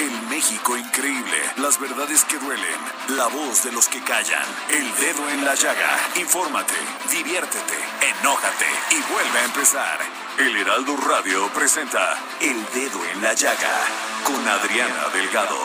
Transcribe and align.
El 0.00 0.22
México 0.30 0.78
increíble, 0.78 1.36
las 1.58 1.78
verdades 1.78 2.24
que 2.24 2.38
duelen, 2.38 2.80
la 3.08 3.26
voz 3.26 3.62
de 3.64 3.70
los 3.70 3.86
que 3.86 4.00
callan, 4.00 4.46
el 4.70 4.96
dedo 4.96 5.28
en 5.28 5.44
la 5.44 5.54
llaga. 5.54 5.90
Infórmate, 6.16 6.72
diviértete, 7.10 7.74
enójate 8.00 8.64
y 8.92 9.12
vuelve 9.12 9.38
a 9.40 9.44
empezar. 9.44 9.98
El 10.38 10.56
Heraldo 10.56 10.96
Radio 10.96 11.46
presenta 11.48 12.16
El 12.40 12.64
Dedo 12.72 13.04
en 13.12 13.20
la 13.20 13.34
Llaga 13.34 13.76
con 14.24 14.48
Adriana 14.48 15.08
Delgado. 15.12 15.58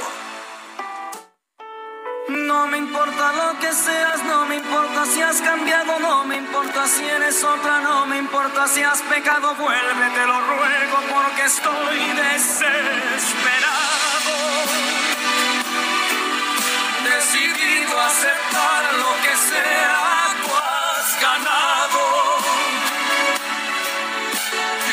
No 2.27 2.67
me 2.67 2.77
importa 2.77 3.31
lo 3.31 3.57
que 3.61 3.71
seas, 3.71 4.21
no 4.25 4.45
me 4.47 4.57
importa 4.57 5.05
si 5.05 5.21
has 5.21 5.39
cambiado, 5.39 5.97
no 5.99 6.25
me 6.25 6.35
importa 6.35 6.85
si 6.89 7.05
eres 7.05 7.41
otra, 7.41 7.79
no 7.79 8.05
me 8.05 8.17
importa 8.17 8.67
si 8.67 8.83
has 8.83 9.01
pecado, 9.03 9.55
vuelve, 9.55 10.09
te 10.13 10.25
lo 10.27 10.41
ruego 10.41 10.97
porque 11.09 11.45
estoy 11.45 11.99
desesperado. 12.33 14.04
Decidido 17.03 17.99
a 17.99 18.07
aceptar 18.07 18.93
lo 19.03 19.11
que 19.23 19.35
sea, 19.49 20.35
tú 20.41 20.51
has 20.55 21.21
ganado. 21.21 22.01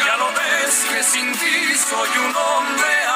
Ya 0.05 0.17
lo 0.17 0.29
ves 0.33 0.75
que 0.91 1.03
sin 1.03 1.33
ti 1.33 1.75
soy 1.75 2.11
un 2.27 2.37
hombre 2.37 3.12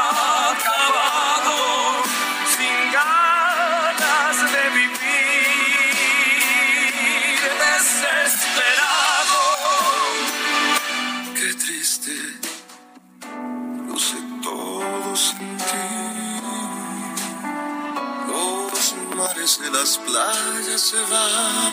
las 19.87 19.99
playas 19.99 20.81
se 20.81 21.01
van, 21.13 21.73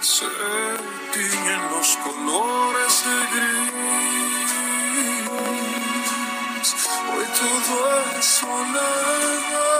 se 0.00 0.26
tiñen 1.12 1.62
los 1.70 1.88
colores 1.98 2.94
de 3.06 3.16
gris. 3.32 3.70
Hoy 7.12 7.26
todo 7.38 7.76
es 8.18 8.24
soledad. 8.24 9.70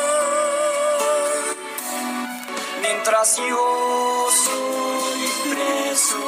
Mientras 2.80 3.36
yo 3.36 4.28
soy 4.46 5.22
preso 5.50 6.26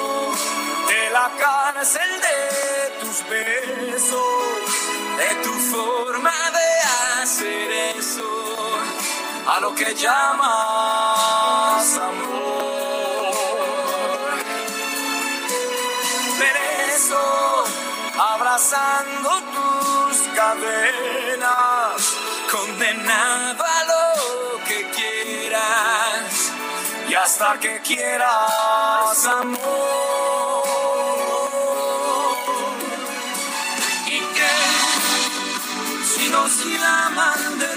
de 0.89 1.03
la 1.11 1.27
cárcel 1.39 2.11
de 2.27 2.39
tus 3.01 3.19
besos, 3.31 4.67
de 5.19 5.31
tu 5.45 5.53
forma 5.77 6.37
de 6.59 6.71
hacer 7.23 7.71
eso, 7.97 8.42
a 9.47 9.61
lo 9.61 9.73
que 9.75 9.95
llamas 9.95 11.99
amor. 11.99 13.35
Perezo, 16.39 17.65
abrazando 18.19 19.31
tus 19.55 20.17
cadenas, 20.35 22.15
condenado 22.51 23.65
a 23.65 23.85
lo 23.85 24.65
que 24.65 24.91
quieras 24.91 26.53
y 27.09 27.15
hasta 27.15 27.59
que 27.59 27.81
quieras 27.81 29.27
amor. 29.27 29.59
Y 34.07 34.21
que 34.37 34.53
si 36.15 36.29
nos 36.29 36.65
llaman 36.65 37.59
de 37.59 37.72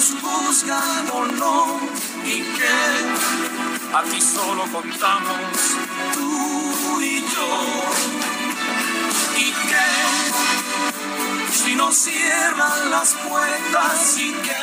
nos 0.00 0.64
no 1.32 1.78
y 2.24 2.40
que 2.40 2.68
aquí 3.94 4.18
solo 4.18 4.64
contamos 4.72 5.76
tú 6.14 7.02
y 7.02 7.20
yo. 7.20 7.66
Y 9.36 9.52
que 9.52 9.76
si 11.52 11.74
nos 11.74 11.94
cierran 11.94 12.90
las 12.90 13.12
puertas 13.12 14.16
y 14.16 14.32
que 14.32 14.56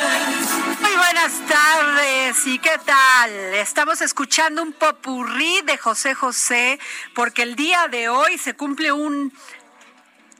Muy 0.80 0.96
buenas 0.96 1.32
tardes, 1.46 2.44
¿y 2.46 2.58
qué 2.58 2.76
tal? 2.84 3.30
Estamos 3.54 4.00
escuchando 4.00 4.60
un 4.60 4.72
popurrí 4.72 5.62
de 5.62 5.78
José 5.78 6.14
José 6.14 6.80
porque 7.14 7.42
el 7.42 7.54
día 7.54 7.86
de 7.86 8.08
hoy 8.08 8.38
se 8.38 8.54
cumple 8.54 8.90
un 8.90 9.32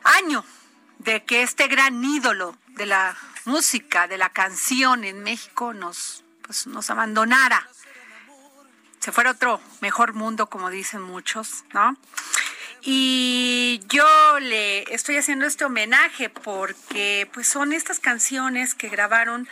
año 0.02 0.44
de 0.98 1.24
que 1.24 1.42
este 1.42 1.68
gran 1.68 2.02
ídolo 2.02 2.56
de 2.70 2.86
la 2.86 3.16
música, 3.48 4.06
de 4.06 4.18
la 4.18 4.28
canción 4.28 5.04
en 5.04 5.22
México 5.22 5.72
nos, 5.72 6.22
pues, 6.42 6.66
nos 6.66 6.90
abandonara. 6.90 7.66
Se 9.00 9.10
fuera 9.10 9.30
otro 9.30 9.60
mejor 9.80 10.12
mundo, 10.12 10.48
como 10.48 10.70
dicen 10.70 11.00
muchos, 11.00 11.64
¿no? 11.72 11.96
Y 12.82 13.80
yo 13.88 14.38
le 14.40 14.82
estoy 14.94 15.16
haciendo 15.16 15.46
este 15.46 15.64
homenaje 15.64 16.28
porque 16.28 17.28
pues 17.32 17.48
son 17.48 17.72
estas 17.72 17.98
canciones 17.98 18.74
que 18.74 18.88
grabaron 18.88 19.48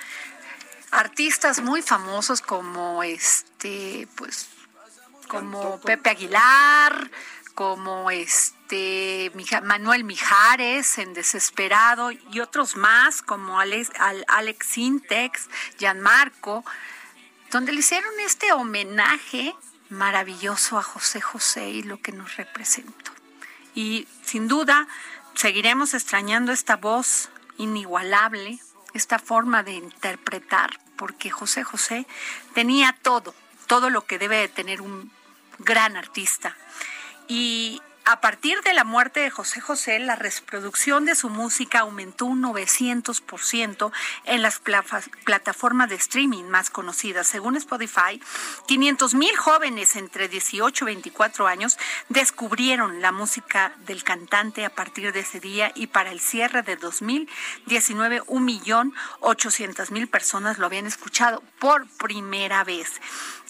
artistas 0.92 1.60
muy 1.60 1.82
famosos 1.82 2.40
como 2.40 3.02
este 3.02 4.06
pues 4.14 4.48
como 5.26 5.80
Pepe 5.80 6.10
Aguilar, 6.10 7.10
como 7.56 8.10
este 8.10 9.32
Manuel 9.64 10.04
Mijares 10.04 10.98
en 10.98 11.14
Desesperado 11.14 12.10
y 12.12 12.40
otros 12.40 12.76
más 12.76 13.22
como 13.22 13.58
Alex, 13.58 13.90
Al- 13.98 14.26
Alex 14.28 14.66
Sintex, 14.66 15.48
Gianmarco, 15.78 16.64
donde 17.50 17.72
le 17.72 17.80
hicieron 17.80 18.12
este 18.20 18.52
homenaje 18.52 19.54
maravilloso 19.88 20.78
a 20.78 20.82
José 20.82 21.22
José 21.22 21.70
y 21.70 21.82
lo 21.82 21.98
que 22.02 22.12
nos 22.12 22.36
representó. 22.36 23.10
Y 23.74 24.06
sin 24.22 24.48
duda 24.48 24.86
seguiremos 25.34 25.94
extrañando 25.94 26.52
esta 26.52 26.76
voz 26.76 27.30
inigualable, 27.56 28.58
esta 28.92 29.18
forma 29.18 29.62
de 29.62 29.72
interpretar, 29.72 30.78
porque 30.96 31.30
José 31.30 31.64
José 31.64 32.06
tenía 32.52 32.94
todo, 33.00 33.34
todo 33.66 33.88
lo 33.88 34.04
que 34.04 34.18
debe 34.18 34.36
de 34.36 34.48
tener 34.48 34.82
un 34.82 35.10
gran 35.58 35.96
artista. 35.96 36.54
Y 37.28 37.80
a 38.08 38.20
partir 38.20 38.60
de 38.62 38.72
la 38.72 38.84
muerte 38.84 39.18
de 39.18 39.30
José 39.30 39.60
José, 39.60 39.98
la 39.98 40.14
reproducción 40.14 41.04
de 41.06 41.16
su 41.16 41.28
música 41.28 41.80
aumentó 41.80 42.26
un 42.26 42.40
900% 42.40 43.90
en 44.26 44.42
las 44.42 44.60
plataformas 45.24 45.88
de 45.88 45.96
streaming 45.96 46.44
más 46.44 46.70
conocidas. 46.70 47.26
Según 47.26 47.56
Spotify, 47.56 48.22
500 48.68 49.14
mil 49.14 49.36
jóvenes 49.36 49.96
entre 49.96 50.28
18 50.28 50.84
y 50.84 50.86
24 50.86 51.48
años 51.48 51.78
descubrieron 52.08 53.02
la 53.02 53.10
música 53.10 53.72
del 53.86 54.04
cantante 54.04 54.64
a 54.64 54.70
partir 54.70 55.12
de 55.12 55.20
ese 55.20 55.40
día 55.40 55.72
y 55.74 55.88
para 55.88 56.12
el 56.12 56.20
cierre 56.20 56.62
de 56.62 56.76
2019, 56.76 58.22
un 58.28 58.44
millón 58.44 58.94
800 59.18 59.90
mil 59.90 60.06
personas 60.06 60.58
lo 60.58 60.66
habían 60.66 60.86
escuchado 60.86 61.42
por 61.58 61.88
primera 61.98 62.62
vez. 62.62 63.00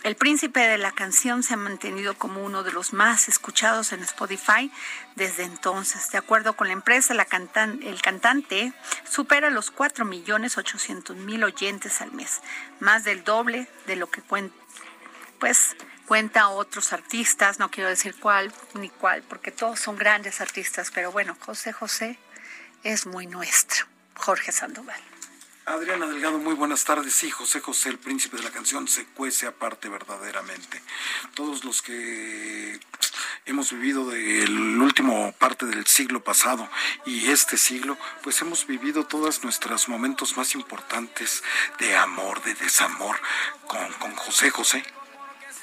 El 0.03 0.15
príncipe 0.15 0.61
de 0.61 0.79
la 0.79 0.93
canción 0.93 1.43
se 1.43 1.55
ha 1.55 1.57
mantenido 1.57 2.15
como 2.15 2.45
uno 2.45 2.63
de 2.63 2.71
los 2.71 2.93
más 2.93 3.29
escuchados 3.29 3.93
en 3.93 4.03
Spotify 4.03 4.46
Desde 5.15 5.45
entonces. 5.45 6.11
De 6.11 6.19
acuerdo 6.19 6.55
con 6.55 6.69
la 6.69 6.73
empresa, 6.73 7.15
el 7.15 8.03
cantante 8.03 8.73
supera 9.09 9.51
los 9.51 9.75
4.800.000 9.75 11.45
oyentes 11.45 12.01
al 12.01 12.13
mes, 12.13 12.41
más 12.81 13.05
del 13.05 13.25
doble 13.25 13.67
de 13.87 13.97
lo 13.97 14.11
que 14.11 14.23
pues 15.39 15.77
cuenta 16.07 16.49
otros 16.49 16.93
artistas, 16.93 17.59
no 17.59 17.71
quiero 17.71 17.91
decir 17.91 18.15
cuál 18.21 18.53
ni 18.75 18.89
cuál, 18.89 19.23
porque 19.23 19.51
todos 19.51 19.81
son 19.81 19.97
grandes 19.97 20.41
artistas, 20.41 20.91
pero 20.95 21.11
bueno, 21.11 21.37
José 21.41 21.73
José 21.73 22.19
es 22.85 23.07
muy 23.07 23.27
nuestro, 23.27 23.87
Jorge 24.15 24.53
Sandoval. 24.53 25.01
Adriana 25.67 26.07
Delgado, 26.07 26.39
muy 26.39 26.55
buenas 26.55 26.85
tardes. 26.85 27.13
Sí, 27.13 27.29
José 27.29 27.61
José, 27.61 27.89
el 27.89 27.99
príncipe 27.99 28.37
de 28.37 28.45
la 28.45 28.53
canción, 28.53 28.87
se 28.87 29.05
cuece 29.05 29.49
aparte 29.49 29.89
verdaderamente. 29.89 30.81
Todos 31.35 31.65
los 31.65 31.83
que 31.83 32.79
hemos 33.47 33.73
vivido 33.73 34.09
del 34.09 34.81
último 34.81 35.33
parte 35.41 35.67
del 35.67 35.85
siglo 35.85 36.23
pasado 36.23 36.69
y 37.05 37.31
este 37.31 37.57
siglo, 37.57 37.99
pues 38.23 38.41
hemos 38.43 38.65
vivido 38.69 39.07
todos 39.07 39.43
nuestros 39.43 39.89
momentos 39.89 40.37
más 40.37 40.55
importantes 40.55 41.43
de 41.81 41.97
amor, 41.97 42.41
de 42.45 42.55
desamor 42.55 43.17
con, 43.67 43.93
con 43.95 44.15
José 44.15 44.51
José. 44.51 44.85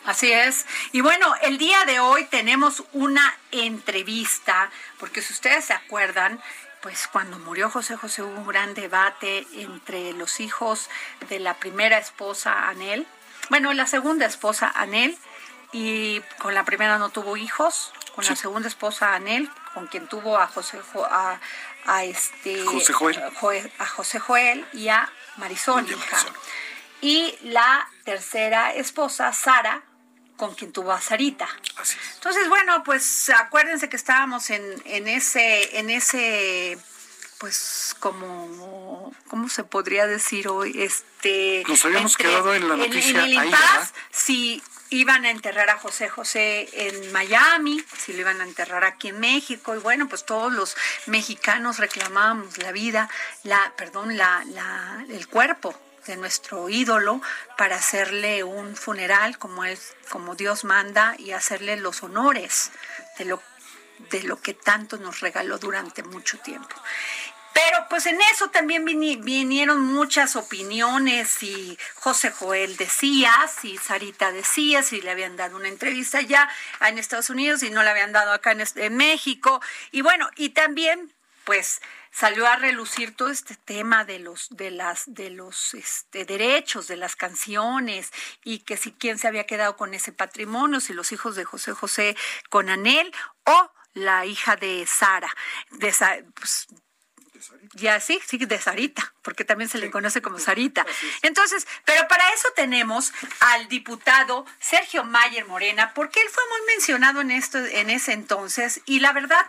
Así 0.05 0.33
es. 0.33 0.65
Y 0.91 0.99
bueno, 0.99 1.33
el 1.43 1.57
día 1.57 1.85
de 1.85 2.01
hoy 2.01 2.25
tenemos 2.25 2.83
una 2.91 3.37
entrevista, 3.51 4.69
porque 4.99 5.21
si 5.21 5.31
ustedes 5.31 5.63
se 5.63 5.73
acuerdan, 5.73 6.41
pues 6.83 7.07
cuando 7.07 7.39
murió 7.39 7.69
José 7.69 7.95
José 7.95 8.21
hubo 8.23 8.41
un 8.41 8.47
gran 8.47 8.73
debate 8.73 9.47
entre 9.53 10.11
los 10.13 10.41
hijos 10.41 10.89
de 11.29 11.39
la 11.39 11.55
primera 11.55 11.97
esposa 11.97 12.67
Anel, 12.67 13.07
bueno, 13.49 13.73
la 13.73 13.87
segunda 13.87 14.25
esposa 14.25 14.71
Anel, 14.75 15.17
y 15.71 16.19
con 16.39 16.53
la 16.53 16.65
primera 16.65 16.97
no 16.97 17.09
tuvo 17.09 17.37
hijos, 17.37 17.93
con 18.13 18.25
la 18.25 18.35
segunda 18.35 18.67
esposa 18.67 19.15
Anel, 19.15 19.49
con 19.73 19.87
quien 19.87 20.07
tuvo 20.07 20.37
a 20.37 20.47
José 20.47 20.79
a, 21.09 21.39
a 21.85 22.03
este 22.03 22.63
José 22.65 22.93
Joel. 22.93 23.71
a 23.79 23.85
José 23.85 24.19
Joel 24.19 24.65
y 24.73 24.89
a 24.89 25.09
Marisol, 25.37 25.89
hija. 25.89 26.17
Y 27.01 27.37
la 27.43 27.87
tercera 28.03 28.73
esposa, 28.73 29.31
Sara, 29.33 29.83
con 30.43 30.55
quien 30.55 30.73
tuvo 30.73 30.91
a 30.91 30.99
Sarita. 30.99 31.47
Entonces, 32.15 32.49
bueno, 32.49 32.83
pues 32.83 33.29
acuérdense 33.29 33.87
que 33.87 33.95
estábamos 33.95 34.49
en, 34.49 34.61
en 34.83 35.07
ese, 35.07 35.79
en 35.79 35.89
ese 35.89 36.77
pues 37.37 37.95
como 37.97 39.13
cómo 39.29 39.47
se 39.47 39.63
podría 39.63 40.05
decir 40.05 40.49
hoy 40.49 40.81
este 40.81 41.63
nos 41.67 41.85
habíamos 41.85 42.17
quedado 42.17 42.53
en 42.53 42.67
la 42.67 42.75
noticia 42.75 43.23
en, 43.25 43.37
el 43.37 43.53
si 44.11 44.61
iban 44.89 45.25
a 45.25 45.31
enterrar 45.31 45.69
a 45.69 45.77
José 45.77 46.07
José 46.07 46.69
en 46.73 47.11
Miami 47.11 47.83
si 47.97 48.13
lo 48.13 48.19
iban 48.19 48.39
a 48.39 48.45
enterrar 48.45 48.85
aquí 48.85 49.09
en 49.09 49.19
México 49.19 49.75
y 49.75 49.79
bueno 49.79 50.07
pues 50.07 50.25
todos 50.25 50.53
los 50.53 50.77
mexicanos 51.05 51.79
reclamábamos 51.79 52.57
la 52.59 52.71
vida 52.71 53.09
la 53.43 53.73
perdón 53.75 54.15
la, 54.15 54.45
la 54.45 55.05
el 55.09 55.27
cuerpo 55.27 55.77
de 56.05 56.17
nuestro 56.17 56.69
ídolo 56.69 57.21
para 57.57 57.75
hacerle 57.77 58.43
un 58.43 58.75
funeral 58.75 59.37
como 59.37 59.65
es 59.65 59.95
como 60.09 60.35
Dios 60.35 60.63
manda 60.63 61.15
y 61.17 61.31
hacerle 61.31 61.77
los 61.77 62.03
honores 62.03 62.71
de 63.17 63.25
lo 63.25 63.41
de 64.11 64.23
lo 64.23 64.41
que 64.41 64.53
tanto 64.53 64.97
nos 64.97 65.21
regaló 65.21 65.57
durante 65.57 66.03
mucho 66.03 66.37
tiempo. 66.39 66.75
Pero 67.53 67.85
pues 67.87 68.07
en 68.07 68.19
eso 68.33 68.49
también 68.49 68.83
vinieron 68.83 69.81
muchas 69.81 70.35
opiniones 70.35 71.43
y 71.43 71.77
José 71.93 72.31
Joel 72.31 72.77
decía, 72.77 73.31
si 73.61 73.77
Sarita 73.77 74.31
decía, 74.31 74.81
si 74.81 75.01
le 75.01 75.11
habían 75.11 75.37
dado 75.37 75.57
una 75.57 75.67
entrevista 75.67 76.19
ya 76.21 76.49
en 76.81 76.97
Estados 76.97 77.29
Unidos 77.29 77.61
y 77.61 77.69
no 77.69 77.83
le 77.83 77.91
habían 77.91 78.11
dado 78.11 78.31
acá 78.31 78.53
en, 78.53 78.63
en 78.75 78.97
México. 78.97 79.61
Y 79.91 80.01
bueno, 80.01 80.29
y 80.35 80.49
también 80.49 81.13
pues 81.45 81.81
salió 82.11 82.47
a 82.47 82.55
relucir 82.55 83.15
todo 83.15 83.29
este 83.29 83.55
tema 83.55 84.05
de 84.05 84.19
los 84.19 84.49
de 84.51 84.71
las 84.71 85.03
de 85.07 85.29
los 85.29 85.73
este, 85.73 86.25
derechos 86.25 86.87
de 86.87 86.97
las 86.97 87.15
canciones 87.15 88.11
y 88.43 88.59
que 88.59 88.77
si 88.77 88.91
quién 88.91 89.17
se 89.17 89.27
había 89.27 89.45
quedado 89.45 89.75
con 89.75 89.93
ese 89.93 90.11
patrimonio 90.11 90.79
si 90.79 90.93
los 90.93 91.11
hijos 91.11 91.35
de 91.35 91.45
José 91.45 91.73
José 91.73 92.15
con 92.49 92.69
Anel 92.69 93.11
o 93.45 93.71
la 93.93 94.25
hija 94.25 94.55
de 94.55 94.85
Sara. 94.85 95.29
De 95.71 95.93
pues, 96.33 96.67
ya 97.73 97.99
sí, 97.99 98.19
sí, 98.25 98.37
de 98.37 98.59
Sarita, 98.59 99.13
porque 99.21 99.45
también 99.45 99.69
se 99.69 99.77
le 99.77 99.91
conoce 99.91 100.21
como 100.21 100.39
Sarita. 100.39 100.85
Entonces, 101.21 101.67
pero 101.85 102.07
para 102.07 102.33
eso 102.33 102.47
tenemos 102.55 103.13
al 103.39 103.67
diputado 103.67 104.45
Sergio 104.59 105.03
Mayer 105.03 105.45
Morena, 105.45 105.93
porque 105.93 106.21
él 106.21 106.27
fue 106.29 106.43
muy 106.49 106.67
mencionado 106.67 107.21
en 107.21 107.31
esto 107.31 107.57
en 107.57 107.89
ese 107.89 108.13
entonces 108.13 108.81
y 108.85 108.99
la 108.99 109.13
verdad 109.13 109.45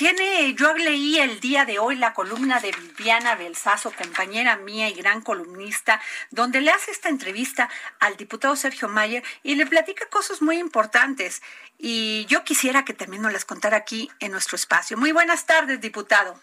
tiene, 0.00 0.54
yo 0.54 0.72
leí 0.72 1.18
el 1.18 1.40
día 1.40 1.66
de 1.66 1.78
hoy 1.78 1.94
la 1.94 2.14
columna 2.14 2.58
de 2.58 2.72
Viviana 2.72 3.34
Belsazo, 3.34 3.92
compañera 3.92 4.56
mía 4.56 4.88
y 4.88 4.94
gran 4.94 5.20
columnista, 5.20 6.00
donde 6.30 6.62
le 6.62 6.70
hace 6.70 6.90
esta 6.90 7.10
entrevista 7.10 7.68
al 7.98 8.16
diputado 8.16 8.56
Sergio 8.56 8.88
Mayer 8.88 9.22
y 9.42 9.56
le 9.56 9.66
platica 9.66 10.06
cosas 10.08 10.40
muy 10.40 10.56
importantes. 10.56 11.42
Y 11.76 12.24
yo 12.30 12.44
quisiera 12.44 12.86
que 12.86 12.94
también 12.94 13.22
nos 13.22 13.34
las 13.34 13.44
contara 13.44 13.76
aquí 13.76 14.10
en 14.20 14.32
nuestro 14.32 14.56
espacio. 14.56 14.96
Muy 14.96 15.12
buenas 15.12 15.44
tardes, 15.44 15.82
diputado. 15.82 16.40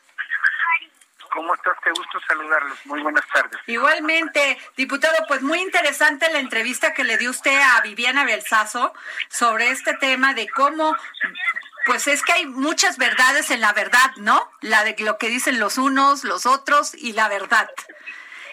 ¿Cómo 1.38 1.54
estás? 1.54 1.78
Qué 1.84 1.92
gusto 1.92 2.20
saludarlos. 2.28 2.84
Muy 2.86 3.04
buenas 3.04 3.24
tardes. 3.32 3.62
Igualmente, 3.68 4.58
diputado, 4.76 5.16
pues 5.28 5.44
muy 5.44 5.62
interesante 5.62 6.28
la 6.34 6.40
entrevista 6.40 6.96
que 6.96 7.04
le 7.04 7.16
dio 7.20 7.30
usted 7.30 7.56
a 7.62 7.82
Viviana 7.82 8.26
Belsazo 8.26 8.92
sobre 9.30 9.70
este 9.70 9.94
tema 9.94 10.34
de 10.34 10.50
cómo 10.50 10.98
pues 11.86 12.08
es 12.08 12.24
que 12.24 12.34
hay 12.34 12.48
muchas 12.48 12.98
verdades 12.98 13.52
en 13.52 13.62
la 13.62 13.72
verdad, 13.72 14.16
¿no? 14.16 14.52
La 14.62 14.84
de 14.84 14.96
lo 14.98 15.20
que 15.20 15.30
dicen 15.30 15.60
los 15.60 15.78
unos, 15.78 16.24
los 16.24 16.48
otros 16.48 16.96
y 16.96 17.14
la 17.14 17.30
verdad. 17.30 17.70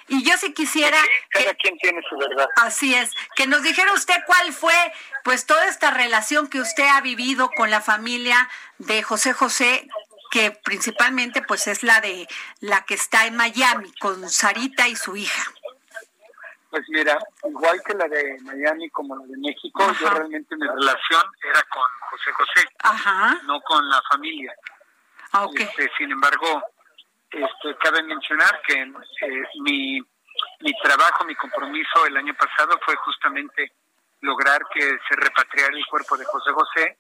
Y 0.07 0.23
yo 0.23 0.37
sí 0.37 0.53
quisiera... 0.53 0.99
cada 1.31 1.55
quien 1.55 1.79
tiene 1.79 2.03
su 2.09 2.17
verdad. 2.19 2.47
Así 2.57 2.95
es. 2.95 3.11
Que 3.35 3.47
nos 3.47 3.63
dijera 3.63 3.93
usted 3.95 4.15
cuál 4.27 4.53
fue, 4.53 4.75
pues, 5.23 5.47
toda 5.47 5.67
esta 5.67 5.91
relación 5.91 6.49
que 6.49 6.61
usted 6.61 6.87
ha 6.87 7.01
vivido 7.01 7.51
con 7.57 7.71
la 7.71 7.81
familia 7.81 8.49
de 8.79 9.03
José 9.03 9.33
José, 9.33 9.89
que 10.35 10.51
principalmente 10.65 11.43
pues 11.43 11.69
es 11.69 11.85
la 11.85 12.01
de 12.01 12.27
la 12.59 12.85
que 12.85 12.95
está 12.95 13.25
en 13.27 13.37
Miami 13.37 13.93
con 14.01 14.29
Sarita 14.29 14.89
y 14.89 14.97
su 14.97 15.15
hija. 15.15 15.45
Pues 16.71 16.83
mira, 16.89 17.17
igual 17.45 17.81
que 17.87 17.95
la 17.95 18.09
de 18.09 18.37
Miami 18.43 18.91
como 18.91 19.15
la 19.15 19.25
de 19.27 19.37
México, 19.37 19.81
yo 20.01 20.11
realmente 20.11 20.57
mi 20.57 20.67
relación 20.67 21.23
era 21.41 21.63
con 21.63 21.85
José 22.11 22.33
José, 22.33 22.69
no 23.47 23.61
con 23.61 23.89
la 23.89 24.03
familia. 24.11 24.53
Ah, 25.33 25.47
este, 25.55 25.89
sin 25.97 26.11
embargo, 26.11 26.65
este, 27.31 27.77
cabe 27.81 28.03
mencionar 28.03 28.61
que 28.67 28.83
eh, 28.83 29.43
mi, 29.61 30.01
mi 30.01 30.73
trabajo, 30.83 31.25
mi 31.27 31.37
compromiso 31.37 32.07
el 32.07 32.17
año 32.17 32.35
pasado 32.35 32.77
fue 32.85 32.97
justamente 32.97 33.73
lograr 34.21 34.61
que 34.73 34.81
se 34.81 35.15
repatriara 35.15 35.77
el 35.77 35.87
cuerpo 35.87 36.17
de 36.17 36.25
José 36.25 36.51
José 36.51 36.99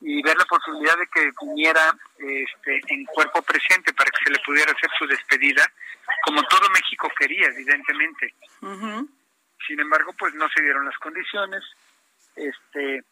y 0.00 0.22
ver 0.22 0.36
la 0.36 0.44
posibilidad 0.46 0.96
de 0.98 1.06
que 1.08 1.30
viniera 1.42 1.94
este, 2.18 2.80
en 2.88 3.04
cuerpo 3.06 3.42
presente 3.42 3.92
para 3.92 4.10
que 4.10 4.24
se 4.24 4.30
le 4.30 4.38
pudiera 4.44 4.72
hacer 4.72 4.90
su 4.98 5.06
despedida, 5.06 5.66
como 6.24 6.42
todo 6.44 6.70
México 6.70 7.10
quería, 7.18 7.48
evidentemente. 7.48 8.34
Sin 9.66 9.78
embargo, 9.78 10.12
pues 10.18 10.34
no 10.34 10.48
se 10.48 10.62
dieron 10.62 10.86
las 10.86 10.96
condiciones, 10.98 11.62
este 12.34 13.04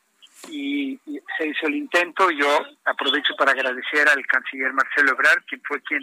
y, 0.48 0.98
se 1.36 1.46
hizo 1.46 1.66
el 1.66 1.74
intento. 1.74 2.30
Yo 2.30 2.64
aprovecho 2.84 3.34
para 3.36 3.52
agradecer 3.52 4.08
al 4.08 4.24
canciller 4.26 4.72
Marcelo 4.72 5.12
Ebrard, 5.12 5.44
quien 5.46 5.60
fue 5.66 5.82
quien, 5.82 6.02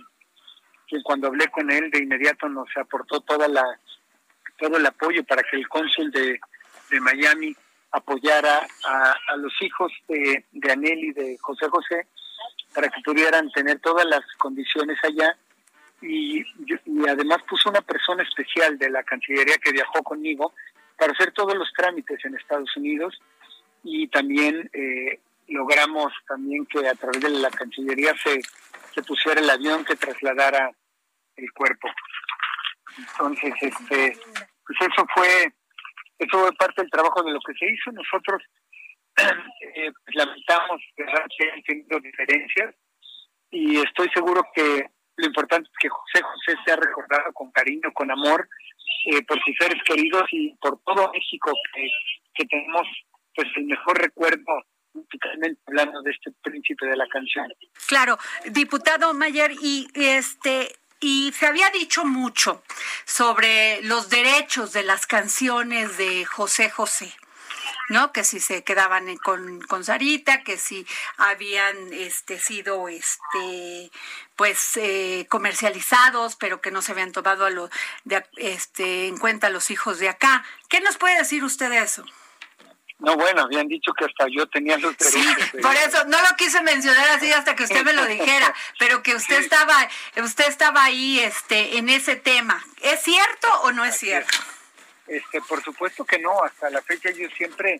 quien 0.87 1.01
cuando 1.03 1.27
hablé 1.27 1.49
con 1.49 1.71
él 1.71 1.89
de 1.89 1.99
inmediato 1.99 2.47
nos 2.47 2.69
aportó 2.77 3.21
toda 3.21 3.47
la 3.47 3.63
todo 4.57 4.77
el 4.77 4.85
apoyo 4.85 5.23
para 5.25 5.43
que 5.43 5.57
el 5.57 5.67
cónsul 5.67 6.11
de, 6.11 6.39
de 6.89 6.99
Miami 7.01 7.53
apoyara 7.91 8.67
a, 8.85 9.15
a 9.29 9.37
los 9.37 9.53
hijos 9.61 9.91
de, 10.07 10.43
Anel 10.69 11.03
y 11.03 11.13
de 11.13 11.37
José 11.39 11.67
José 11.69 12.07
para 12.73 12.89
que 12.89 13.01
pudieran 13.01 13.49
tener 13.51 13.79
todas 13.79 14.05
las 14.05 14.21
condiciones 14.37 14.97
allá 15.03 15.37
y, 16.01 16.41
y, 16.41 17.07
además 17.07 17.41
puso 17.47 17.69
una 17.69 17.81
persona 17.81 18.23
especial 18.23 18.77
de 18.77 18.89
la 18.89 19.03
Cancillería 19.03 19.57
que 19.57 19.71
viajó 19.71 20.03
conmigo 20.03 20.53
para 20.97 21.13
hacer 21.13 21.31
todos 21.31 21.55
los 21.55 21.71
trámites 21.73 22.23
en 22.25 22.35
Estados 22.35 22.75
Unidos 22.75 23.17
y 23.83 24.07
también 24.07 24.69
eh, 24.73 25.19
logramos 25.47 26.11
también 26.27 26.65
que 26.65 26.87
a 26.87 26.95
través 26.95 27.21
de 27.21 27.29
la 27.29 27.49
Cancillería 27.49 28.13
se, 28.21 28.41
se 28.93 29.03
pusiera 29.03 29.39
el 29.39 29.49
avión 29.49 29.85
que 29.85 29.95
trasladara 29.95 30.71
el 31.35 31.51
cuerpo. 31.53 31.87
Entonces, 32.97 33.53
este, 33.61 34.17
pues 34.65 34.81
eso 34.81 35.05
fue 35.13 35.53
eso 36.17 36.39
fue 36.39 36.51
parte 36.53 36.81
del 36.81 36.91
trabajo 36.91 37.24
de 37.24 37.31
lo 37.31 37.39
que 37.39 37.53
se 37.53 37.65
hizo. 37.65 37.91
Nosotros 37.91 38.41
eh, 39.17 39.91
lamentamos 40.13 40.81
que 40.95 41.03
hayan 41.03 41.63
tenido 41.63 42.00
diferencias 42.00 42.75
y 43.51 43.77
estoy 43.77 44.10
seguro 44.13 44.43
que 44.53 44.86
lo 45.17 45.27
importante 45.27 45.69
es 45.72 45.77
que 45.79 45.89
José 45.89 46.22
José 46.22 46.60
sea 46.65 46.75
recordado 46.75 47.31
con 47.34 47.51
cariño, 47.51 47.91
con 47.93 48.12
amor 48.12 48.48
eh, 49.05 49.24
por 49.24 49.41
sus 49.43 49.55
seres 49.57 49.81
queridos 49.84 50.24
y 50.31 50.53
por 50.55 50.79
todo 50.84 51.12
México 51.13 51.51
que, 51.74 51.88
que 52.34 52.45
tenemos 52.45 52.88
pues 53.34 53.48
el 53.55 53.65
mejor 53.65 53.98
recuerdo 53.98 54.63
musicalmente 54.93 55.62
hablando 55.67 56.01
de 56.01 56.12
este 56.12 56.31
príncipe 56.41 56.86
de 56.86 56.95
la 56.95 57.07
canción. 57.07 57.48
Claro, 57.88 58.17
diputado 58.51 59.13
Mayer, 59.13 59.51
y 59.62 59.88
este 59.93 60.69
y 60.99 61.33
se 61.37 61.45
había 61.45 61.69
dicho 61.69 62.05
mucho 62.05 62.63
sobre 63.05 63.81
los 63.83 64.09
derechos 64.09 64.73
de 64.73 64.83
las 64.83 65.07
canciones 65.07 65.97
de 65.97 66.25
José 66.25 66.69
José. 66.69 67.13
¿no? 67.89 68.11
Que 68.11 68.23
si 68.23 68.39
se 68.39 68.63
quedaban 68.63 69.15
con, 69.17 69.61
con 69.61 69.83
Sarita, 69.83 70.43
que 70.43 70.57
si 70.57 70.87
habían 71.17 71.93
este, 71.93 72.39
sido 72.39 72.87
este, 72.89 73.91
pues 74.35 74.77
eh, 74.77 75.27
comercializados, 75.29 76.35
pero 76.35 76.61
que 76.61 76.71
no 76.71 76.81
se 76.81 76.93
habían 76.93 77.11
tomado 77.11 77.45
a 77.45 77.49
lo, 77.49 77.69
de, 78.03 78.25
este, 78.37 79.07
en 79.07 79.17
cuenta 79.17 79.49
los 79.49 79.69
hijos 79.71 79.99
de 79.99 80.09
acá. 80.09 80.43
¿Qué 80.67 80.79
nos 80.81 80.97
puede 80.97 81.17
decir 81.17 81.43
usted 81.43 81.69
de 81.69 81.79
eso? 81.79 82.03
No, 83.05 83.15
bueno, 83.17 83.43
habían 83.43 83.67
dicho 83.67 83.93
que 83.93 84.05
hasta 84.05 84.25
yo 84.31 84.47
tenía 84.47 84.79
los 84.79 84.97
derechos. 84.97 85.21
Sí, 85.51 85.57
por 85.62 85.75
eso 85.75 86.05
no 86.05 86.17
lo 86.19 86.35
quise 86.35 86.59
mencionar 86.63 87.07
así 87.09 87.31
hasta 87.31 87.55
que 87.55 87.65
usted 87.65 87.85
me 87.85 87.93
lo 87.93 88.03
dijera, 88.03 88.51
pero 88.79 89.03
que 89.03 89.13
usted 89.13 89.41
estaba, 89.41 89.88
usted 90.24 90.47
estaba 90.47 90.83
ahí, 90.83 91.19
este, 91.19 91.77
en 91.77 91.88
ese 91.89 92.15
tema. 92.15 92.65
¿Es 92.81 93.03
cierto 93.03 93.47
o 93.62 93.71
no 93.71 93.85
es 93.85 93.95
cierto? 93.95 94.35
Este, 95.05 95.39
por 95.41 95.63
supuesto 95.63 96.03
que 96.03 96.17
no. 96.17 96.43
Hasta 96.43 96.71
la 96.71 96.81
fecha 96.81 97.12
yo 97.12 97.29
siempre 97.38 97.79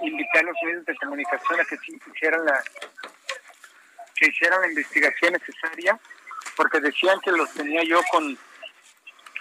invité 0.00 0.38
a 0.38 0.42
los 0.44 0.56
medios 0.62 0.86
de 0.86 0.96
comunicación 0.96 1.60
a 1.60 1.64
que 1.66 1.76
hicieran 2.10 2.46
la 2.46 2.64
que 4.16 4.28
hicieran 4.28 4.62
la 4.62 4.68
investigación 4.68 5.34
necesaria, 5.34 6.00
porque 6.56 6.80
decían 6.80 7.20
que 7.20 7.30
los 7.30 7.52
tenía 7.52 7.82
yo 7.82 8.00
con 8.10 8.38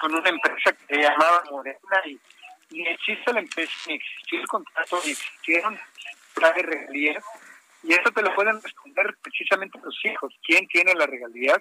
con 0.02 0.14
una 0.14 0.30
empresa 0.30 0.74
que 0.74 0.96
se 0.96 1.02
llamaba 1.02 1.42
Morena 1.50 2.02
y 2.06 2.20
ni 2.74 2.88
existe 2.88 3.32
la 3.32 3.40
empresa, 3.40 3.74
ni 3.88 3.96
existió 3.96 4.42
el 4.42 4.48
contrato, 4.48 5.00
ni 5.06 5.12
existieron 5.12 5.80
de 6.36 6.62
regalías. 6.62 7.24
Y 7.84 7.94
eso 7.94 8.12
te 8.12 8.22
lo 8.22 8.34
pueden 8.34 8.62
responder 8.62 9.16
precisamente 9.22 9.80
los 9.84 9.98
hijos. 10.06 10.34
¿Quién 10.46 10.68
tiene 10.68 10.96
la 10.96 11.06
regalías? 11.06 11.60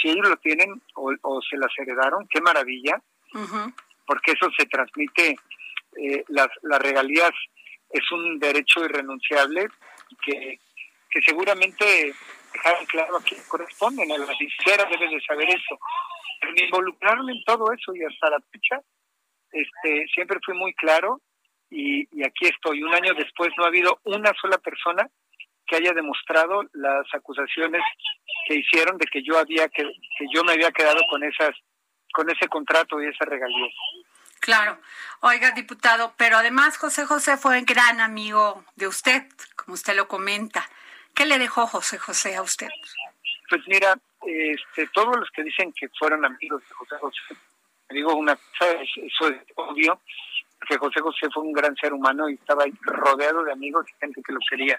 Si 0.00 0.10
ellos 0.10 0.28
lo 0.28 0.36
tienen 0.36 0.80
o, 0.94 1.40
se 1.42 1.56
las 1.56 1.72
heredaron, 1.78 2.28
qué 2.28 2.40
maravilla, 2.40 3.00
porque 4.06 4.32
eso 4.32 4.50
se 4.56 4.66
transmite, 4.66 5.36
eh, 5.96 6.24
las, 6.28 6.48
las 6.62 6.80
regalías 6.80 7.32
es 7.90 8.12
un 8.12 8.38
derecho 8.38 8.84
irrenunciable 8.84 9.68
que, 10.22 10.60
que 11.10 11.22
seguramente 11.22 12.14
dejaron 12.52 12.86
claro 12.86 13.16
a 13.16 13.22
quien 13.22 13.40
corresponden. 13.48 14.12
A 14.12 14.18
la 14.18 14.36
sincera 14.36 14.84
debe 14.84 15.08
de 15.08 15.20
saber 15.22 15.48
eso. 15.48 15.78
Pero 16.40 16.64
involucrarme 16.64 17.32
en 17.32 17.44
todo 17.44 17.72
eso 17.72 17.94
y 17.94 18.04
hasta 18.04 18.30
la 18.30 18.40
fecha 18.52 18.80
este, 19.52 20.06
siempre 20.12 20.38
fui 20.44 20.54
muy 20.54 20.74
claro 20.74 21.20
y, 21.70 22.02
aquí 22.24 22.46
estoy. 22.46 22.82
Un 22.82 22.94
año 22.94 23.14
después 23.14 23.50
no 23.56 23.64
ha 23.64 23.68
habido 23.68 24.00
una 24.04 24.32
sola 24.40 24.58
persona 24.58 25.08
que 25.66 25.76
haya 25.76 25.92
demostrado 25.92 26.62
las 26.72 27.06
acusaciones 27.12 27.82
que 28.46 28.54
hicieron 28.54 28.96
de 28.96 29.06
que 29.06 29.22
yo 29.22 29.38
había 29.38 29.68
que, 29.68 29.82
que 29.82 30.26
yo 30.32 30.42
me 30.44 30.52
había 30.52 30.70
quedado 30.70 31.00
con 31.10 31.22
esas 31.22 31.54
con 32.12 32.30
ese 32.30 32.48
contrato 32.48 33.02
y 33.02 33.06
esa 33.06 33.26
regalía. 33.26 33.68
Claro. 34.40 34.78
Oiga, 35.20 35.50
diputado, 35.50 36.14
pero 36.16 36.38
además 36.38 36.78
José 36.78 37.04
José 37.04 37.36
fue 37.36 37.60
gran 37.62 38.00
amigo 38.00 38.64
de 38.76 38.86
usted, 38.86 39.24
como 39.56 39.74
usted 39.74 39.94
lo 39.94 40.08
comenta. 40.08 40.66
¿Qué 41.14 41.26
le 41.26 41.38
dejó 41.38 41.66
José 41.66 41.98
José 41.98 42.36
a 42.36 42.42
usted? 42.42 42.68
Pues 43.50 43.62
mira, 43.66 43.98
este, 44.24 44.86
todos 44.88 45.16
los 45.16 45.30
que 45.30 45.42
dicen 45.42 45.72
que 45.72 45.88
fueron 45.98 46.24
amigos 46.24 46.62
de 46.66 46.74
José 46.74 46.96
José 46.98 47.20
digo 47.90 48.14
una 48.14 48.36
cosa, 48.36 48.72
eso 48.82 49.28
es 49.28 49.36
obvio, 49.56 50.00
que 50.68 50.76
José 50.76 51.00
José 51.00 51.28
fue 51.32 51.44
un 51.44 51.52
gran 51.52 51.74
ser 51.76 51.92
humano 51.92 52.28
y 52.28 52.34
estaba 52.34 52.64
rodeado 52.82 53.44
de 53.44 53.52
amigos 53.52 53.86
y 53.88 53.98
gente 54.00 54.22
que 54.22 54.32
lo 54.32 54.40
quería. 54.48 54.78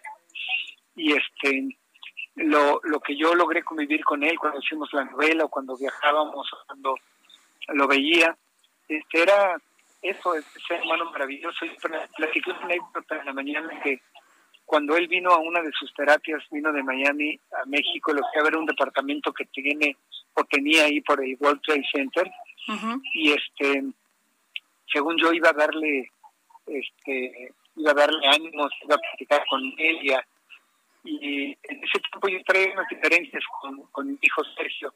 Y 0.96 1.14
este 1.14 1.78
lo, 2.36 2.80
lo 2.84 3.00
que 3.00 3.18
yo 3.18 3.34
logré 3.34 3.64
convivir 3.64 4.04
con 4.04 4.24
él 4.24 4.38
cuando 4.40 4.60
hicimos 4.60 4.92
la 4.94 5.06
novela 5.06 5.46
o 5.46 5.50
cuando 5.50 5.76
viajábamos, 5.78 6.50
cuando 6.68 6.96
lo 7.70 7.88
veía, 7.88 8.36
este 8.88 9.22
era 9.22 9.58
eso, 10.02 10.36
ese 10.36 10.60
ser 10.68 10.82
humano 10.82 11.12
maravilloso. 11.12 11.66
Y 11.66 11.70
platicé 11.70 12.52
una 12.52 12.60
anécdota 12.62 13.18
en 13.18 13.26
la 13.26 13.34
mañana 13.34 13.82
que 13.82 14.02
cuando 14.70 14.96
él 14.96 15.08
vino 15.08 15.32
a 15.32 15.40
una 15.40 15.64
de 15.64 15.72
sus 15.72 15.92
terapias, 15.96 16.44
vino 16.52 16.72
de 16.72 16.84
Miami 16.84 17.40
a 17.60 17.66
México, 17.66 18.14
lo 18.14 18.22
fui 18.22 18.40
a 18.40 18.44
ver 18.44 18.56
un 18.56 18.68
departamento 18.68 19.34
que 19.34 19.46
tiene 19.46 19.98
o 20.36 20.44
tenía 20.44 20.84
ahí 20.84 21.02
por 21.02 21.24
el 21.26 21.36
World 21.40 21.60
Trade 21.64 21.90
Center, 21.92 22.32
y 23.16 23.32
este 23.32 23.84
según 24.94 25.18
yo 25.18 25.34
iba 25.34 25.50
a 25.50 25.54
darle 25.54 26.12
este 26.68 27.52
iba 27.78 27.92
a 27.92 27.96
darle 27.96 28.28
ánimos 28.28 28.72
iba 28.84 28.94
a 28.94 29.00
platicar 29.00 29.44
con 29.50 29.74
ella. 29.76 30.24
Y 31.04 31.58
en 31.64 31.84
ese 31.84 32.00
tiempo 32.12 32.28
yo 32.28 32.38
traía 32.46 32.74
unas 32.74 32.88
diferencias 32.90 33.44
con, 33.60 33.82
con 33.88 34.08
mi 34.08 34.20
hijo 34.22 34.44
Sergio. 34.56 34.94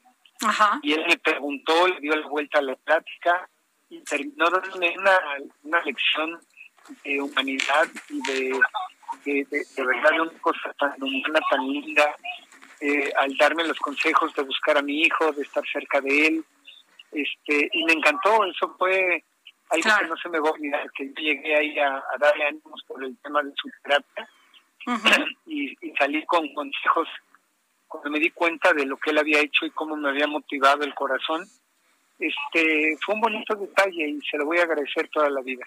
Y 0.84 0.94
él 0.94 1.04
me 1.08 1.18
preguntó 1.18 1.88
le 1.88 2.00
dio 2.00 2.16
la 2.16 2.28
vuelta 2.28 2.60
a 2.60 2.62
la 2.62 2.76
plática 2.76 3.50
y 3.90 4.02
terminó 4.02 4.52
dándome 4.52 4.96
una, 5.00 5.20
una 5.64 5.82
lección 5.82 6.40
de 7.04 7.22
humanidad 7.22 7.88
y 8.10 8.22
de, 8.22 8.60
de, 9.26 9.46
de, 9.50 9.86
verdad 9.86 10.12
de 10.12 10.22
una 10.22 10.40
cosa 10.42 10.74
tan 10.80 11.02
humana, 11.02 11.40
tan 11.50 11.68
linda, 11.68 12.16
eh, 12.80 13.12
al 13.18 13.36
darme 13.38 13.64
los 13.64 13.80
consejos 13.80 14.34
de 14.36 14.44
buscar 14.44 14.78
a 14.78 14.82
mi 14.82 15.02
hijo, 15.02 15.32
de 15.32 15.44
estar 15.44 15.64
cerca 15.72 16.02
de 16.02 16.28
él, 16.28 16.46
este 17.12 17.70
y 17.72 17.84
me 17.86 17.94
encantó 17.94 18.44
eso 18.46 18.76
fue 18.78 19.24
algo 19.70 19.90
que 20.00 20.08
no 20.08 20.18
se 20.18 20.30
me 20.30 20.40
va 20.40 20.50
a 20.50 20.52
olvidar 20.52 20.92
que 20.92 21.08
yo 21.08 21.14
llegué 21.16 21.56
ahí 21.56 21.80
a, 21.80 22.04
darle 22.20 22.48
ánimos 22.48 22.84
por 22.88 23.04
el 23.04 23.18
tema 23.18 23.42
de 23.44 23.54
su 23.56 23.70
terapia. 23.84 24.30
Y, 25.46 25.76
salí 25.98 26.26
con 26.26 26.52
consejos 26.54 27.08
cuando 27.88 28.10
me 28.10 28.20
di 28.20 28.32
cuenta 28.32 28.74
de 28.74 28.86
lo 28.86 28.98
que 28.98 29.12
él 29.12 29.20
había 29.20 29.40
hecho 29.40 29.66
y 29.66 29.72
cómo 29.72 29.96
me 29.96 30.10
había 30.10 30.28
motivado 30.28 30.84
el 30.84 30.94
corazón. 30.96 31.48
Este 32.18 32.98
fue 33.06 33.16
un 33.16 33.22
bonito 33.22 33.56
detalle 33.56 34.10
y 34.10 34.20
se 34.22 34.38
lo 34.38 34.46
voy 34.46 34.58
a 34.58 34.64
agradecer 34.64 35.08
toda 35.10 35.30
la 35.30 35.42
vida 35.42 35.66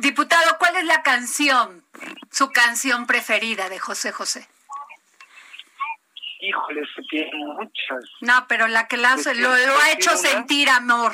diputado 0.00 0.56
cuál 0.58 0.76
es 0.76 0.84
la 0.84 1.02
canción 1.02 1.84
su 2.30 2.50
canción 2.50 3.06
preferida 3.06 3.68
de 3.68 3.78
José 3.78 4.12
José 4.12 4.48
híjole, 6.44 6.82
que 6.94 7.02
tiene 7.10 7.44
muchas. 7.44 8.04
No, 8.20 8.46
pero 8.48 8.68
la 8.68 8.86
que 8.86 8.96
la, 8.96 9.16
lo, 9.16 9.56
lo, 9.56 9.78
ha 9.80 9.92
hecho 9.92 10.16
sentir 10.16 10.68
amor 10.68 11.12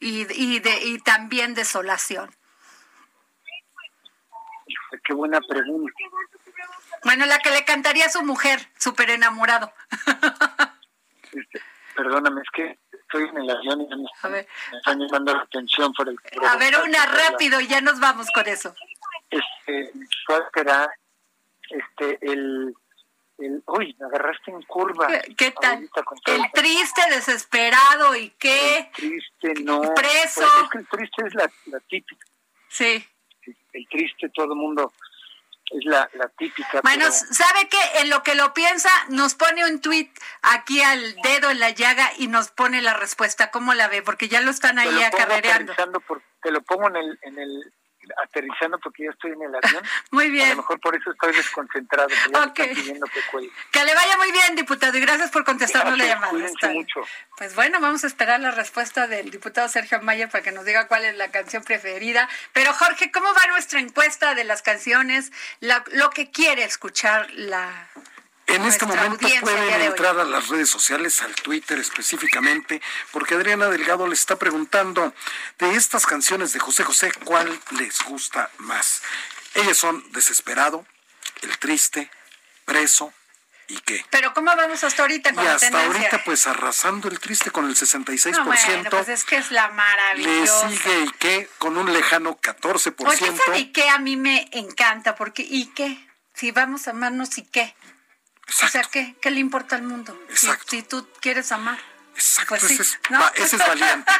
y, 0.00 0.26
y, 0.32 0.60
de, 0.60 0.84
y 0.84 0.98
también 0.98 1.54
desolación. 1.54 2.30
Híjole, 4.66 5.02
qué 5.04 5.14
buena 5.14 5.40
pregunta. 5.40 5.92
Bueno, 7.04 7.26
la 7.26 7.38
que 7.38 7.50
le 7.50 7.64
cantaría 7.64 8.06
a 8.06 8.10
su 8.10 8.22
mujer, 8.22 8.60
súper 8.78 9.10
enamorado. 9.10 9.72
Este, 11.30 11.60
perdóname, 11.94 12.40
es 12.40 12.48
que 12.54 12.78
estoy 13.08 13.28
en 13.28 13.38
el 13.38 13.50
avión 13.50 13.80
y 13.80 13.88
ya 13.88 14.28
me, 14.28 14.46
están 14.76 14.98
llamando 15.00 15.34
la 15.34 15.42
atención 15.42 15.92
por 15.94 16.08
el... 16.08 16.16
a 16.46 16.56
ver, 16.56 16.74
una 16.84 17.06
rápido 17.06 17.60
y 17.60 17.66
ya 17.66 17.80
nos 17.80 17.98
vamos 18.00 18.28
con 18.34 18.46
eso. 18.46 18.74
Este, 19.30 19.92
¿cuál 20.26 20.44
será 20.54 20.90
este, 21.70 22.18
el 22.22 22.74
uy, 23.66 23.96
me 23.98 24.06
agarraste 24.06 24.50
en 24.50 24.62
curva. 24.62 25.08
¿Qué, 25.36 25.52
tal? 25.60 25.88
El 26.26 26.52
triste, 26.52 27.02
desesperado 27.10 28.16
y 28.16 28.30
qué. 28.30 28.78
El 28.78 28.90
triste, 28.92 29.54
no. 29.62 29.80
Preso. 29.94 30.40
Pues 30.40 30.62
es 30.62 30.70
que 30.70 30.78
el 30.78 30.88
triste 30.88 31.26
es 31.26 31.34
la, 31.34 31.80
típica. 31.88 32.26
Sí. 32.68 33.04
El 33.72 33.88
triste, 33.88 34.28
todo 34.30 34.52
el 34.52 34.58
mundo 34.58 34.92
es 35.70 35.84
la, 35.84 36.08
la 36.14 36.28
típica. 36.28 36.80
Bueno, 36.82 37.10
¿sabe 37.10 37.68
qué? 37.68 38.00
En 38.00 38.10
lo 38.10 38.22
que 38.22 38.34
lo 38.34 38.54
piensa, 38.54 38.90
nos 39.08 39.34
pone 39.34 39.64
un 39.64 39.80
tweet 39.80 40.10
aquí 40.42 40.82
al 40.82 41.14
dedo 41.22 41.50
en 41.50 41.60
la 41.60 41.70
llaga 41.70 42.10
y 42.16 42.28
nos 42.28 42.50
pone 42.50 42.80
la 42.82 42.94
respuesta. 42.94 43.50
¿Cómo 43.50 43.74
la 43.74 43.88
ve? 43.88 44.02
Porque 44.02 44.28
ya 44.28 44.40
lo 44.40 44.50
están 44.50 44.78
ahí 44.78 45.02
acarreando. 45.02 45.74
te 46.42 46.50
lo 46.50 46.62
pongo 46.62 46.88
en 46.88 46.96
el, 46.96 47.18
en 47.22 47.38
el 47.38 47.72
aterrizando 48.22 48.78
porque 48.78 49.04
yo 49.04 49.10
estoy 49.10 49.32
en 49.32 49.42
el 49.42 49.54
avión. 49.54 49.82
muy 50.10 50.30
bien. 50.30 50.46
A 50.46 50.50
lo 50.50 50.56
mejor 50.58 50.80
por 50.80 50.96
eso 50.96 51.10
estoy 51.10 51.34
desconcentrado. 51.34 52.08
Que, 52.54 52.74
que, 53.72 53.84
le 53.84 53.94
vaya 53.94 54.16
muy 54.16 54.32
bien, 54.32 54.56
diputado, 54.56 54.96
y 54.96 55.00
gracias 55.00 55.30
por 55.30 55.44
contestarnos 55.44 55.98
la 55.98 56.06
llamada. 56.06 56.32
Mucho. 56.32 57.00
Pues 57.36 57.54
bueno, 57.54 57.80
vamos 57.80 58.04
a 58.04 58.06
esperar 58.06 58.40
la 58.40 58.50
respuesta 58.50 59.06
del 59.06 59.30
diputado 59.30 59.68
Sergio 59.68 60.00
Maya 60.00 60.28
para 60.28 60.42
que 60.42 60.52
nos 60.52 60.64
diga 60.64 60.88
cuál 60.88 61.04
es 61.04 61.16
la 61.16 61.30
canción 61.30 61.62
preferida. 61.62 62.28
Pero 62.52 62.72
Jorge, 62.72 63.10
¿cómo 63.10 63.28
va 63.34 63.46
nuestra 63.48 63.80
encuesta 63.80 64.34
de 64.34 64.44
las 64.44 64.62
canciones? 64.62 65.32
lo 65.60 66.10
que 66.10 66.30
quiere 66.30 66.64
escuchar 66.64 67.28
la 67.32 67.88
en 68.48 68.64
este 68.64 68.86
momento 68.86 69.26
pueden 69.40 69.80
entrar 69.82 70.18
a 70.18 70.24
las 70.24 70.48
redes 70.48 70.68
sociales, 70.68 71.22
al 71.22 71.34
Twitter 71.34 71.78
específicamente, 71.78 72.82
porque 73.12 73.34
Adriana 73.34 73.68
Delgado 73.68 74.06
le 74.06 74.14
está 74.14 74.36
preguntando 74.36 75.14
de 75.58 75.74
estas 75.74 76.06
canciones 76.06 76.52
de 76.52 76.60
José 76.60 76.84
José, 76.84 77.12
¿cuál 77.24 77.60
les 77.78 78.02
gusta 78.02 78.50
más? 78.58 79.02
Ellas 79.54 79.76
son 79.76 80.04
Desesperado, 80.12 80.86
El 81.42 81.58
Triste, 81.58 82.10
Preso, 82.64 83.12
¿Y 83.70 83.78
qué? 83.80 84.02
Pero 84.08 84.32
¿cómo 84.32 84.50
vamos 84.56 84.82
hasta 84.82 85.02
ahorita 85.02 85.34
con 85.34 85.44
y 85.44 85.46
hasta 85.46 85.84
ahorita 85.84 86.24
pues 86.24 86.46
arrasando 86.46 87.06
el 87.08 87.20
triste 87.20 87.50
con 87.50 87.66
el 87.66 87.76
66%. 87.76 88.30
No, 88.30 88.44
bueno, 88.46 88.88
pues 88.88 89.10
es 89.10 89.24
que 89.24 89.36
es 89.36 89.50
la 89.50 89.68
maravillosa. 89.68 90.68
Le 90.70 90.76
sigue 90.78 91.00
¿y 91.02 91.10
qué? 91.18 91.50
Con 91.58 91.76
un 91.76 91.92
lejano 91.92 92.38
14%. 92.40 92.94
Oye, 93.06 93.36
¿sabe 93.44 93.70
qué? 93.70 93.90
A 93.90 93.98
mí 93.98 94.16
me 94.16 94.48
encanta 94.52 95.14
porque 95.14 95.42
¿y 95.46 95.66
qué? 95.66 95.98
si 96.38 96.52
vamos 96.52 96.86
a 96.86 96.92
amarnos 96.92 97.36
y 97.38 97.42
qué. 97.42 97.74
O 98.48 98.68
sea, 98.68 98.82
¿qué, 98.82 99.14
¿qué 99.20 99.30
le 99.30 99.40
importa 99.40 99.76
al 99.76 99.82
mundo? 99.82 100.18
Si, 100.66 100.82
tú 100.82 101.06
quieres 101.20 101.52
amar. 101.52 101.78
Exacto, 102.14 102.48
pues 102.48 102.64
ese, 102.64 102.82
es, 102.82 103.58
valiente. 103.58 104.10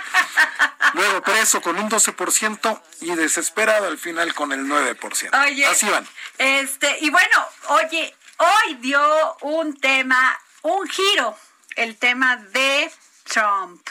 Luego 0.94 1.20
preso 1.22 1.60
con 1.60 1.76
un 1.78 1.90
12% 1.90 2.82
y 3.00 3.14
desesperado 3.16 3.88
al 3.88 3.98
final 3.98 4.34
con 4.34 4.52
el 4.52 4.66
9%. 4.66 5.44
Oye, 5.44 5.66
Así 5.66 5.88
van. 5.88 6.06
Este, 6.38 6.98
y 7.00 7.10
bueno, 7.10 7.46
oye, 7.68 8.14
hoy 8.36 8.74
dio 8.74 9.36
un 9.40 9.76
tema, 9.80 10.38
un 10.62 10.88
giro, 10.88 11.36
el 11.74 11.96
tema 11.96 12.36
de 12.36 12.92
Trump. 13.24 13.88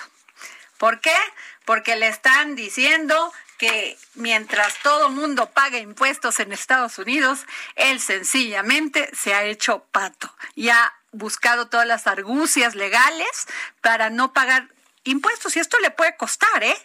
¿Por 0.77 1.01
qué? 1.01 1.17
Porque 1.65 1.95
le 1.97 2.07
están 2.07 2.55
diciendo 2.55 3.33
que 3.57 3.97
mientras 4.15 4.79
todo 4.81 5.09
mundo 5.09 5.49
paga 5.49 5.79
impuestos 5.79 6.39
en 6.39 6.51
Estados 6.51 6.97
Unidos, 6.99 7.45
él 7.75 7.99
sencillamente 7.99 9.09
se 9.15 9.33
ha 9.33 9.43
hecho 9.43 9.85
pato 9.91 10.33
y 10.55 10.69
ha 10.69 10.93
buscado 11.11 11.67
todas 11.67 11.87
las 11.87 12.07
argucias 12.07 12.75
legales 12.75 13.47
para 13.81 14.09
no 14.09 14.33
pagar 14.33 14.69
impuestos. 15.03 15.55
Y 15.55 15.59
esto 15.59 15.77
le 15.79 15.91
puede 15.91 16.15
costar, 16.15 16.63
¿eh? 16.63 16.77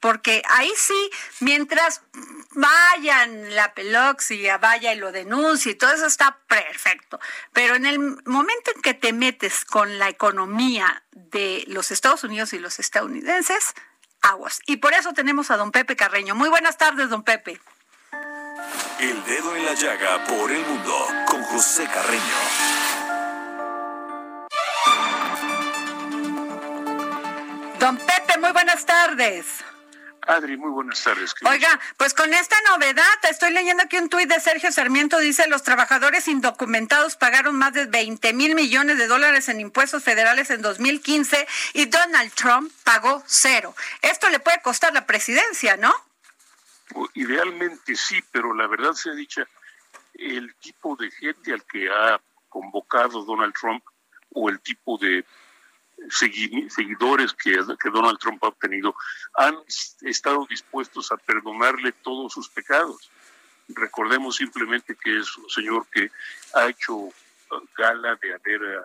Porque 0.00 0.42
ahí 0.48 0.72
sí, 0.76 1.10
mientras 1.40 2.00
vayan 2.52 3.54
la 3.54 3.74
peloxia, 3.74 4.56
vaya 4.56 4.94
y 4.94 4.96
lo 4.96 5.12
denuncie, 5.12 5.74
todo 5.74 5.92
eso 5.92 6.06
está 6.06 6.38
perfecto. 6.48 7.20
Pero 7.52 7.74
en 7.74 7.84
el 7.84 7.98
momento 8.24 8.70
en 8.74 8.80
que 8.80 8.94
te 8.94 9.12
metes 9.12 9.66
con 9.66 9.98
la 9.98 10.08
economía 10.08 11.02
de 11.12 11.64
los 11.66 11.90
Estados 11.90 12.24
Unidos 12.24 12.54
y 12.54 12.58
los 12.58 12.78
estadounidenses, 12.78 13.74
aguas. 14.22 14.60
Y 14.66 14.76
por 14.76 14.92
eso 14.94 15.12
tenemos 15.12 15.50
a 15.50 15.56
don 15.56 15.72
Pepe 15.72 15.96
Carreño. 15.96 16.34
Muy 16.34 16.48
buenas 16.48 16.76
tardes, 16.76 17.08
don 17.08 17.22
Pepe. 17.22 17.60
El 18.98 19.24
dedo 19.24 19.56
en 19.56 19.64
la 19.64 19.74
llaga 19.74 20.24
por 20.24 20.50
el 20.50 20.64
mundo 20.66 21.08
con 21.26 21.42
José 21.44 21.84
Carreño. 21.84 22.20
Don 27.78 27.96
Pepe, 27.96 28.38
muy 28.38 28.52
buenas 28.52 28.84
tardes. 28.84 29.64
Adri, 30.30 30.56
muy 30.56 30.70
buenas 30.70 31.02
tardes. 31.02 31.34
Oiga, 31.44 31.80
pues 31.96 32.14
con 32.14 32.32
esta 32.32 32.56
novedad, 32.70 33.04
estoy 33.28 33.52
leyendo 33.52 33.82
aquí 33.82 33.96
un 33.98 34.08
tuit 34.08 34.28
de 34.28 34.38
Sergio 34.38 34.70
Sarmiento, 34.70 35.18
dice, 35.18 35.48
los 35.48 35.64
trabajadores 35.64 36.28
indocumentados 36.28 37.16
pagaron 37.16 37.56
más 37.56 37.72
de 37.72 37.86
20 37.86 38.32
mil 38.34 38.54
millones 38.54 38.96
de 38.98 39.08
dólares 39.08 39.48
en 39.48 39.60
impuestos 39.60 40.04
federales 40.04 40.50
en 40.50 40.62
2015 40.62 41.48
y 41.74 41.86
Donald 41.86 42.32
Trump 42.34 42.72
pagó 42.84 43.24
cero. 43.26 43.74
Esto 44.02 44.30
le 44.30 44.38
puede 44.38 44.62
costar 44.62 44.92
la 44.92 45.04
presidencia, 45.04 45.76
¿no? 45.76 45.92
Idealmente 47.14 47.96
sí, 47.96 48.22
pero 48.30 48.54
la 48.54 48.68
verdad 48.68 48.92
se 48.92 49.10
ha 49.10 49.14
dicho, 49.14 49.42
el 50.14 50.54
tipo 50.56 50.94
de 50.94 51.10
gente 51.10 51.52
al 51.52 51.64
que 51.64 51.88
ha 51.90 52.20
convocado 52.48 53.24
Donald 53.24 53.54
Trump 53.54 53.82
o 54.32 54.48
el 54.48 54.60
tipo 54.60 54.96
de 54.96 55.24
seguidores 56.08 57.32
que, 57.34 57.52
que 57.80 57.90
Donald 57.90 58.18
Trump 58.18 58.42
ha 58.44 58.48
obtenido 58.48 58.94
han 59.34 59.56
estado 60.02 60.46
dispuestos 60.48 61.12
a 61.12 61.16
perdonarle 61.16 61.92
todos 61.92 62.32
sus 62.32 62.48
pecados. 62.48 63.10
Recordemos 63.68 64.36
simplemente 64.36 64.96
que 64.96 65.18
es 65.18 65.36
un 65.36 65.48
señor 65.48 65.86
que 65.92 66.10
ha 66.54 66.68
hecho 66.68 66.94
uh, 66.96 67.12
gala 67.76 68.16
de 68.16 68.34
haber 68.34 68.62
uh, 68.62 68.82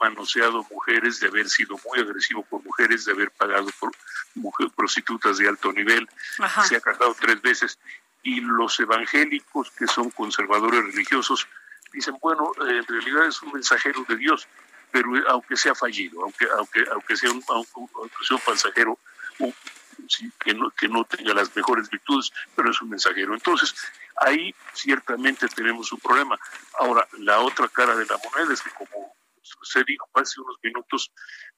manoseado 0.00 0.66
mujeres, 0.70 1.20
de 1.20 1.28
haber 1.28 1.48
sido 1.48 1.78
muy 1.88 2.00
agresivo 2.00 2.42
con 2.44 2.62
mujeres, 2.62 3.04
de 3.04 3.12
haber 3.12 3.30
pagado 3.30 3.68
por 3.80 3.92
mujeres 4.34 4.72
prostitutas 4.74 5.38
de 5.38 5.48
alto 5.48 5.72
nivel, 5.72 6.08
se 6.68 6.76
ha 6.76 6.80
casado 6.80 7.16
tres 7.18 7.40
veces. 7.42 7.78
Y 8.22 8.40
los 8.40 8.78
evangélicos, 8.80 9.70
que 9.70 9.86
son 9.86 10.10
conservadores 10.10 10.84
religiosos, 10.84 11.48
dicen, 11.92 12.16
bueno, 12.20 12.52
en 12.60 12.84
realidad 12.86 13.26
es 13.26 13.42
un 13.42 13.52
mensajero 13.52 14.04
de 14.08 14.16
Dios 14.16 14.46
pero 14.90 15.10
aunque 15.28 15.56
sea 15.56 15.74
fallido, 15.74 16.22
aunque 16.22 16.46
aunque 16.56 16.84
aunque 16.90 17.16
sea 17.16 17.30
un, 17.30 17.42
un 17.74 18.40
pasajero 18.44 18.98
que, 20.38 20.54
no, 20.54 20.70
que 20.70 20.88
no 20.88 21.04
tenga 21.04 21.34
las 21.34 21.54
mejores 21.54 21.88
virtudes, 21.90 22.32
pero 22.54 22.70
es 22.70 22.80
un 22.80 22.90
mensajero. 22.90 23.34
Entonces, 23.34 23.74
ahí 24.16 24.54
ciertamente 24.72 25.48
tenemos 25.48 25.92
un 25.92 26.00
problema. 26.00 26.38
Ahora, 26.78 27.06
la 27.18 27.40
otra 27.40 27.68
cara 27.68 27.96
de 27.96 28.06
la 28.06 28.18
moneda 28.18 28.52
es 28.52 28.62
que, 28.62 28.70
como 28.70 29.14
se 29.62 29.82
dijo 29.84 30.08
hace 30.14 30.40
unos 30.40 30.56
minutos, 30.62 31.12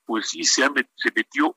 pues 0.05 0.31
sí 0.31 0.45
se, 0.45 0.63
se 0.97 1.13
metió 1.15 1.57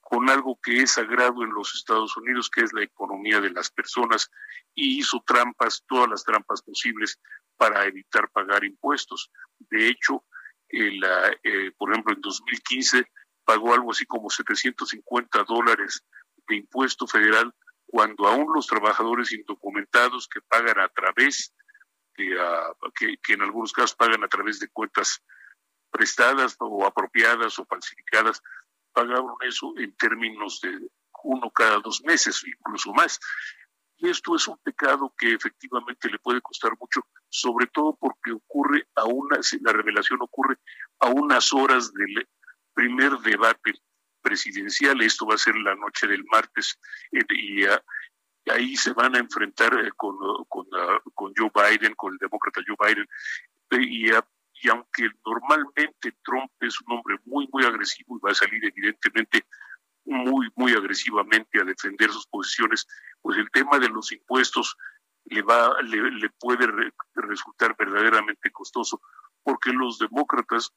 con 0.00 0.30
algo 0.30 0.58
que 0.62 0.82
es 0.82 0.92
sagrado 0.92 1.42
en 1.42 1.50
los 1.50 1.74
Estados 1.74 2.16
Unidos, 2.16 2.48
que 2.48 2.62
es 2.62 2.72
la 2.72 2.82
economía 2.82 3.40
de 3.40 3.50
las 3.50 3.70
personas, 3.70 4.30
y 4.74 4.98
hizo 4.98 5.22
trampas, 5.26 5.84
todas 5.86 6.08
las 6.08 6.24
trampas 6.24 6.62
posibles 6.62 7.20
para 7.56 7.84
evitar 7.84 8.30
pagar 8.30 8.64
impuestos. 8.64 9.30
De 9.58 9.88
hecho, 9.88 10.24
eh, 10.70 11.72
por 11.76 11.90
ejemplo, 11.90 12.14
en 12.14 12.20
2015 12.20 13.04
pagó 13.44 13.74
algo 13.74 13.92
así 13.92 14.04
como 14.04 14.28
750 14.28 15.44
dólares 15.44 16.04
de 16.46 16.56
impuesto 16.56 17.06
federal 17.06 17.54
cuando 17.86 18.26
aún 18.26 18.52
los 18.54 18.66
trabajadores 18.66 19.32
indocumentados 19.32 20.28
que 20.28 20.42
pagan 20.42 20.78
a 20.78 20.88
través 20.88 21.54
de, 22.16 22.38
ah, 22.38 22.70
que, 22.94 23.32
en 23.32 23.42
algunos 23.42 23.72
casos 23.72 23.96
pagan 23.96 24.22
a 24.22 24.28
través 24.28 24.60
de 24.60 24.68
cuentas 24.68 25.22
prestadas 25.90 26.56
o 26.58 26.86
apropiadas 26.86 27.58
o 27.58 27.64
falsificadas, 27.64 28.42
pagaron 28.92 29.36
eso 29.40 29.72
en 29.78 29.96
términos 29.96 30.60
de 30.60 30.78
uno 31.24 31.50
cada 31.50 31.78
dos 31.78 32.02
meses, 32.04 32.44
incluso 32.46 32.92
más. 32.92 33.18
Y 33.98 34.08
esto 34.08 34.36
es 34.36 34.46
un 34.46 34.56
pecado 34.58 35.12
que 35.18 35.34
efectivamente 35.34 36.08
le 36.08 36.18
puede 36.20 36.40
costar 36.40 36.72
mucho, 36.78 37.00
sobre 37.28 37.66
todo 37.66 37.96
porque 37.96 38.32
ocurre 38.32 38.86
a 38.94 39.04
una, 39.04 39.38
la 39.60 39.72
revelación 39.72 40.20
ocurre 40.22 40.56
a 41.00 41.08
unas 41.08 41.52
horas 41.52 41.92
del 41.92 42.28
primer 42.74 43.18
debate 43.18 43.74
presidencial. 44.22 45.00
Esto 45.02 45.26
va 45.26 45.34
a 45.34 45.38
ser 45.38 45.56
la 45.56 45.74
noche 45.74 46.06
del 46.06 46.24
martes 46.30 46.78
eh, 47.10 47.24
y 47.30 47.64
ahí 48.48 48.76
se 48.76 48.92
van 48.92 49.16
a 49.16 49.18
enfrentar 49.18 49.74
eh, 49.74 49.90
con, 49.96 50.16
con, 50.48 50.66
con, 51.14 51.32
Joe 51.36 51.50
Biden, 51.52 51.94
con 51.94 52.12
el 52.12 52.18
demócrata 52.18 52.62
Joe 52.66 52.76
Biden. 52.78 53.06
y, 53.82 54.10
y 54.60 54.68
aunque 54.68 55.08
normalmente 55.24 56.16
Trump 56.24 56.50
es 56.60 56.80
un 56.82 56.96
hombre 56.96 57.16
muy, 57.24 57.48
muy 57.52 57.64
agresivo 57.64 58.16
y 58.16 58.20
va 58.24 58.30
a 58.30 58.34
salir 58.34 58.64
evidentemente 58.64 59.44
muy, 60.08 60.48
muy 60.56 60.72
agresivamente 60.72 61.60
a 61.60 61.64
defender 61.64 62.10
sus 62.10 62.26
posiciones, 62.26 62.86
pues 63.20 63.38
el 63.38 63.50
tema 63.50 63.78
de 63.78 63.88
los 63.88 64.10
impuestos 64.10 64.76
le, 65.24 65.42
va, 65.42 65.80
le, 65.82 66.30
puede 66.40 66.66
resultar 67.14 67.76
verdaderamente 67.78 68.50
costoso, 68.50 69.00
porque 69.42 69.70
los 69.70 69.98
demócratas 69.98 70.72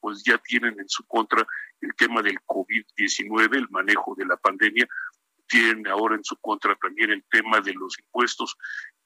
pues 0.00 0.22
ya 0.24 0.38
tienen 0.38 0.78
en 0.78 0.88
su 0.88 1.04
contra 1.06 1.46
el 1.80 1.94
tema 1.96 2.22
del 2.22 2.38
COVID-19, 2.46 3.56
el 3.56 3.68
manejo 3.70 4.14
de 4.16 4.26
la 4.26 4.36
pandemia, 4.36 4.86
tienen 5.46 5.86
ahora 5.88 6.16
en 6.16 6.24
su 6.24 6.36
contra 6.36 6.74
también 6.76 7.10
el 7.10 7.24
tema 7.30 7.60
de 7.60 7.74
los 7.74 7.98
impuestos 7.98 8.56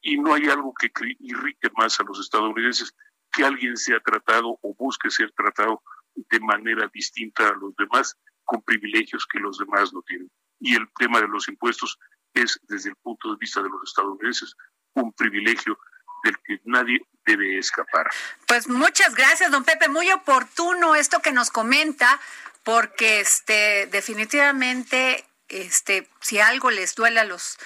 y 0.01 0.19
no 0.19 0.35
hay 0.35 0.49
algo 0.49 0.73
que 0.75 0.91
irrite 1.19 1.69
más 1.77 1.99
a 1.99 2.05
los 2.05 2.21
estadounidenses 2.21 2.95
que 3.33 3.45
alguien 3.45 3.77
sea 3.77 3.99
tratado 4.01 4.59
o 4.63 4.75
busque 4.75 5.11
ser 5.11 5.33
tratado 5.33 5.83
de 6.15 6.41
manera 6.41 6.89
distinta 6.93 7.49
a 7.49 7.55
los 7.55 7.75
demás 7.77 8.17
con 8.49 8.63
privilegios 8.63 9.27
que 9.31 9.39
los 9.39 9.59
demás 9.59 9.93
no 9.93 10.01
tienen. 10.03 10.31
Y 10.59 10.75
el 10.75 10.89
tema 10.99 11.21
de 11.21 11.29
los 11.29 11.49
impuestos 11.49 11.99
es, 12.33 12.59
desde 12.63 12.89
el 12.91 12.97
punto 12.97 13.31
de 13.31 13.37
vista 13.39 13.63
de 13.63 13.69
los 13.69 13.83
estadounidenses, 13.85 14.57
un 14.95 15.13
privilegio 15.13 15.79
del 16.25 16.37
que 16.39 16.59
nadie 16.65 16.99
debe 17.27 17.59
escapar. 17.59 18.09
Pues 18.47 18.67
muchas 18.67 19.15
gracias, 19.15 19.51
don 19.51 19.65
Pepe. 19.65 19.89
Muy 19.89 20.11
oportuno 20.11 20.97
esto 20.97 21.21
que 21.21 21.31
nos 21.31 21.51
comenta, 21.51 22.19
porque 22.65 23.21
este 23.21 23.87
definitivamente, 23.93 25.27
este, 25.49 26.09
si 26.21 26.41
algo 26.41 26.71
les 26.71 26.95
duele 26.95 27.21
a 27.21 27.25
los 27.25 27.59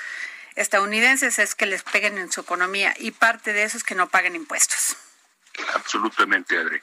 estadounidenses 0.57 1.39
es 1.39 1.55
que 1.55 1.67
les 1.67 1.85
peguen 1.85 2.19
en 2.19 2.31
su 2.33 2.41
economía 2.41 2.93
y 2.99 3.13
parte 3.13 3.53
de 3.53 3.63
eso 3.63 3.77
es 3.77 3.85
que 3.85 3.95
no 3.95 4.09
paguen 4.09 4.35
impuestos. 4.35 4.97
Absolutamente, 5.95 6.57
Adri. 6.57 6.81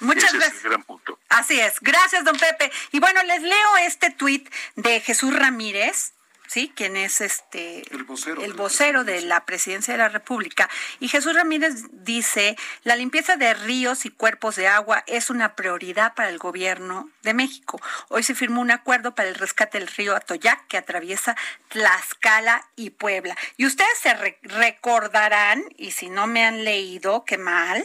Muchas 0.00 0.32
gracias. 0.32 0.62
gran 0.62 0.82
punto. 0.82 1.18
Así 1.28 1.60
es. 1.60 1.78
Gracias, 1.80 2.24
don 2.24 2.38
Pepe. 2.38 2.72
Y 2.92 3.00
bueno, 3.00 3.22
les 3.24 3.42
leo 3.42 3.76
este 3.82 4.10
tuit 4.10 4.48
de 4.76 5.00
Jesús 5.00 5.34
Ramírez. 5.34 6.14
¿sí? 6.46 6.72
Quien 6.74 6.96
es 6.96 7.20
este 7.20 7.82
el 7.92 8.04
vocero, 8.04 8.42
el 8.42 8.54
vocero 8.54 9.04
de 9.04 9.20
la 9.22 9.44
presidencia 9.44 9.92
de 9.92 9.98
la 9.98 10.08
República. 10.08 10.70
Y 11.00 11.08
Jesús 11.08 11.34
Ramírez 11.34 11.84
dice, 11.90 12.56
la 12.82 12.96
limpieza 12.96 13.36
de 13.36 13.52
ríos 13.52 14.06
y 14.06 14.10
cuerpos 14.10 14.56
de 14.56 14.68
agua 14.68 15.04
es 15.06 15.28
una 15.28 15.54
prioridad 15.54 16.14
para 16.14 16.30
el 16.30 16.38
gobierno 16.38 17.10
de 17.22 17.34
México. 17.34 17.78
Hoy 18.08 18.22
se 18.22 18.34
firmó 18.34 18.62
un 18.62 18.70
acuerdo 18.70 19.14
para 19.14 19.28
el 19.28 19.34
rescate 19.34 19.78
del 19.78 19.88
río 19.88 20.16
Atoyac 20.16 20.66
que 20.68 20.78
atraviesa 20.78 21.36
Tlaxcala 21.68 22.66
y 22.74 22.90
Puebla. 22.90 23.36
Y 23.58 23.66
ustedes 23.66 23.98
se 23.98 24.14
recordarán, 24.42 25.62
y 25.76 25.90
si 25.90 26.08
no 26.08 26.26
me 26.26 26.46
han 26.46 26.64
leído, 26.64 27.24
qué 27.26 27.36
mal, 27.36 27.84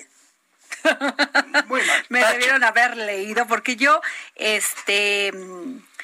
me 2.09 2.25
debieron 2.25 2.63
haber 2.63 2.97
leído 2.97 3.47
porque 3.47 3.75
yo 3.75 4.01
este 4.35 5.31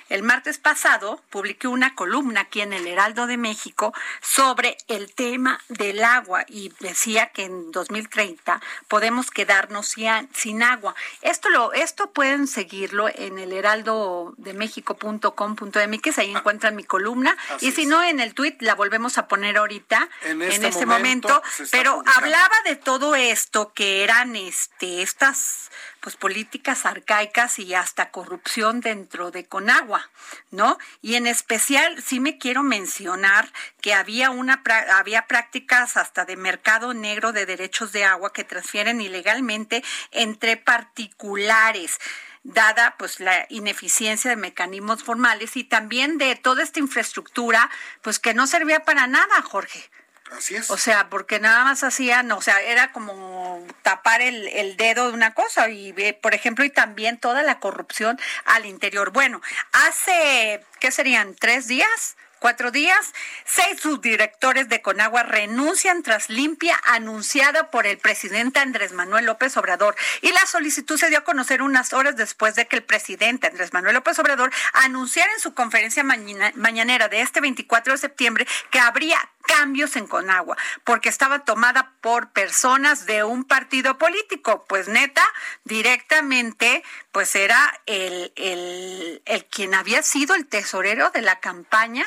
el 0.09 0.23
martes 0.23 0.57
pasado 0.57 1.21
publiqué 1.29 1.67
una 1.67 1.95
columna 1.95 2.41
aquí 2.41 2.61
en 2.61 2.73
el 2.73 2.87
Heraldo 2.87 3.27
de 3.27 3.37
México 3.37 3.93
sobre 4.21 4.77
el 4.87 5.13
tema 5.13 5.59
del 5.69 6.03
agua 6.03 6.45
y 6.47 6.73
decía 6.79 7.27
que 7.27 7.45
en 7.45 7.71
2030 7.71 8.61
podemos 8.87 9.31
quedarnos 9.31 9.95
sin 10.33 10.63
agua. 10.63 10.95
Esto 11.21 11.49
lo 11.49 11.73
esto 11.73 12.11
pueden 12.11 12.47
seguirlo 12.47 13.07
en 13.09 13.39
el 13.39 13.53
heraldo 13.53 14.33
de 14.37 14.53
México.com.mx, 14.53 16.17
ahí 16.17 16.31
encuentran 16.31 16.75
mi 16.75 16.83
columna. 16.83 17.37
Y 17.61 17.71
si 17.71 17.85
no 17.85 18.03
en 18.03 18.19
el 18.19 18.33
tweet 18.33 18.57
la 18.59 18.75
volvemos 18.75 19.17
a 19.17 19.27
poner 19.27 19.57
ahorita 19.57 20.09
en 20.23 20.41
este, 20.41 20.67
este 20.67 20.85
momento, 20.85 21.41
pero 21.71 22.03
hablaba 22.15 22.55
de 22.65 22.75
todo 22.75 23.15
esto 23.15 23.73
que 23.73 24.03
eran 24.03 24.35
este 24.35 25.01
estas 25.01 25.69
pues 26.07 26.15
políticas 26.15 26.85
arcaicas 26.85 27.59
y 27.59 27.73
hasta 27.73 28.11
corrupción 28.11 28.79
dentro 28.79 29.29
de 29.29 29.43
Conagua, 29.43 30.09
¿no? 30.51 30.77
Y 31.01 31.15
en 31.15 31.27
especial 31.27 32.01
sí 32.01 32.21
me 32.21 32.37
quiero 32.37 32.63
mencionar 32.63 33.51
que 33.81 33.93
había 33.93 34.29
una 34.29 34.63
había 34.95 35.27
prácticas 35.27 35.97
hasta 35.97 36.23
de 36.23 36.37
mercado 36.37 36.93
negro 36.93 37.33
de 37.33 37.45
derechos 37.45 37.91
de 37.91 38.05
agua 38.05 38.31
que 38.31 38.45
transfieren 38.45 39.01
ilegalmente 39.01 39.83
entre 40.11 40.55
particulares 40.55 41.99
dada 42.45 42.95
pues 42.97 43.19
la 43.19 43.45
ineficiencia 43.49 44.29
de 44.29 44.37
mecanismos 44.37 45.03
formales 45.03 45.57
y 45.57 45.65
también 45.65 46.17
de 46.17 46.37
toda 46.37 46.63
esta 46.63 46.79
infraestructura 46.79 47.69
pues 48.01 48.17
que 48.17 48.33
no 48.33 48.47
servía 48.47 48.85
para 48.85 49.07
nada, 49.07 49.41
Jorge. 49.41 49.89
Así 50.31 50.55
es. 50.55 50.69
O 50.69 50.77
sea, 50.77 51.09
porque 51.09 51.39
nada 51.39 51.63
más 51.63 51.83
hacían, 51.83 52.31
o 52.31 52.41
sea, 52.41 52.61
era 52.61 52.91
como 52.91 53.65
tapar 53.81 54.21
el, 54.21 54.47
el 54.49 54.77
dedo 54.77 55.07
de 55.07 55.13
una 55.13 55.33
cosa 55.33 55.69
y, 55.69 55.93
por 56.21 56.33
ejemplo, 56.33 56.65
y 56.65 56.69
también 56.69 57.17
toda 57.17 57.43
la 57.43 57.59
corrupción 57.59 58.19
al 58.45 58.65
interior. 58.65 59.11
Bueno, 59.11 59.41
hace, 59.71 60.63
¿qué 60.79 60.91
serían? 60.91 61.35
¿Tres 61.35 61.67
días? 61.67 62.17
Cuatro 62.39 62.71
días, 62.71 63.13
seis 63.45 63.79
subdirectores 63.79 64.69
de 64.69 64.81
Conagua 64.81 65.23
renuncian 65.23 66.03
tras 66.03 66.29
limpia 66.29 66.79
anunciada 66.85 67.69
por 67.71 67.87
el 67.87 67.97
presidente 67.97 68.59
Andrés 68.59 68.93
Manuel 68.93 69.25
López 69.25 69.57
Obrador. 69.57 69.95
Y 70.21 70.31
la 70.31 70.45
solicitud 70.45 70.97
se 70.97 71.09
dio 71.09 71.19
a 71.19 71.23
conocer 71.23 71.61
unas 71.61 71.93
horas 71.93 72.15
después 72.15 72.55
de 72.55 72.67
que 72.67 72.77
el 72.77 72.83
presidente 72.83 73.47
Andrés 73.47 73.73
Manuel 73.73 73.95
López 73.95 74.17
Obrador 74.19 74.51
anunciara 74.73 75.31
en 75.33 75.39
su 75.39 75.53
conferencia 75.53 76.03
mañanera 76.03 77.07
de 77.07 77.21
este 77.21 77.41
24 77.41 77.93
de 77.93 77.97
septiembre 77.97 78.47
que 78.71 78.79
habría 78.79 79.17
cambios 79.47 79.95
en 79.95 80.07
Conagua, 80.07 80.57
porque 80.83 81.09
estaba 81.09 81.39
tomada 81.39 81.93
por 82.01 82.31
personas 82.31 83.05
de 83.05 83.23
un 83.23 83.45
partido 83.45 83.97
político. 83.97 84.65
Pues 84.67 84.87
neta, 84.87 85.25
directamente, 85.63 86.83
pues 87.11 87.35
era 87.35 87.81
el, 87.85 88.33
el, 88.35 89.21
el 89.25 89.45
quien 89.45 89.73
había 89.73 90.03
sido 90.03 90.35
el 90.35 90.45
tesorero 90.45 91.09
de 91.11 91.21
la 91.21 91.39
campaña 91.39 92.05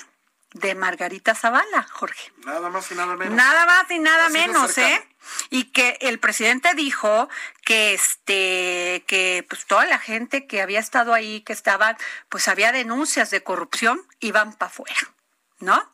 de 0.52 0.74
Margarita 0.74 1.34
Zavala, 1.34 1.86
Jorge. 1.90 2.32
Nada 2.44 2.68
más 2.70 2.90
y 2.90 2.94
nada 2.94 3.16
menos. 3.16 3.34
Nada 3.34 3.66
más 3.66 3.90
y 3.90 3.98
nada 3.98 4.28
menos, 4.28 4.76
¿eh? 4.78 5.06
Y 5.50 5.64
que 5.64 5.98
el 6.00 6.18
presidente 6.18 6.74
dijo 6.74 7.28
que 7.64 7.94
este 7.94 9.04
que 9.06 9.46
pues 9.48 9.66
toda 9.66 9.84
la 9.84 9.98
gente 9.98 10.46
que 10.46 10.62
había 10.62 10.80
estado 10.80 11.14
ahí, 11.14 11.42
que 11.42 11.52
estaban, 11.52 11.96
pues 12.28 12.48
había 12.48 12.72
denuncias 12.72 13.30
de 13.30 13.42
corrupción, 13.42 14.00
iban 14.20 14.54
para 14.54 14.70
afuera, 14.70 15.14
¿no? 15.60 15.90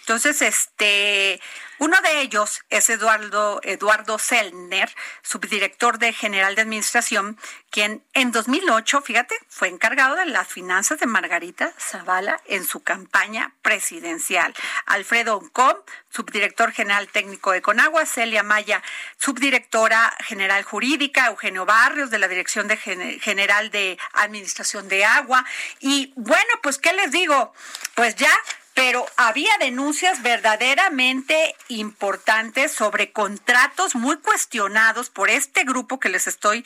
Entonces, 0.00 0.42
este, 0.42 1.40
uno 1.82 2.00
de 2.00 2.20
ellos 2.20 2.62
es 2.70 2.88
Eduardo, 2.90 3.58
Eduardo 3.64 4.16
Selner, 4.16 4.88
subdirector 5.22 5.98
de 5.98 6.12
General 6.12 6.54
de 6.54 6.62
Administración, 6.62 7.36
quien 7.70 8.04
en 8.14 8.30
2008, 8.30 9.02
fíjate, 9.02 9.34
fue 9.48 9.66
encargado 9.66 10.14
de 10.14 10.26
las 10.26 10.46
finanzas 10.46 11.00
de 11.00 11.06
Margarita 11.06 11.72
Zavala 11.80 12.40
en 12.46 12.64
su 12.64 12.84
campaña 12.84 13.52
presidencial. 13.62 14.54
Alfredo 14.86 15.36
Oncom, 15.38 15.74
subdirector 16.08 16.70
general 16.70 17.08
técnico 17.08 17.50
de 17.50 17.62
Conagua, 17.62 18.06
Celia 18.06 18.44
Maya, 18.44 18.80
subdirectora 19.18 20.14
general 20.20 20.62
jurídica, 20.62 21.26
Eugenio 21.26 21.66
Barrios, 21.66 22.10
de 22.10 22.20
la 22.20 22.28
Dirección 22.28 22.68
de 22.68 22.76
General 22.76 23.72
de 23.72 23.98
Administración 24.12 24.86
de 24.86 25.04
Agua. 25.04 25.44
Y 25.80 26.12
bueno, 26.14 26.60
pues, 26.62 26.78
¿qué 26.78 26.92
les 26.92 27.10
digo? 27.10 27.52
Pues 27.96 28.14
ya 28.14 28.30
pero 28.74 29.04
había 29.16 29.50
denuncias 29.60 30.22
verdaderamente 30.22 31.54
importantes 31.68 32.72
sobre 32.72 33.12
contratos 33.12 33.94
muy 33.94 34.16
cuestionados 34.18 35.10
por 35.10 35.30
este 35.30 35.64
grupo 35.64 36.00
que 36.00 36.08
les 36.08 36.26
estoy 36.26 36.64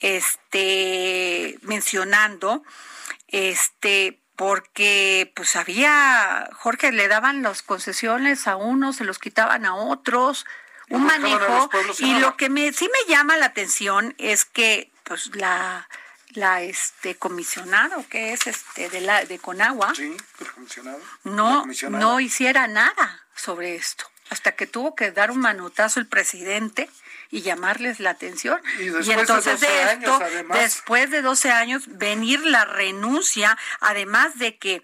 este 0.00 1.58
mencionando 1.62 2.62
este 3.28 4.20
porque 4.36 5.32
pues 5.34 5.56
había 5.56 6.50
Jorge 6.52 6.92
le 6.92 7.08
daban 7.08 7.42
las 7.42 7.62
concesiones 7.62 8.46
a 8.46 8.56
unos 8.56 8.96
se 8.96 9.04
los 9.04 9.18
quitaban 9.18 9.64
a 9.64 9.74
otros 9.74 10.44
un 10.90 11.04
manejo 11.04 11.70
y 11.98 12.18
lo 12.18 12.36
que 12.36 12.50
me 12.50 12.72
sí 12.72 12.88
me 12.88 13.12
llama 13.12 13.36
la 13.38 13.46
atención 13.46 14.14
es 14.18 14.44
que 14.44 14.90
pues 15.04 15.34
la 15.34 15.88
la 16.30 16.62
este 16.62 17.16
comisionado 17.16 18.04
que 18.08 18.32
es 18.32 18.46
este 18.46 18.88
de 18.88 19.00
la 19.00 19.24
de 19.24 19.38
Conagua. 19.38 19.92
No 21.24 21.66
no 21.90 22.20
hiciera 22.20 22.66
nada 22.68 23.26
sobre 23.34 23.74
esto 23.74 24.06
hasta 24.30 24.52
que 24.52 24.66
tuvo 24.66 24.94
que 24.94 25.12
dar 25.12 25.30
un 25.30 25.38
manotazo 25.38 26.00
el 26.00 26.06
presidente 26.06 26.90
y 27.30 27.42
llamarles 27.42 28.00
la 28.00 28.10
atención. 28.10 28.60
Y, 28.78 29.10
entonces 29.10 29.60
de, 29.60 29.92
esto 29.92 30.18
después 30.52 31.10
de 31.10 31.22
12 31.22 31.50
años 31.50 31.84
venir 31.86 32.40
la 32.40 32.64
renuncia 32.64 33.56
además 33.80 34.38
de 34.38 34.56
que 34.58 34.82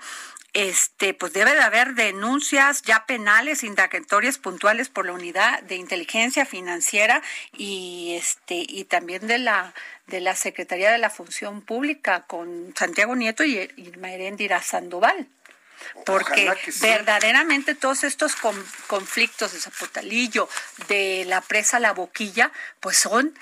este, 0.53 1.15
pues 1.15 1.33
debe 1.33 1.55
de 1.55 1.63
haber 1.63 1.95
denuncias 1.95 2.83
ya 2.83 3.07
penales, 3.07 3.65
indagatorias 3.65 4.39
puntuales 4.39 4.89
por 4.89 5.07
la 5.07 5.13
unidad 5.13 5.63
de 5.63 5.77
inteligencia 5.77 6.45
financiera 6.45 7.23
y 7.57 8.17
este, 8.19 8.65
y 8.69 8.85
también 8.85 9.27
de 9.27 9.39
la 9.39 9.75
de 10.07 10.21
la 10.21 10.37
Secretaría 10.37 10.91
de 10.91 10.99
la 10.99 11.11
Función 11.11 11.63
Pública 11.63 12.25
con 12.27 12.75
Santiago 12.77 13.17
Nieto 13.17 13.45
y 13.45 13.71
Irma 13.77 14.13
Erendira 14.13 14.61
Sandoval. 14.61 15.27
Porque 16.07 16.53
verdaderamente 16.81 17.75
todos 17.75 18.05
estos 18.05 18.37
conflictos 18.87 19.53
de 19.53 19.59
Zapotalillo, 19.59 20.49
de 20.87 21.25
la 21.27 21.41
presa 21.41 21.81
La 21.81 21.93
Boquilla, 21.93 22.53
pues 22.79 22.99
son 22.99 23.35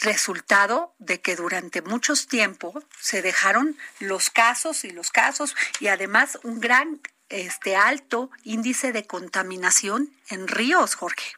resultado 0.00 0.94
de 0.98 1.20
que 1.20 1.36
durante 1.36 1.82
muchos 1.82 2.26
tiempo 2.26 2.82
se 3.00 3.22
dejaron 3.22 3.76
los 4.00 4.30
casos 4.30 4.84
y 4.84 4.90
los 4.90 5.10
casos 5.10 5.54
y 5.80 5.88
además 5.88 6.38
un 6.42 6.60
gran 6.60 7.00
este 7.28 7.76
alto 7.76 8.30
índice 8.44 8.92
de 8.92 9.06
contaminación 9.06 10.10
en 10.28 10.48
ríos, 10.48 10.94
Jorge. 10.94 11.32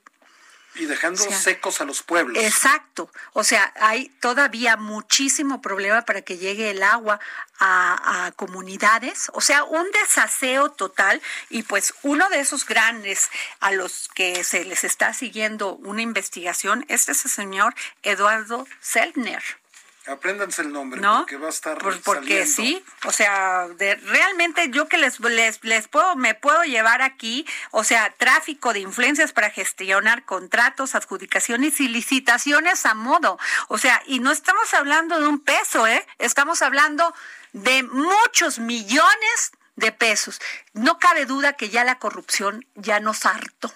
Y 0.76 0.86
dejando 0.86 1.22
secos 1.30 1.80
a 1.80 1.84
los 1.84 2.02
pueblos. 2.02 2.42
Exacto. 2.42 3.10
O 3.32 3.44
sea, 3.44 3.72
hay 3.76 4.08
todavía 4.20 4.76
muchísimo 4.76 5.62
problema 5.62 6.02
para 6.02 6.22
que 6.22 6.36
llegue 6.36 6.70
el 6.70 6.82
agua 6.82 7.20
a, 7.58 8.26
a, 8.26 8.32
comunidades. 8.32 9.30
O 9.34 9.40
sea, 9.40 9.64
un 9.64 9.90
desaseo 9.92 10.70
total. 10.70 11.22
Y 11.50 11.62
pues 11.62 11.94
uno 12.02 12.28
de 12.28 12.40
esos 12.40 12.66
grandes 12.66 13.30
a 13.60 13.72
los 13.72 14.08
que 14.14 14.42
se 14.44 14.64
les 14.64 14.84
está 14.84 15.14
siguiendo 15.14 15.74
una 15.76 16.02
investigación 16.02 16.84
es 16.88 17.08
ese 17.08 17.28
señor 17.28 17.74
Eduardo 18.02 18.66
Selner. 18.80 19.42
Apréndanse 20.06 20.60
el 20.60 20.70
nombre, 20.70 21.00
porque 21.00 21.38
va 21.38 21.46
a 21.46 21.50
estar 21.50 21.78
pues 21.78 21.96
porque 22.04 22.46
sí, 22.46 22.84
o 23.06 23.12
sea, 23.12 23.68
de, 23.68 23.94
realmente 23.94 24.68
yo 24.70 24.86
que 24.86 24.98
les, 24.98 25.18
les, 25.18 25.64
les 25.64 25.88
puedo, 25.88 26.14
me 26.14 26.34
puedo 26.34 26.62
llevar 26.64 27.00
aquí, 27.00 27.46
o 27.70 27.84
sea, 27.84 28.10
tráfico 28.10 28.74
de 28.74 28.80
influencias 28.80 29.32
para 29.32 29.48
gestionar 29.48 30.24
contratos, 30.26 30.94
adjudicaciones 30.94 31.80
y 31.80 31.88
licitaciones 31.88 32.84
a 32.84 32.92
modo. 32.92 33.38
O 33.68 33.78
sea, 33.78 34.02
y 34.06 34.18
no 34.20 34.30
estamos 34.30 34.74
hablando 34.74 35.18
de 35.20 35.26
un 35.26 35.40
peso, 35.40 35.86
¿eh? 35.86 36.06
Estamos 36.18 36.60
hablando 36.60 37.14
de 37.54 37.82
muchos 37.84 38.58
millones 38.58 39.52
de 39.76 39.90
pesos. 39.90 40.40
No 40.74 40.98
cabe 40.98 41.24
duda 41.24 41.54
que 41.54 41.70
ya 41.70 41.84
la 41.84 41.98
corrupción 41.98 42.66
ya 42.74 43.00
nos 43.00 43.24
hartó. 43.24 43.72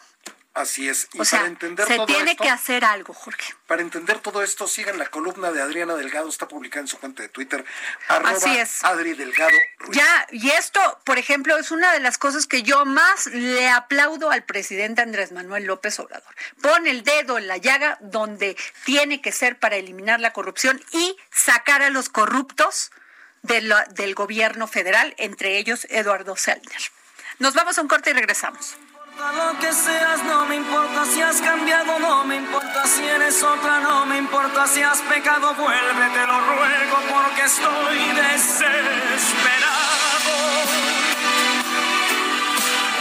Así 0.58 0.88
es. 0.88 1.08
Y 1.12 1.18
para 1.18 1.46
entender 1.46 1.86
se 1.86 2.04
tiene 2.06 2.36
que 2.36 2.50
hacer 2.50 2.84
algo, 2.84 3.14
Jorge. 3.14 3.54
Para 3.68 3.80
entender 3.80 4.18
todo 4.18 4.42
esto, 4.42 4.66
sigan 4.66 4.98
la 4.98 5.06
columna 5.06 5.52
de 5.52 5.62
Adriana 5.62 5.94
Delgado, 5.94 6.28
está 6.28 6.48
publicada 6.48 6.80
en 6.80 6.88
su 6.88 6.98
cuenta 6.98 7.22
de 7.22 7.28
Twitter, 7.28 7.64
arroba 8.08 8.30
Así 8.30 8.58
es. 8.58 8.82
Adri 8.82 9.14
Delgado. 9.14 9.56
Ya, 9.90 10.26
y 10.32 10.50
esto, 10.50 10.80
por 11.04 11.16
ejemplo, 11.16 11.56
es 11.58 11.70
una 11.70 11.92
de 11.92 12.00
las 12.00 12.18
cosas 12.18 12.48
que 12.48 12.64
yo 12.64 12.84
más 12.84 13.26
le 13.26 13.68
aplaudo 13.68 14.32
al 14.32 14.42
presidente 14.42 15.00
Andrés 15.00 15.30
Manuel 15.30 15.62
López 15.62 15.96
Obrador. 16.00 16.34
Pone 16.60 16.90
el 16.90 17.04
dedo 17.04 17.38
en 17.38 17.46
la 17.46 17.58
llaga 17.58 17.96
donde 18.00 18.56
tiene 18.84 19.20
que 19.20 19.30
ser 19.30 19.60
para 19.60 19.76
eliminar 19.76 20.18
la 20.18 20.32
corrupción 20.32 20.82
y 20.90 21.16
sacar 21.30 21.82
a 21.82 21.90
los 21.90 22.08
corruptos 22.08 22.90
del 23.42 24.14
gobierno 24.16 24.66
federal, 24.66 25.14
entre 25.18 25.56
ellos 25.58 25.86
Eduardo 25.88 26.34
Selner. 26.34 26.82
Nos 27.38 27.54
vamos 27.54 27.78
a 27.78 27.82
un 27.82 27.86
corte 27.86 28.10
y 28.10 28.14
regresamos 28.14 28.76
lo 29.18 29.58
que 29.58 29.72
seas, 29.72 30.22
no 30.24 30.46
me 30.46 30.56
importa 30.56 31.04
si 31.06 31.20
has 31.20 31.40
cambiado, 31.40 31.98
no 31.98 32.24
me 32.24 32.36
importa 32.36 32.86
si 32.86 33.04
eres 33.04 33.42
otra, 33.42 33.80
no 33.80 34.06
me 34.06 34.16
importa 34.16 34.66
si 34.68 34.80
has 34.80 35.00
pecado, 35.02 35.54
vuelve, 35.54 36.08
te 36.14 36.26
lo 36.26 36.40
ruego 36.40 36.96
porque 37.10 37.42
estoy 37.42 37.98
desesperado. 38.22 38.78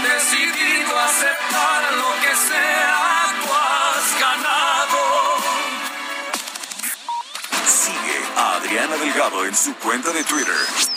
Decidido 0.01 0.99
a 0.99 1.05
aceptar 1.05 1.93
lo 1.93 2.11
que 2.21 2.35
sea, 2.35 3.35
tú 3.39 3.53
has 3.53 4.19
ganado. 4.19 5.01
Sigue 7.67 8.19
a 8.35 8.55
Adriana 8.55 8.95
Delgado 8.97 9.45
en 9.45 9.55
su 9.55 9.75
cuenta 9.75 10.11
de 10.11 10.23
Twitter. 10.23 10.96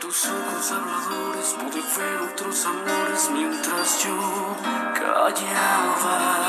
Tus 0.00 0.26
ojos 0.26 0.70
habladores 0.72 1.54
pude 1.54 1.80
ver 1.96 2.20
otros 2.20 2.66
amores 2.66 3.30
mientras 3.30 4.02
yo 4.04 4.56
callaba. 4.94 6.42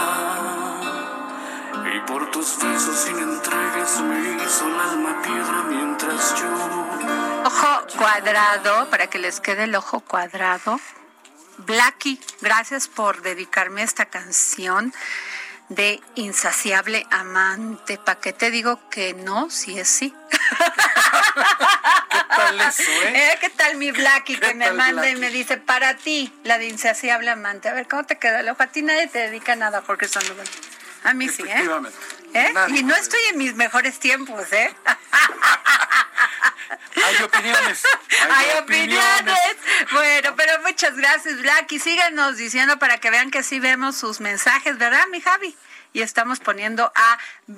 Y 1.93 1.99
por 2.01 2.29
tus 2.31 2.57
besos 2.61 2.97
sin 2.97 3.17
entregas 3.17 4.01
me 4.01 4.43
hizo 4.43 4.67
el 4.67 4.79
alma 4.79 5.21
piedra 5.21 5.63
mientras 5.69 6.35
yo 6.39 6.47
Ojo 7.45 7.87
cuadrado, 7.97 8.89
para 8.89 9.07
que 9.07 9.19
les 9.19 9.39
quede 9.39 9.63
el 9.63 9.75
ojo 9.75 10.01
cuadrado. 10.01 10.79
Blacky, 11.59 12.19
gracias 12.41 12.87
por 12.87 13.21
dedicarme 13.21 13.81
a 13.81 13.85
esta 13.85 14.05
canción 14.05 14.93
de 15.69 16.01
Insaciable 16.15 17.07
Amante. 17.09 17.97
¿Para 17.97 18.19
qué 18.19 18.33
te 18.33 18.51
digo 18.51 18.79
que 18.89 19.13
no? 19.13 19.49
Si 19.49 19.79
es 19.79 19.87
sí. 19.87 20.13
¿Qué 22.37 22.43
tal 22.43 22.61
eso, 22.69 22.81
eh? 22.81 23.31
Eh, 23.31 23.37
¿Qué 23.41 23.49
tal 23.49 23.77
mi 23.77 23.91
Blacky 23.91 24.35
¿Qué 24.35 24.47
que 24.47 24.53
me 24.53 24.71
manda 24.71 25.09
y 25.09 25.15
me 25.15 25.29
dice, 25.29 25.57
para 25.57 25.97
ti, 25.97 26.31
la 26.43 26.57
de 26.57 26.67
Insaciable 26.67 27.29
Amante? 27.31 27.69
A 27.69 27.73
ver, 27.73 27.87
¿cómo 27.87 28.05
te 28.05 28.17
queda 28.17 28.41
el 28.41 28.49
ojo? 28.49 28.61
A 28.61 28.67
ti 28.67 28.81
nadie 28.83 29.07
te 29.07 29.19
dedica 29.19 29.55
nada, 29.55 29.81
Jorge 29.85 30.07
Sandoval. 30.07 30.47
A 31.03 31.13
mí 31.13 31.29
sí, 31.29 31.43
¿eh? 31.43 31.67
¿Eh? 32.33 32.53
Y 32.69 32.83
no 32.83 32.95
estoy 32.95 33.19
en 33.29 33.37
mis 33.37 33.55
mejores 33.55 33.99
tiempos, 33.99 34.51
¿eh? 34.51 34.73
Hay 37.05 37.23
opiniones. 37.23 37.83
Hay 38.29 38.59
opiniones. 38.59 39.55
Bueno, 39.91 40.35
pero 40.35 40.61
muchas 40.63 40.95
gracias, 40.95 41.39
Blacky. 41.41 41.79
Síganos 41.79 42.37
diciendo 42.37 42.77
para 42.79 42.97
que 42.97 43.09
vean 43.09 43.31
que 43.31 43.43
sí 43.43 43.59
vemos 43.59 43.95
sus 43.95 44.19
mensajes, 44.19 44.77
¿verdad, 44.77 45.05
mi 45.11 45.21
Javi? 45.21 45.55
Y 45.93 46.01
estamos 46.01 46.39
poniendo 46.39 46.91
a, 46.93 47.17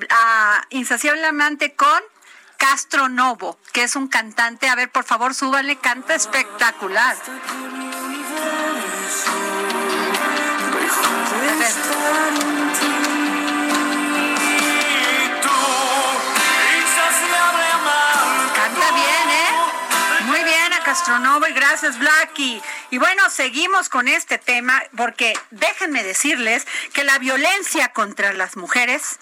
a 0.09 0.67
Insaciable 0.69 1.25
Amante 1.25 1.73
con 1.73 2.03
Castro 2.59 3.07
Novo, 3.07 3.57
que 3.71 3.83
es 3.83 3.95
un 3.95 4.09
cantante. 4.09 4.67
A 4.67 4.75
ver, 4.75 4.91
por 4.91 5.05
favor, 5.05 5.33
súbanle, 5.33 5.77
canta 5.77 6.13
espectacular. 6.13 7.15
Canta 18.55 18.91
bien, 18.91 19.29
¿eh? 19.29 20.25
Muy 20.25 20.43
bien 20.43 20.73
a 20.73 20.83
Castronovo 20.83 21.47
y 21.47 21.53
gracias, 21.53 21.97
Blacky. 21.97 22.61
Y 22.91 22.97
bueno, 22.97 23.29
seguimos 23.29 23.87
con 23.87 24.09
este 24.09 24.37
tema 24.37 24.83
porque 24.97 25.33
déjenme 25.49 26.03
decirles 26.03 26.67
que 26.93 27.05
la 27.05 27.17
violencia 27.19 27.93
contra 27.93 28.33
las 28.33 28.57
mujeres 28.57 29.19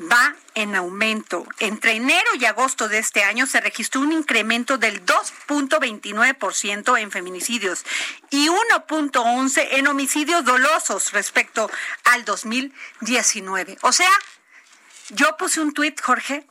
va 0.00 0.34
en 0.54 0.74
aumento. 0.74 1.46
Entre 1.58 1.92
enero 1.92 2.30
y 2.38 2.44
agosto 2.44 2.88
de 2.88 2.98
este 2.98 3.24
año 3.24 3.46
se 3.46 3.60
registró 3.60 4.00
un 4.00 4.12
incremento 4.12 4.78
del 4.78 5.04
2.29% 5.04 6.98
en 7.00 7.10
feminicidios 7.10 7.84
y 8.30 8.48
1.11 8.48 9.68
en 9.72 9.86
homicidios 9.86 10.44
dolosos 10.44 11.12
respecto 11.12 11.70
al 12.04 12.24
2019. 12.24 13.78
O 13.82 13.92
sea, 13.92 14.10
yo 15.10 15.36
puse 15.36 15.60
un 15.60 15.72
tuit, 15.72 16.00
Jorge. 16.00 16.46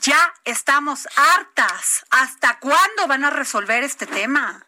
Ya 0.00 0.34
estamos 0.44 1.08
hartas. 1.16 2.04
¿Hasta 2.10 2.58
cuándo 2.58 3.06
van 3.06 3.24
a 3.24 3.30
resolver 3.30 3.82
este 3.82 4.06
tema? 4.06 4.67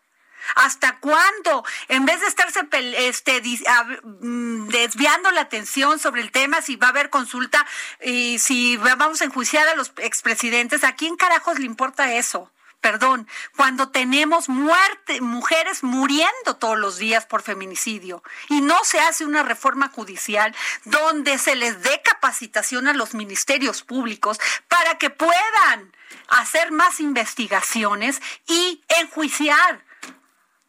¿Hasta 0.56 0.98
cuándo? 0.98 1.64
En 1.88 2.06
vez 2.06 2.20
de 2.20 2.26
estarse 2.26 2.60
este, 2.72 3.42
mm, 3.42 4.68
desviando 4.68 5.30
la 5.30 5.42
atención 5.42 5.98
sobre 5.98 6.22
el 6.22 6.30
tema, 6.32 6.62
si 6.62 6.76
va 6.76 6.88
a 6.88 6.90
haber 6.90 7.10
consulta 7.10 7.66
y 8.02 8.38
si 8.38 8.76
va- 8.76 8.94
vamos 8.96 9.20
a 9.20 9.24
enjuiciar 9.24 9.68
a 9.68 9.74
los 9.74 9.92
expresidentes, 9.98 10.84
¿a 10.84 10.94
quién 10.96 11.16
carajos 11.16 11.58
le 11.58 11.66
importa 11.66 12.14
eso? 12.14 12.50
Perdón, 12.80 13.28
cuando 13.56 13.90
tenemos 13.90 14.48
muerte, 14.48 15.20
mujeres 15.20 15.82
muriendo 15.82 16.56
todos 16.58 16.78
los 16.78 16.96
días 16.96 17.26
por 17.26 17.42
feminicidio 17.42 18.22
y 18.48 18.62
no 18.62 18.82
se 18.84 18.98
hace 19.00 19.26
una 19.26 19.42
reforma 19.42 19.88
judicial 19.88 20.54
donde 20.86 21.36
se 21.36 21.56
les 21.56 21.82
dé 21.82 22.00
capacitación 22.02 22.88
a 22.88 22.94
los 22.94 23.12
ministerios 23.12 23.82
públicos 23.82 24.40
para 24.68 24.96
que 24.96 25.10
puedan 25.10 25.92
hacer 26.28 26.72
más 26.72 27.00
investigaciones 27.00 28.22
y 28.46 28.82
enjuiciar 29.00 29.84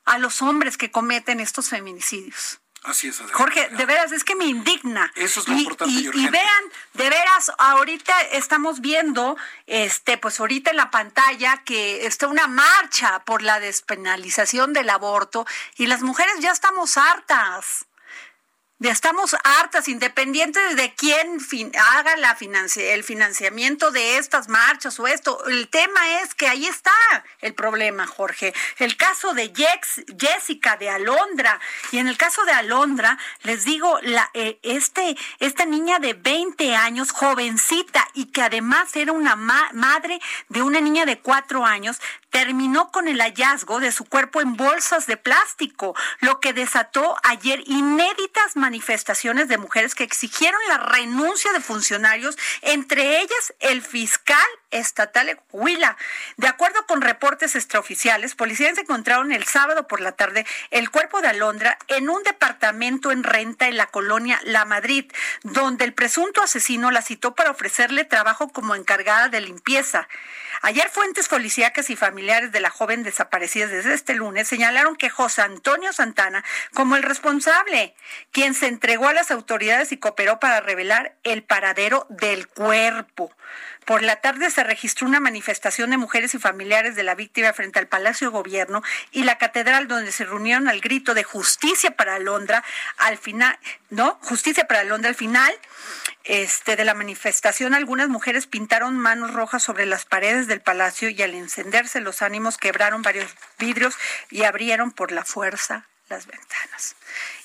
a 0.06 0.18
los 0.18 0.42
hombres 0.42 0.78
que 0.78 0.92
cometen 0.92 1.40
estos 1.40 1.70
feminicidios. 1.70 2.60
Así 2.84 3.10
es, 3.10 3.18
Adriana. 3.22 3.38
Jorge, 3.38 3.70
de 3.70 3.86
veras, 3.86 4.12
es 4.12 4.24
que 4.24 4.34
me 4.34 4.46
indigna. 4.46 5.12
Eso 5.16 5.40
es 5.42 5.48
lo 5.48 5.54
y, 5.54 5.60
importante 5.60 5.94
y 5.94 6.08
y- 6.08 6.26
y 6.26 6.28
vean, 6.30 6.64
de 6.96 7.10
veras, 7.12 7.52
ahorita 7.60 8.20
estamos 8.32 8.82
viendo, 8.82 9.38
este, 9.68 10.18
pues 10.18 10.40
ahorita 10.40 10.72
en 10.72 10.78
la 10.78 10.90
pantalla 10.90 11.58
que 11.64 12.08
está 12.08 12.26
una 12.28 12.48
marcha 12.48 13.20
por 13.24 13.44
la 13.44 13.60
despenalización 13.60 14.74
del 14.74 14.90
aborto 14.90 15.46
y 15.78 15.86
las 15.86 16.02
mujeres 16.02 16.34
ya 16.40 16.50
estamos 16.52 16.98
hartas. 16.98 17.86
Estamos 18.90 19.36
hartas, 19.44 19.88
independientes 19.88 20.76
de 20.76 20.94
quién 20.96 21.38
haga 21.94 22.18
la 22.18 22.36
el 22.78 23.04
financiamiento 23.04 23.92
de 23.92 24.18
estas 24.18 24.48
marchas 24.50 25.00
o 25.00 25.06
esto. 25.08 25.46
El 25.46 25.68
tema 25.68 26.22
es 26.22 26.34
que 26.34 26.48
ahí 26.48 26.66
está 26.66 26.92
el 27.42 27.54
problema, 27.54 28.08
Jorge. 28.08 28.56
El 28.80 28.98
caso 28.98 29.36
de 29.36 29.54
Jex- 29.54 30.04
Jessica 30.20 30.78
de 30.78 30.90
Alondra. 30.90 31.60
Y 31.92 32.00
en 32.00 32.08
el 32.08 32.18
caso 32.18 32.44
de 32.46 32.54
Alondra, 32.54 33.20
les 33.44 33.66
digo, 33.66 34.00
la, 34.02 34.32
eh, 34.34 34.58
este, 34.64 35.16
esta 35.40 35.66
niña 35.66 36.00
de 36.00 36.14
20 36.16 36.76
años, 36.76 37.12
jovencita, 37.12 38.08
y 38.16 38.26
que 38.32 38.42
además 38.42 38.96
era 38.96 39.12
una 39.12 39.36
ma- 39.36 39.70
madre 39.74 40.20
de 40.50 40.64
una 40.64 40.82
niña 40.82 41.06
de 41.06 41.20
4 41.20 41.66
años, 41.68 42.02
terminó 42.32 42.92
con 42.92 43.08
el 43.08 43.22
hallazgo 43.22 43.80
de 43.80 43.92
su 43.92 44.06
cuerpo 44.06 44.42
en 44.42 44.56
bolsas 44.56 45.06
de 45.06 45.18
plástico, 45.18 45.96
lo 46.22 46.40
que 46.40 46.54
desató 46.54 47.16
ayer 47.24 47.62
inéditas 47.68 48.56
manifestaciones 48.56 49.48
de 49.48 49.60
mujeres 49.60 49.94
que 49.94 50.04
exigieron 50.04 50.60
la 50.68 50.78
renuncia 50.78 51.54
de 51.54 51.62
funcionarios, 51.62 52.38
entre 52.62 53.22
ellas 53.22 53.54
el 53.60 53.82
fiscal 53.82 54.48
estatal 54.72 55.40
Huila. 55.52 55.98
De 56.38 56.48
acuerdo 56.48 56.86
con 56.88 57.02
reportes 57.02 57.56
extraoficiales, 57.56 58.36
policías 58.36 58.78
encontraron 58.78 59.32
el 59.32 59.46
sábado 59.46 59.88
por 59.88 60.02
la 60.02 60.14
tarde 60.14 60.46
el 60.72 60.90
cuerpo 60.90 61.22
de 61.22 61.28
Alondra 61.28 61.78
en 61.88 62.10
un 62.10 62.24
departamento 62.24 63.12
en 63.12 63.24
renta 63.24 63.68
en 63.68 63.78
la 63.78 63.88
colonia 63.88 64.40
La 64.44 64.66
Madrid, 64.66 65.12
donde 65.44 65.86
el 65.86 65.94
presunto 65.94 66.42
asesino 66.42 66.92
la 66.92 67.02
citó 67.02 67.36
para 67.36 67.52
ofrecerle 67.52 68.06
trabajo 68.06 68.50
como 68.50 68.76
encargada 68.76 69.30
de 69.30 69.42
limpieza. 69.42 70.08
Ayer 70.64 70.90
fuentes 70.90 71.28
policíacas 71.28 71.90
y 71.90 71.96
familiares 71.96 72.52
de 72.52 72.60
la 72.60 72.70
joven 72.70 73.02
desaparecida 73.04 73.66
desde 73.68 73.94
este 73.94 74.14
lunes 74.14 74.48
señalaron 74.48 74.96
que 74.96 75.10
José 75.10 75.42
Antonio 75.42 75.92
Santana 75.92 76.44
como 76.74 76.96
el 76.96 77.04
responsable, 77.04 77.96
quien 78.32 78.54
se 78.54 78.68
entregó 78.68 79.08
a 79.08 79.14
las 79.14 79.32
autoridades 79.32 79.92
y 79.92 79.98
cooperó 79.98 80.40
para 80.40 80.62
revelar 80.62 81.16
el 81.24 81.44
paradero 81.44 82.06
del 82.10 82.48
cuerpo. 82.48 83.32
Por 83.86 84.04
la 84.04 84.18
tarde 84.18 84.52
se 84.52 84.64
registró 84.64 85.08
una 85.08 85.20
manifestación 85.20 85.90
de 85.90 85.98
mujeres 85.98 86.36
y 86.36 86.40
familiares 86.40 86.96
de 86.96 87.04
la 87.04 87.16
víctima 87.16 87.52
frente 87.52 87.80
al 87.80 87.88
Palacio 87.88 88.28
de 88.28 88.34
Gobierno 88.34 88.84
y 89.12 89.24
la 89.24 89.38
catedral 89.38 89.88
donde 89.88 90.12
se 90.12 90.24
reunieron 90.24 90.68
al 90.68 90.82
grito 90.82 91.14
de 91.14 91.24
justicia 91.24 91.92
para 91.92 92.20
Londra 92.20 92.64
al 92.98 93.18
final, 93.18 93.58
¿no? 93.90 94.20
Justicia 94.22 94.66
para 94.68 94.84
Londra 94.84 95.10
al 95.10 95.16
final 95.16 95.52
este, 96.24 96.76
de 96.76 96.86
la 96.86 96.94
manifestación, 96.94 97.74
algunas 97.74 98.08
mujeres 98.08 98.46
pintaron 98.46 98.98
manos 98.98 99.34
rojas 99.34 99.64
sobre 99.64 99.88
las 99.88 100.06
paredes 100.06 100.46
del 100.48 100.62
palacio 100.62 101.10
y 101.10 101.22
al 101.24 101.34
encenderse 101.34 102.02
los 102.02 102.22
ánimos 102.22 102.58
quebraron 102.58 103.02
varios 103.02 103.32
vidrios 103.58 103.96
y 104.30 104.44
abrieron 104.44 104.92
por 104.92 105.12
la 105.12 105.26
fuerza 105.26 105.88
las 106.12 106.28
ventanas. 106.28 106.96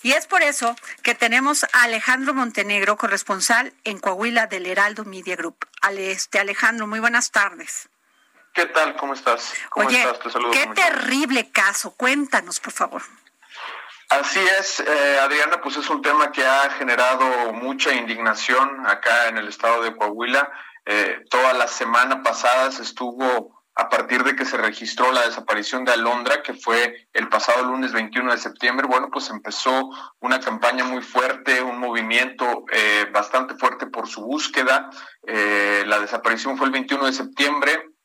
Y 0.02 0.12
es 0.12 0.26
por 0.26 0.42
eso 0.42 0.76
que 1.02 1.14
tenemos 1.14 1.64
a 1.72 1.82
Alejandro 1.84 2.34
Montenegro, 2.34 2.96
corresponsal 2.96 3.72
en 3.84 3.98
Coahuila 3.98 4.46
del 4.48 4.66
Heraldo 4.66 5.04
Media 5.04 5.36
Group. 5.36 5.56
Ale- 5.80 6.10
Este, 6.10 6.38
Alejandro, 6.38 6.86
muy 6.86 7.00
buenas 7.00 7.30
tardes. 7.30 7.88
¿Qué 8.52 8.66
tal? 8.66 8.96
¿Cómo 8.96 9.14
estás? 9.14 9.52
¿Cómo 9.70 9.86
Oye, 9.86 10.00
estás? 10.02 10.18
Te 10.20 10.30
saludo 10.30 10.50
qué 10.50 10.66
terrible 10.68 11.50
caso. 11.50 11.92
Cuéntanos, 11.92 12.58
por 12.60 12.72
favor. 12.72 13.02
Así 14.08 14.40
es, 14.58 14.80
eh, 14.80 15.18
Adriana, 15.20 15.60
pues 15.60 15.76
es 15.76 15.88
un 15.90 16.00
tema 16.00 16.30
que 16.30 16.46
ha 16.46 16.70
generado 16.70 17.52
mucha 17.52 17.92
indignación 17.92 18.86
acá 18.86 19.28
en 19.28 19.36
el 19.38 19.48
estado 19.48 19.82
de 19.82 19.96
Coahuila. 19.96 20.50
Eh, 20.86 21.24
toda 21.28 21.52
la 21.54 21.66
semana 21.66 22.22
pasada 22.22 22.70
se 22.70 22.82
estuvo 22.82 23.55
a 23.76 23.88
partir 23.88 24.24
de 24.24 24.34
que 24.34 24.44
se 24.44 24.56
registró 24.56 25.12
la 25.12 25.26
desaparición 25.26 25.84
de 25.84 25.92
Alondra, 25.92 26.42
que 26.42 26.54
fue 26.54 27.08
el 27.12 27.28
pasado 27.28 27.64
lunes 27.64 27.92
21 27.92 28.32
de 28.32 28.38
septiembre, 28.38 28.86
bueno, 28.86 29.08
pues 29.12 29.30
empezó 29.30 29.90
una 30.20 30.40
campaña 30.40 30.84
muy 30.84 31.02
fuerte, 31.02 31.62
un 31.62 31.78
movimiento 31.78 32.64
eh, 32.72 33.06
bastante 33.12 33.54
fuerte 33.54 33.86
por 33.86 34.08
su 34.08 34.22
búsqueda. 34.22 34.90
la 35.24 36.00
desaparición 36.00 36.56
fue 36.56 36.66
el 36.66 36.72
21 36.72 37.06
de 37.06 37.12
septiembre, 37.12 37.96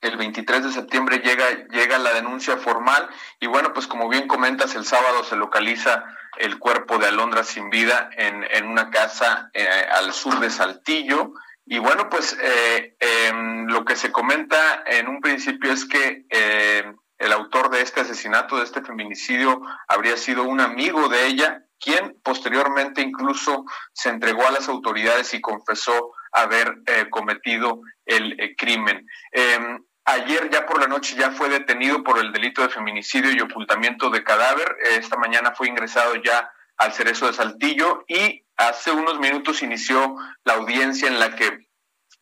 el 0.00 0.16
23 0.16 0.64
de 0.64 0.72
septiembre 0.72 1.18
llega, 1.18 1.44
llega 1.70 1.98
la 1.98 2.14
denuncia 2.14 2.56
formal 2.56 3.08
y 3.38 3.46
bueno, 3.46 3.72
pues 3.74 3.86
como 3.86 4.08
bien 4.08 4.26
comentas, 4.26 4.74
el 4.74 4.84
sábado 4.84 5.24
se 5.24 5.36
localiza 5.36 6.04
el 6.38 6.58
cuerpo 6.58 6.98
de 6.98 7.08
Alondra 7.08 7.44
sin 7.44 7.68
vida 7.68 8.08
en, 8.16 8.44
en 8.50 8.66
una 8.66 8.90
casa 8.90 9.50
eh, 9.52 9.68
al 9.68 10.12
sur 10.12 10.40
de 10.40 10.48
Saltillo. 10.48 11.34
Y 11.72 11.78
bueno, 11.78 12.08
pues 12.10 12.36
eh, 12.42 12.96
em, 12.98 13.68
lo 13.68 13.84
que 13.84 13.94
se 13.94 14.10
comenta 14.10 14.82
en 14.84 15.06
un 15.06 15.20
principio 15.20 15.72
es 15.72 15.84
que 15.84 16.26
eh, 16.28 16.82
el 17.16 17.32
autor 17.32 17.70
de 17.70 17.80
este 17.80 18.00
asesinato, 18.00 18.56
de 18.56 18.64
este 18.64 18.82
feminicidio, 18.82 19.62
habría 19.86 20.16
sido 20.16 20.42
un 20.42 20.60
amigo 20.60 21.08
de 21.08 21.28
ella, 21.28 21.62
quien 21.78 22.18
posteriormente 22.24 23.02
incluso 23.02 23.66
se 23.92 24.08
entregó 24.08 24.48
a 24.48 24.50
las 24.50 24.68
autoridades 24.68 25.32
y 25.32 25.40
confesó 25.40 26.12
haber 26.32 26.82
cometido 27.08 27.82
el 28.04 28.56
crimen. 28.58 29.06
Em, 29.30 29.78
Ayer 30.06 30.50
ya 30.50 30.66
por 30.66 30.80
la 30.80 30.88
noche 30.88 31.14
ya 31.14 31.30
fue 31.30 31.48
detenido 31.50 32.02
por 32.02 32.18
el 32.18 32.32
delito 32.32 32.62
de 32.62 32.70
feminicidio 32.70 33.30
y 33.30 33.40
ocultamiento 33.40 34.10
de 34.10 34.24
cadáver. 34.24 34.76
Esta 34.98 35.16
mañana 35.16 35.52
fue 35.54 35.68
ingresado 35.68 36.16
ya 36.16 36.50
al 36.78 36.92
cerezo 36.92 37.26
de 37.26 37.34
Saltillo 37.34 38.04
y 38.08 38.42
hace 38.68 38.90
unos 38.90 39.18
minutos 39.18 39.62
inició 39.62 40.16
la 40.44 40.54
audiencia 40.54 41.08
en 41.08 41.18
la 41.18 41.34
que 41.34 41.70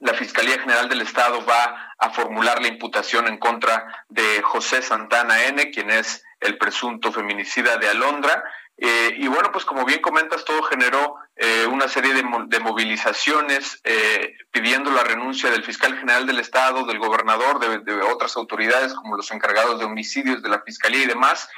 la 0.01 0.15
Fiscalía 0.15 0.61
General 0.61 0.89
del 0.89 1.01
Estado 1.01 1.45
va 1.45 1.93
a 1.99 2.11
formular 2.11 2.63
la 2.63 2.69
imputación 2.69 3.27
en 3.27 3.39
contra 3.39 4.05
de 4.09 4.41
José 4.43 4.81
Santana 4.81 5.45
N., 5.47 5.71
quien 5.71 5.91
es 5.91 6.25
el 6.41 6.57
presunto 6.57 7.11
feminicida 7.13 7.79
de 7.79 7.89
Alondra. 7.89 8.45
Eh, 8.77 9.17
y 9.19 9.27
bueno, 9.27 9.51
pues 9.51 9.65
como 9.65 9.85
bien 9.85 10.01
comentas, 10.01 10.45
todo 10.45 10.63
generó 10.63 11.17
eh, 11.35 11.67
una 11.67 11.89
serie 11.89 12.15
de, 12.15 12.23
movilizaciones 12.61 13.81
eh, 13.83 14.37
pidiendo 14.53 14.93
la 14.93 15.03
renuncia 15.03 15.51
del 15.51 15.65
fiscal 15.65 15.99
general 15.99 16.27
del 16.27 16.39
Estado, 16.39 16.87
del 16.87 17.01
gobernador, 17.01 17.59
de, 17.59 17.93
otras 18.03 18.37
autoridades 18.37 18.95
como 18.95 19.17
los 19.17 19.33
encargados 19.33 19.81
de 19.81 19.85
homicidios 19.87 20.43
de 20.43 20.49
la 20.49 20.63
Fiscalía 20.63 21.03
y 21.03 21.07
demás. 21.07 21.49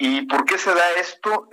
¿Y 0.00 0.22
por 0.22 0.44
qué 0.44 0.58
se 0.58 0.72
da 0.72 0.92
esto? 0.98 1.48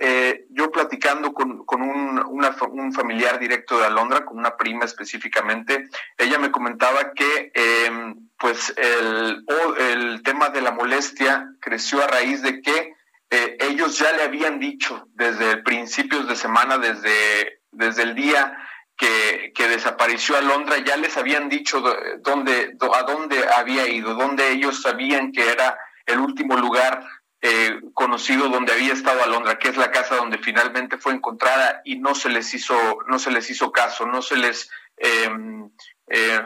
yo 0.50 0.70
platicando 0.70 1.34
con, 1.34 1.66
un, 1.66 2.92
familiar 2.92 3.38
directo 3.40 3.78
de 3.78 3.86
Alondra, 3.86 4.24
con 4.24 4.38
una 4.38 4.56
prima 4.56 4.84
específicamente, 4.84 5.88
ella 6.16 6.38
me 6.38 6.52
comentaba 6.52 7.12
que 7.12 7.50
em, 7.54 8.28
pues 8.38 8.72
el, 8.76 9.44
el 9.78 10.22
tema 10.22 10.50
de 10.50 10.60
la 10.60 10.70
molestia 10.70 11.50
creció 11.60 12.02
a 12.02 12.06
raíz 12.06 12.42
de 12.42 12.62
que 12.62 12.94
eh, 13.30 13.56
ellos 13.60 13.98
ya 13.98 14.12
le 14.12 14.22
habían 14.22 14.60
dicho 14.60 15.08
desde 15.14 15.56
principios 15.58 16.28
de 16.28 16.36
semana, 16.36 16.78
desde, 16.78 17.60
desde 17.72 18.02
el 18.02 18.14
día 18.14 18.56
que, 18.96 19.52
que, 19.54 19.68
desapareció 19.68 20.36
Alondra, 20.36 20.78
ya 20.78 20.96
les 20.96 21.16
habían 21.16 21.48
dicho 21.48 21.82
dónde, 22.20 22.76
a 22.94 23.02
dónde 23.02 23.44
había 23.56 23.88
ido, 23.88 24.14
dónde 24.14 24.52
ellos 24.52 24.80
sabían 24.80 25.32
que 25.32 25.50
era 25.50 25.76
el 26.06 26.20
último 26.20 26.56
lugar 26.56 27.04
eh, 27.42 27.80
conocido 27.94 28.48
donde 28.48 28.72
había 28.72 28.92
estado 28.92 29.22
Alondra, 29.22 29.58
que 29.58 29.68
es 29.68 29.76
la 29.76 29.90
casa 29.90 30.16
donde 30.16 30.38
finalmente 30.38 30.98
fue 30.98 31.12
encontrada 31.12 31.82
y 31.84 31.98
no 31.98 32.14
se 32.14 32.28
les 32.28 32.52
hizo, 32.54 32.98
no 33.06 33.18
se 33.18 33.30
les 33.30 33.50
hizo 33.50 33.72
caso, 33.72 34.06
no 34.06 34.22
se 34.22 34.36
les 34.36 34.70
em, 34.96 35.70
eh, 36.08 36.40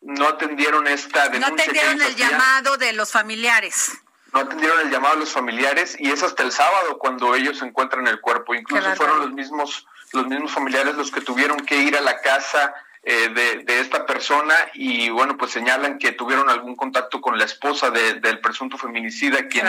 no 0.00 0.28
atendieron 0.28 0.86
esta 0.86 1.28
denuncia. 1.28 1.48
No 1.48 1.54
atendieron 1.54 2.02
el 2.02 2.16
llamado 2.16 2.76
de 2.76 2.92
los 2.92 3.10
familiares 3.10 4.02
no 4.32 4.40
atendieron 4.40 4.80
el 4.80 4.90
llamado 4.90 5.14
a 5.14 5.18
los 5.18 5.30
familiares 5.30 5.96
y 5.98 6.10
es 6.10 6.22
hasta 6.22 6.42
el 6.42 6.52
sábado 6.52 6.98
cuando 6.98 7.34
ellos 7.34 7.60
encuentran 7.62 8.06
el 8.06 8.20
cuerpo. 8.20 8.54
Incluso 8.54 8.94
fueron 8.94 9.20
los 9.20 9.32
mismos, 9.32 9.86
los 10.12 10.26
mismos 10.26 10.52
familiares 10.52 10.94
los 10.94 11.10
que 11.10 11.20
tuvieron 11.20 11.58
que 11.58 11.76
ir 11.76 11.96
a 11.96 12.00
la 12.00 12.20
casa 12.20 12.74
eh, 13.04 13.64
de, 13.66 13.80
esta 13.80 14.06
persona 14.06 14.54
y 14.74 15.10
bueno, 15.10 15.36
pues 15.36 15.50
señalan 15.50 15.98
que 15.98 16.12
tuvieron 16.12 16.48
algún 16.48 16.76
contacto 16.76 17.20
con 17.20 17.36
la 17.36 17.44
esposa 17.44 17.90
del 17.90 18.38
presunto 18.38 18.78
feminicida 18.78 19.48
quien, 19.48 19.66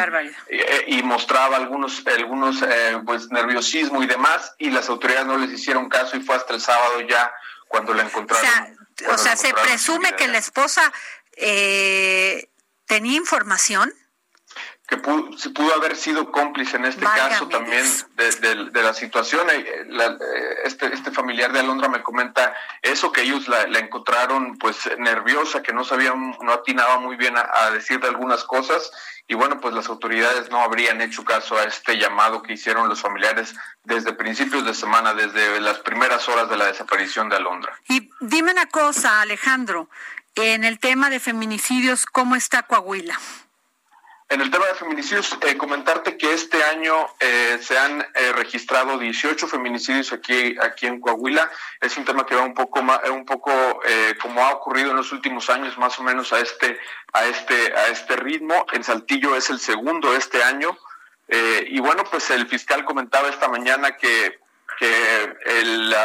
eh, 0.49 0.83
y 0.85 1.01
mostraba 1.01 1.57
algunos, 1.57 2.05
algunos 2.05 2.61
eh, 2.61 3.01
pues 3.03 3.31
nerviosismo 3.31 4.03
y 4.03 4.05
demás 4.05 4.53
y 4.59 4.69
las 4.69 4.87
autoridades 4.87 5.25
no 5.25 5.37
les 5.37 5.51
hicieron 5.51 5.89
caso 5.89 6.15
y 6.15 6.21
fue 6.21 6.35
hasta 6.35 6.53
el 6.53 6.61
sábado 6.61 7.01
ya 7.01 7.33
cuando 7.67 7.95
la 7.95 8.03
encontraron. 8.03 8.77
O 9.09 9.17
sea, 9.17 9.35
se 9.35 9.51
presume 9.51 10.13
que 10.13 10.27
la 10.27 10.37
esposa 10.37 10.93
tenía 11.35 13.17
información 13.17 13.91
que 14.87 14.97
pudo, 14.97 15.37
se 15.37 15.49
pudo 15.49 15.73
haber 15.75 15.95
sido 15.95 16.31
cómplice 16.31 16.75
en 16.75 16.85
este 16.85 17.05
caso 17.05 17.47
también 17.47 17.85
de, 18.15 18.83
la 18.83 18.93
situación. 18.93 19.49
Eh, 19.49 19.65
eh, 19.65 20.17
este, 20.65 20.93
este 20.93 21.11
familiar 21.11 21.53
de 21.53 21.59
Alondra 21.59 21.87
me 21.87 22.03
comenta 22.03 22.53
eso, 22.81 23.11
que 23.11 23.21
ellos 23.21 23.47
la, 23.47 23.63
encontraron 23.79 24.57
pues 24.57 24.77
nerviosa, 24.97 25.63
que 25.63 25.71
no 25.71 25.85
sabían, 25.85 26.35
no 26.41 26.51
atinaba 26.51 26.99
muy 26.99 27.15
bien 27.15 27.35
a, 27.37 27.71
decir 27.71 27.99
de 28.01 28.09
algunas 28.09 28.43
cosas 28.43 28.91
y 29.25 29.35
bueno, 29.35 29.61
pues 29.61 29.73
las 29.73 29.87
autoridades 29.87 30.49
no 30.51 30.59
habrían 30.59 30.99
hecho 30.99 31.23
caso 31.23 31.57
a 31.57 31.63
este 31.63 31.97
llamado 31.97 32.43
que 32.43 32.53
hicieron 32.53 32.89
los 32.89 33.01
familiares 33.01 33.55
desde 33.83 34.11
principios 34.13 34.65
de 34.65 34.73
semana, 34.73 35.13
desde 35.13 35.61
las 35.61 35.79
primeras 35.79 36.27
horas 36.27 36.49
de 36.49 36.57
la 36.57 36.65
desaparición 36.65 37.29
de 37.29 37.37
Alondra. 37.37 37.73
Y 37.87 38.09
dime 38.19 38.51
una 38.51 38.65
cosa, 38.65 39.21
Alejandro, 39.21 39.89
en 40.35 40.65
el 40.65 40.79
tema 40.79 41.09
de 41.09 41.21
feminicidios, 41.21 42.05
¿cómo 42.05 42.35
está 42.35 42.63
Coahuila? 42.63 43.17
En 44.33 44.41
el 44.41 44.49
tema 44.49 44.65
de 44.65 44.73
feminicidios, 44.73 45.37
eh, 45.41 45.55
comentarte 45.57 46.17
que 46.17 46.33
este 46.33 46.63
año 46.63 46.95
eh, 47.19 47.59
se 47.61 47.77
han 47.77 48.01
eh, 48.01 48.31
registrado 48.33 48.97
18 48.97 49.47
feminicidios 49.47 50.11
aquí, 50.11 50.55
aquí 50.59 50.87
en 50.87 50.99
Coahuila. 50.99 51.51
Es 51.79 51.95
un 51.97 52.03
tema 52.03 52.25
que 52.25 52.33
va 52.33 52.41
un 52.41 52.55
poco 52.55 52.79
un 52.79 53.25
poco 53.25 53.51
como 54.19 54.43
ha 54.43 54.53
ocurrido 54.53 54.89
en 54.89 54.97
los 54.97 55.11
últimos 55.11 55.51
años, 55.51 55.77
más 55.77 55.99
o 55.99 56.03
menos 56.03 56.33
a 56.33 56.39
este, 56.39 56.79
a 57.13 57.25
este, 57.25 57.75
a 57.75 57.89
este 57.89 58.15
ritmo. 58.15 58.65
En 58.71 58.83
Saltillo 58.83 59.35
es 59.35 59.51
el 59.51 59.59
segundo 59.59 60.15
este 60.15 60.41
año. 60.41 60.75
y 61.29 61.79
bueno, 61.79 62.03
pues 62.09 62.31
el 62.31 62.47
fiscal 62.47 62.85
comentaba 62.85 63.29
esta 63.29 63.49
mañana 63.49 63.97
que 63.97 64.39
que 64.79 65.37
el, 65.45 65.95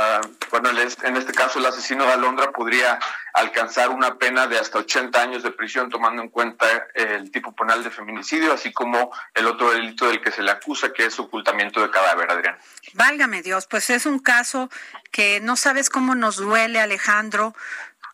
bueno, 0.51 0.71
en 0.71 1.17
este 1.17 1.33
caso 1.33 1.59
el 1.59 1.67
asesino 1.67 2.05
de 2.05 2.13
Alondra 2.13 2.51
podría 2.53 2.99
alcanzar 3.35 3.91
una 3.91 4.17
pena 4.17 4.47
de 4.47 4.59
hasta 4.59 4.79
80 4.79 5.21
años 5.21 5.43
de 5.43 5.51
prisión 5.51 5.91
tomando 5.91 6.23
en 6.23 6.29
cuenta 6.29 6.67
el 6.95 7.31
tipo 7.31 7.55
penal 7.55 7.85
de 7.85 7.91
feminicidio, 7.91 8.53
así 8.53 8.73
como 8.73 9.13
el 9.35 9.47
otro 9.47 9.71
delito 9.71 10.07
del 10.07 10.21
que 10.21 10.33
se 10.33 10.43
le 10.43 10.51
acusa, 10.51 10.93
que 10.93 11.07
es 11.07 11.19
ocultamiento 11.19 11.81
de 11.81 11.91
cadáver, 11.91 12.31
Adrián. 12.31 12.59
Válgame 12.95 13.43
Dios, 13.43 13.67
pues 13.67 13.91
es 13.91 14.07
un 14.07 14.19
caso 14.19 14.71
que 15.11 15.41
no 15.41 15.57
sabes 15.57 15.91
cómo 15.91 16.15
nos 16.15 16.37
duele, 16.37 16.81
Alejandro, 16.81 17.55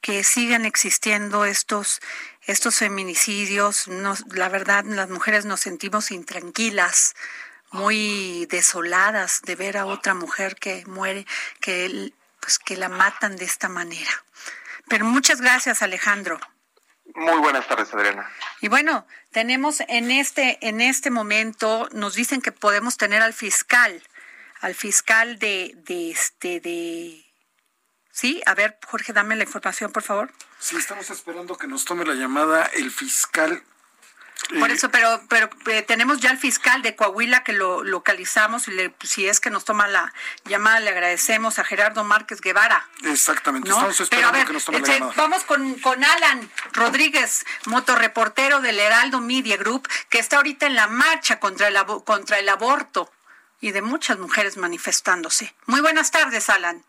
que 0.01 0.23
sigan 0.23 0.67
existiendo 0.67 1.45
estos 1.45 2.01
estos 2.47 2.77
feminicidios. 2.77 3.89
la 3.89 4.49
verdad, 4.49 4.85
las 4.85 5.09
mujeres 5.09 5.45
nos 5.45 5.61
sentimos 5.61 6.11
intranquilas 6.11 7.15
muy 7.75 8.47
desoladas 8.47 9.43
de 9.43 9.57
ver 9.57 9.77
a 9.77 9.85
otra 9.85 10.15
mujer 10.15 10.55
que 10.55 10.85
muere, 10.87 11.27
que 11.61 12.13
pues 12.41 12.59
que 12.59 12.77
la 12.77 12.89
matan 12.89 13.37
de 13.37 13.45
esta 13.45 13.69
manera. 13.69 14.11
Pero 14.89 15.05
muchas 15.05 15.41
gracias, 15.41 15.83
Alejandro. 15.83 16.39
Muy 17.17 17.39
buenas 17.39 17.67
tardes, 17.67 17.93
Adriana. 17.93 18.31
Y 18.61 18.69
bueno, 18.69 19.07
tenemos 19.33 19.81
en 19.89 20.13
este 20.13 20.59
en 20.67 20.81
este 20.81 21.11
momento 21.11 21.89
nos 21.93 22.15
dicen 22.15 22.41
que 22.41 22.53
podemos 22.53 22.97
tener 22.97 23.23
al 23.23 23.33
fiscal, 23.33 24.03
al 24.61 24.75
fiscal 24.75 25.39
de 25.39 25.73
de 25.75 26.13
este 26.13 26.61
de 26.61 27.25
Sí, 28.13 28.41
a 28.47 28.55
ver, 28.55 28.79
Jorge, 28.87 29.13
dame 29.13 29.35
la 29.35 29.43
información, 29.43 29.91
por 29.91 30.05
favor. 30.05 30.31
Sí, 30.61 30.77
estamos 30.77 31.11
esperando 31.11 31.57
que 31.57 31.67
nos 31.67 31.85
tome 31.85 32.05
la 32.05 32.15
llamada 32.15 32.71
el 32.75 32.93
fiscal 32.93 33.65
por 34.59 34.71
eso, 34.71 34.91
pero 34.91 35.23
pero 35.29 35.49
eh, 35.67 35.83
tenemos 35.83 36.21
ya 36.21 36.31
al 36.31 36.39
fiscal 36.39 36.83
de 36.83 36.95
Coahuila 36.95 37.45
que 37.45 37.53
lo 37.53 37.83
localizamos 37.83 38.69
y 38.69 38.73
le, 38.73 38.95
si 39.03 39.27
es 39.27 39.41
que 39.41 39.51
nos 39.51 39.65
toma 39.65 39.89
la 39.89 40.13
llamada 40.45 40.81
le 40.81 40.91
agradecemos 40.91 41.59
a 41.59 41.65
Gerardo 41.65 42.05
Márquez 42.05 42.41
Guevara. 42.41 42.87
Exactamente, 43.05 43.71
estamos 43.71 44.01
esperando 44.01 44.45
que 44.45 44.53
nos 44.53 44.65
tome 44.65 44.81
la 44.81 44.87
este, 44.87 44.99
llamada. 44.99 45.15
Vamos 45.17 45.45
con, 45.45 45.75
con 45.81 46.05
Alan 46.05 46.51
Rodríguez, 46.73 47.45
motorreportero 47.67 48.61
del 48.61 48.79
Heraldo 48.79 49.21
Media 49.21 49.57
Group, 49.57 49.89
que 50.11 50.19
está 50.19 50.37
ahorita 50.37 50.67
en 50.67 50.75
la 50.75 50.89
marcha 50.89 51.41
contra 51.41 51.69
el, 51.69 51.77
contra 52.05 52.39
el 52.39 52.49
aborto 52.49 53.11
y 53.61 53.73
de 53.73 53.83
muchas 53.83 54.19
mujeres 54.19 54.57
manifestándose. 54.57 55.55
Muy 55.67 55.81
buenas 55.81 56.11
tardes, 56.11 56.51
Alan. 56.51 56.85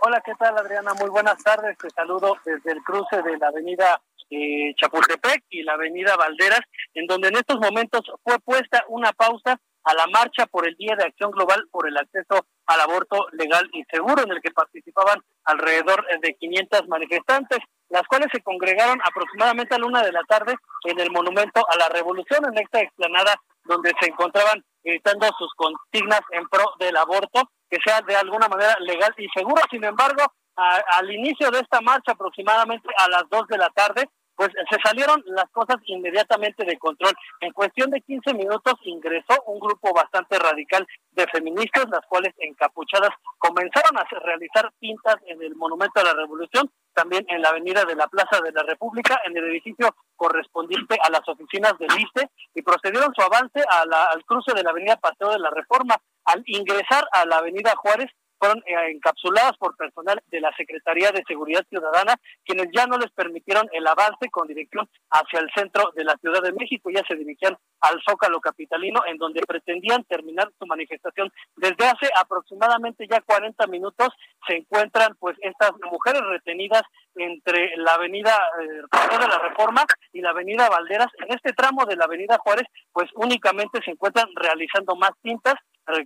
Hola, 0.00 0.20
¿qué 0.20 0.32
tal, 0.38 0.58
Adriana? 0.58 0.92
Muy 0.94 1.08
buenas 1.08 1.42
tardes. 1.42 1.78
Te 1.78 1.88
saludo 1.88 2.36
desde 2.44 2.72
el 2.72 2.82
cruce 2.82 3.22
de 3.22 3.38
la 3.38 3.48
avenida 3.48 4.02
eh, 4.30 4.74
Chapultepec 4.76 5.44
y 5.50 5.62
la 5.62 5.74
avenida 5.74 6.16
Valderas, 6.16 6.60
en 6.94 7.06
donde 7.06 7.28
en 7.28 7.36
estos 7.36 7.58
momentos 7.58 8.00
fue 8.22 8.38
puesta 8.40 8.84
una 8.88 9.12
pausa 9.12 9.60
a 9.84 9.94
la 9.94 10.06
marcha 10.06 10.46
por 10.46 10.66
el 10.66 10.74
Día 10.76 10.96
de 10.96 11.04
Acción 11.04 11.30
Global 11.30 11.62
por 11.70 11.86
el 11.86 11.96
acceso 11.96 12.46
al 12.66 12.80
aborto 12.80 13.26
legal 13.32 13.68
y 13.72 13.84
seguro, 13.84 14.22
en 14.22 14.32
el 14.32 14.40
que 14.40 14.50
participaban 14.50 15.20
alrededor 15.44 16.06
de 16.20 16.34
500 16.34 16.88
manifestantes, 16.88 17.58
las 17.90 18.02
cuales 18.04 18.28
se 18.32 18.42
congregaron 18.42 18.98
aproximadamente 19.04 19.74
a 19.74 19.78
la 19.78 19.86
una 19.86 20.02
de 20.02 20.12
la 20.12 20.22
tarde 20.26 20.54
en 20.84 20.98
el 20.98 21.10
Monumento 21.10 21.66
a 21.68 21.76
la 21.76 21.88
Revolución, 21.90 22.44
en 22.46 22.58
esta 22.62 22.80
explanada 22.80 23.34
donde 23.64 23.92
se 24.00 24.08
encontraban 24.08 24.64
gritando 24.82 25.26
sus 25.38 25.52
consignas 25.54 26.20
en 26.30 26.48
pro 26.48 26.64
del 26.78 26.96
aborto, 26.96 27.50
que 27.70 27.78
sea 27.84 28.00
de 28.02 28.16
alguna 28.16 28.48
manera 28.48 28.76
legal 28.80 29.14
y 29.16 29.28
seguro. 29.28 29.60
Sin 29.70 29.84
embargo, 29.84 30.22
al 30.56 31.10
inicio 31.10 31.50
de 31.50 31.60
esta 31.60 31.80
marcha, 31.80 32.12
aproximadamente 32.12 32.88
a 32.98 33.08
las 33.08 33.24
dos 33.30 33.46
de 33.48 33.58
la 33.58 33.68
tarde, 33.70 34.08
pues 34.36 34.50
se 34.68 34.78
salieron 34.84 35.22
las 35.26 35.48
cosas 35.50 35.76
inmediatamente 35.84 36.64
de 36.64 36.78
control. 36.78 37.12
En 37.40 37.52
cuestión 37.52 37.90
de 37.90 38.00
15 38.00 38.34
minutos 38.34 38.74
ingresó 38.84 39.40
un 39.46 39.60
grupo 39.60 39.92
bastante 39.94 40.38
radical 40.38 40.86
de 41.12 41.26
feministas, 41.28 41.86
las 41.88 42.04
cuales 42.08 42.34
encapuchadas 42.38 43.10
comenzaron 43.38 43.96
a 43.96 44.04
realizar 44.24 44.72
pintas 44.80 45.16
en 45.26 45.40
el 45.42 45.54
Monumento 45.54 46.00
a 46.00 46.04
la 46.04 46.14
Revolución, 46.14 46.70
también 46.94 47.24
en 47.28 47.42
la 47.42 47.50
avenida 47.50 47.84
de 47.84 47.94
la 47.94 48.08
Plaza 48.08 48.40
de 48.42 48.52
la 48.52 48.62
República, 48.64 49.20
en 49.24 49.36
el 49.36 49.44
edificio 49.50 49.94
correspondiente 50.16 50.98
a 51.02 51.10
las 51.10 51.28
oficinas 51.28 51.78
del 51.78 51.90
ISTE, 51.96 52.30
y 52.54 52.62
procedieron 52.62 53.12
su 53.14 53.22
avance 53.22 53.62
al 53.70 54.24
cruce 54.24 54.52
de 54.52 54.62
la 54.62 54.70
avenida 54.70 54.96
Paseo 54.96 55.30
de 55.30 55.38
la 55.38 55.50
Reforma. 55.50 55.96
Al 56.24 56.42
ingresar 56.46 57.06
a 57.12 57.26
la 57.26 57.36
avenida 57.36 57.74
Juárez, 57.76 58.10
fueron 58.44 58.62
eh, 58.66 58.90
encapsuladas 58.90 59.56
por 59.56 59.76
personal 59.76 60.20
de 60.30 60.40
la 60.40 60.52
Secretaría 60.56 61.10
de 61.10 61.24
Seguridad 61.26 61.64
Ciudadana, 61.68 62.14
quienes 62.44 62.68
ya 62.76 62.86
no 62.86 62.98
les 62.98 63.10
permitieron 63.12 63.68
el 63.72 63.86
avance 63.86 64.28
con 64.30 64.46
dirección 64.46 64.88
hacia 65.10 65.40
el 65.40 65.50
centro 65.54 65.92
de 65.96 66.04
la 66.04 66.14
Ciudad 66.16 66.42
de 66.42 66.52
México, 66.52 66.90
ya 66.90 67.02
se 67.08 67.16
dirigían 67.16 67.56
al 67.80 68.00
Zócalo 68.06 68.40
Capitalino, 68.40 69.00
en 69.06 69.16
donde 69.16 69.40
pretendían 69.46 70.04
terminar 70.04 70.50
su 70.58 70.66
manifestación. 70.66 71.32
Desde 71.56 71.86
hace 71.86 72.10
aproximadamente 72.18 73.06
ya 73.08 73.20
40 73.22 73.66
minutos 73.68 74.08
se 74.46 74.56
encuentran 74.56 75.16
pues 75.18 75.36
estas 75.40 75.72
mujeres 75.90 76.22
retenidas 76.22 76.82
entre 77.14 77.76
la 77.76 77.94
avenida 77.94 78.36
eh, 78.60 79.18
de 79.20 79.28
la 79.28 79.38
Reforma 79.38 79.84
y 80.12 80.20
la 80.20 80.30
avenida 80.30 80.68
Valderas. 80.68 81.08
En 81.18 81.34
este 81.34 81.52
tramo 81.52 81.86
de 81.86 81.96
la 81.96 82.04
avenida 82.04 82.38
Juárez, 82.38 82.66
pues 82.92 83.08
únicamente 83.14 83.80
se 83.84 83.92
encuentran 83.92 84.28
realizando 84.34 84.96
más 84.96 85.12
tintas 85.22 85.54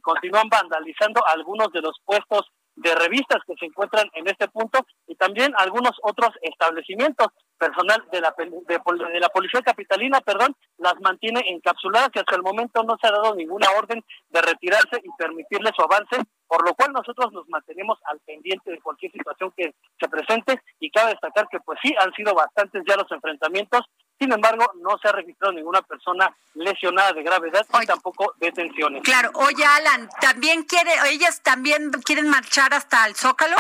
continúan 0.03 0.49
vandalizando 0.49 1.27
algunos 1.27 1.73
de 1.73 1.81
los 1.81 1.97
puestos 2.05 2.51
de 2.79 2.95
revistas 2.95 3.43
que 3.47 3.55
se 3.59 3.67
encuentran 3.67 4.09
en 4.15 4.29
este 4.29 4.49
punto 4.49 4.87
y 5.07 5.17
también 5.17 5.53
algunos 5.57 5.93
otros 6.03 6.31
establecimientos. 6.43 7.29
Personal 7.59 8.05
de 8.13 8.21
la, 8.21 8.33
de, 8.39 9.21
la 9.21 9.29
Policía 9.31 9.61
Capitalina, 9.63 10.21
perdón, 10.21 10.55
las 10.77 10.95
mantiene 11.01 11.43
encapsuladas 11.49 12.11
y 12.15 12.21
hasta 12.21 12.37
el 12.37 12.43
momento 12.43 12.85
no 12.85 12.97
se 13.01 13.09
ha 13.09 13.11
dado 13.11 13.35
ninguna 13.35 13.67
orden 13.77 14.05
de 14.29 14.43
retirarse 14.43 15.01
y 15.03 15.09
permitirle 15.19 15.73
su 15.75 15.83
avance, 15.83 16.23
por 16.47 16.65
lo 16.65 16.73
cual 16.75 16.93
nosotros 16.93 17.33
nos 17.33 17.49
mantenemos 17.49 17.99
al 18.05 18.21
pendiente 18.21 18.71
de 18.71 18.81
cualquier 18.81 19.11
situación 19.11 19.53
que 19.57 19.75
se 19.99 20.09
presente 20.09 20.63
y 20.79 20.89
cabe 20.93 21.11
destacar 21.11 21.49
que 21.49 21.59
pues 21.59 21.81
sí 21.83 21.93
han 21.99 22.13
sido 22.13 22.33
bastantes 22.33 22.85
ya 22.87 22.95
los 22.95 23.11
enfrentamientos 23.11 23.81
sin 24.19 24.33
embargo, 24.33 24.73
no 24.77 24.99
se 24.99 25.09
ha 25.09 25.13
registrado 25.13 25.53
ninguna 25.53 25.83
persona 25.83 26.35
lesionada 26.55 27.13
de 27.13 27.23
gravedad 27.23 27.65
y 27.83 27.87
tampoco 27.87 28.35
detenciones. 28.39 29.03
Claro, 29.03 29.31
oye 29.35 29.65
Alan, 29.65 30.09
¿también 30.21 30.65
quiere, 30.65 30.91
ellas 31.11 31.41
también 31.43 31.91
quieren 32.05 32.29
marchar 32.29 32.75
hasta 32.75 33.07
el 33.07 33.15
Zócalo? 33.15 33.57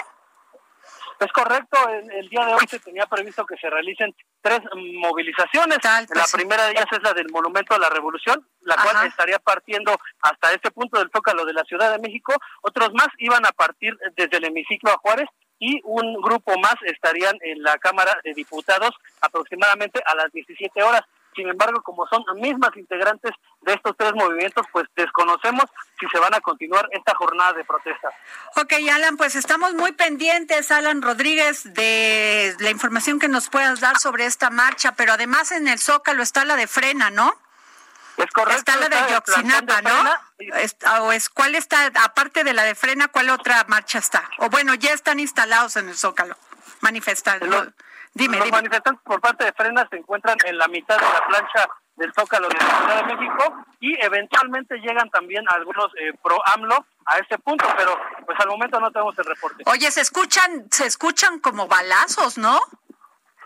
Es 1.20 1.32
correcto, 1.32 1.76
el, 1.88 2.28
día 2.28 2.46
de 2.46 2.54
hoy 2.54 2.64
se 2.68 2.78
tenía 2.78 3.04
previsto 3.06 3.44
que 3.44 3.56
se 3.56 3.68
realicen 3.68 4.14
tres 4.40 4.60
movilizaciones. 4.72 5.78
la 5.82 6.24
primera 6.32 6.66
de 6.66 6.72
ellas 6.72 6.86
es 6.92 7.02
la 7.02 7.12
del 7.12 7.28
Monumento 7.30 7.74
a 7.74 7.78
la 7.78 7.88
Revolución, 7.88 8.46
la 8.60 8.76
cual 8.76 9.04
estaría 9.04 9.40
partiendo 9.40 9.98
hasta 10.22 10.52
este 10.52 10.70
punto 10.70 10.98
del 10.98 11.10
Zócalo 11.10 11.44
de 11.44 11.54
la 11.54 11.64
Ciudad 11.64 11.90
de 11.90 11.98
México. 11.98 12.34
Otros 12.62 12.92
más 12.92 13.08
iban 13.18 13.44
a 13.46 13.50
partir 13.50 13.98
desde 14.16 14.36
el 14.36 14.44
hemiciclo 14.44 14.92
a 14.92 14.98
Juárez 14.98 15.28
y 15.58 15.80
un 15.84 16.20
grupo 16.20 16.58
más 16.58 16.76
estarían 16.84 17.36
en 17.42 17.62
la 17.62 17.78
Cámara 17.78 18.18
de 18.24 18.34
Diputados 18.34 18.90
aproximadamente 19.20 20.00
a 20.06 20.14
las 20.14 20.32
17 20.32 20.82
horas. 20.82 21.02
Sin 21.34 21.48
embargo, 21.48 21.80
como 21.82 22.06
son 22.08 22.24
mismas 22.40 22.70
integrantes 22.76 23.30
de 23.60 23.74
estos 23.74 23.96
tres 23.96 24.12
movimientos, 24.14 24.66
pues 24.72 24.86
desconocemos 24.96 25.66
si 26.00 26.06
se 26.08 26.18
van 26.18 26.34
a 26.34 26.40
continuar 26.40 26.88
esta 26.90 27.14
jornada 27.14 27.52
de 27.52 27.64
protesta. 27.64 28.08
Ok, 28.56 28.72
Alan, 28.92 29.16
pues 29.16 29.36
estamos 29.36 29.74
muy 29.74 29.92
pendientes, 29.92 30.72
Alan 30.72 31.00
Rodríguez, 31.00 31.72
de 31.74 32.56
la 32.58 32.70
información 32.70 33.20
que 33.20 33.28
nos 33.28 33.48
puedas 33.50 33.80
dar 33.80 33.98
sobre 33.98 34.26
esta 34.26 34.50
marcha, 34.50 34.96
pero 34.96 35.12
además 35.12 35.52
en 35.52 35.68
el 35.68 35.78
Zócalo 35.78 36.22
está 36.22 36.44
la 36.44 36.56
de 36.56 36.66
frena, 36.66 37.10
¿no? 37.10 37.32
Es 38.18 38.32
correcto. 38.32 38.58
Está 38.58 38.76
la 38.76 38.88
de 38.88 39.12
Yoxinapa, 39.12 39.82
¿no? 39.82 41.04
o 41.04 41.12
es, 41.12 41.28
¿Cuál 41.28 41.54
está, 41.54 41.86
aparte 42.02 42.42
de 42.42 42.52
la 42.52 42.64
de 42.64 42.74
frena, 42.74 43.08
cuál 43.08 43.30
otra 43.30 43.64
marcha 43.68 43.98
está? 43.98 44.28
O 44.38 44.50
bueno, 44.50 44.74
ya 44.74 44.92
están 44.92 45.20
instalados 45.20 45.76
en 45.76 45.88
el 45.88 45.96
Zócalo, 45.96 46.36
manifestando. 46.80 47.72
dime, 48.14 48.38
los 48.38 48.50
manifestantes 48.50 49.02
por 49.04 49.20
parte 49.20 49.44
de 49.44 49.52
frena 49.52 49.86
se 49.88 49.96
encuentran 49.96 50.36
en 50.44 50.58
la 50.58 50.66
mitad 50.66 50.96
de 50.96 51.06
la 51.06 51.26
plancha 51.26 51.68
del 51.94 52.12
Zócalo 52.12 52.48
de 52.48 52.54
la 52.54 52.78
Ciudad 52.78 53.06
de 53.06 53.14
México 53.14 53.64
y 53.80 54.04
eventualmente 54.04 54.76
llegan 54.78 55.10
también 55.10 55.44
algunos 55.48 55.86
eh, 55.96 56.12
pro 56.22 56.40
AMLO 56.46 56.86
a 57.06 57.18
este 57.18 57.38
punto, 57.38 57.66
pero 57.76 57.96
pues 58.26 58.38
al 58.40 58.48
momento 58.48 58.80
no 58.80 58.90
tenemos 58.90 59.16
el 59.18 59.24
reporte. 59.24 59.62
Oye, 59.66 59.90
se 59.90 60.00
escuchan, 60.00 60.66
se 60.70 60.86
escuchan 60.86 61.38
como 61.38 61.68
balazos, 61.68 62.36
¿no? 62.38 62.60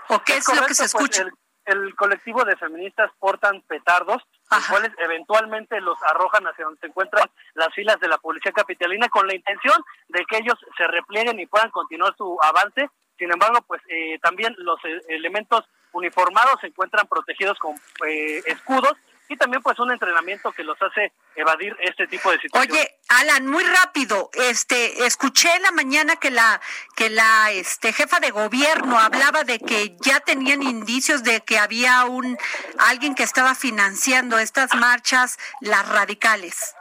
¿O 0.09 0.18
qué 0.23 0.39
es, 0.39 0.49
lo 0.49 0.66
que 0.66 0.75
se 0.75 0.83
pues, 0.83 0.95
escucha? 0.95 1.27
el 1.64 1.95
colectivo 1.95 2.45
de 2.45 2.57
feministas 2.57 3.11
portan 3.18 3.62
petardos, 3.62 4.23
los 4.53 4.66
cuales 4.66 4.92
eventualmente 4.98 5.80
los 5.80 5.96
arrojan 6.03 6.44
hacia 6.46 6.64
donde 6.64 6.80
se 6.80 6.86
encuentran 6.86 7.28
las 7.55 7.74
filas 7.74 7.98
de 8.00 8.09
la 8.09 8.18
policía 8.18 8.53
capitalina 8.53 9.09
con 9.09 9.26
la 9.26 9.34
intención 9.34 9.76
de 10.09 10.24
que 10.24 10.38
ellos 10.38 10.55
se 10.76 10.86
replieguen 10.86 11.40
y 11.40 11.46
puedan 11.46 11.70
continuar 11.70 12.14
su 12.16 12.38
avance. 12.42 12.88
Sin 13.18 13.30
embargo, 13.32 13.59
pues 13.66 13.82
eh, 13.88 14.18
también 14.20 14.55
los 14.59 14.78
eh, 14.84 15.00
elementos 15.09 15.62
uniformados 15.92 16.57
se 16.61 16.68
encuentran 16.68 17.07
protegidos 17.07 17.59
con 17.59 17.74
eh, 18.07 18.42
escudos 18.46 18.94
y 19.33 19.37
también 19.37 19.62
pues 19.62 19.78
un 19.78 19.91
entrenamiento 19.91 20.53
que 20.53 20.62
los 20.62 20.80
hace 20.83 21.12
evadir 21.35 21.74
este 21.80 22.07
tipo 22.07 22.30
de 22.30 22.39
situaciones. 22.39 22.70
Oye, 22.70 22.99
Alan, 23.09 23.47
muy 23.47 23.64
rápido, 23.64 24.30
este 24.35 25.07
escuché 25.07 25.55
en 25.57 25.62
la 25.62 25.72
mañana 25.72 26.16
que 26.16 26.30
la 26.30 26.61
que 26.97 27.09
la 27.09 27.51
este 27.51 27.95
jefa 27.95 28.20
de 28.20 28.30
gobierno 28.30 28.99
hablaba 28.99 29.45
de 29.45 29.59
que 29.59 29.97
ya 30.01 30.20
tenían 30.20 30.62
indicios 30.62 31.22
de 31.22 31.41
que 31.41 31.59
había 31.59 32.05
un 32.05 32.37
alguien 32.78 33.14
que 33.14 33.22
estaba 33.22 33.55
financiando 33.55 34.39
estas 34.39 34.74
marchas 34.74 35.39
las 35.61 35.89
radicales. 35.89 36.74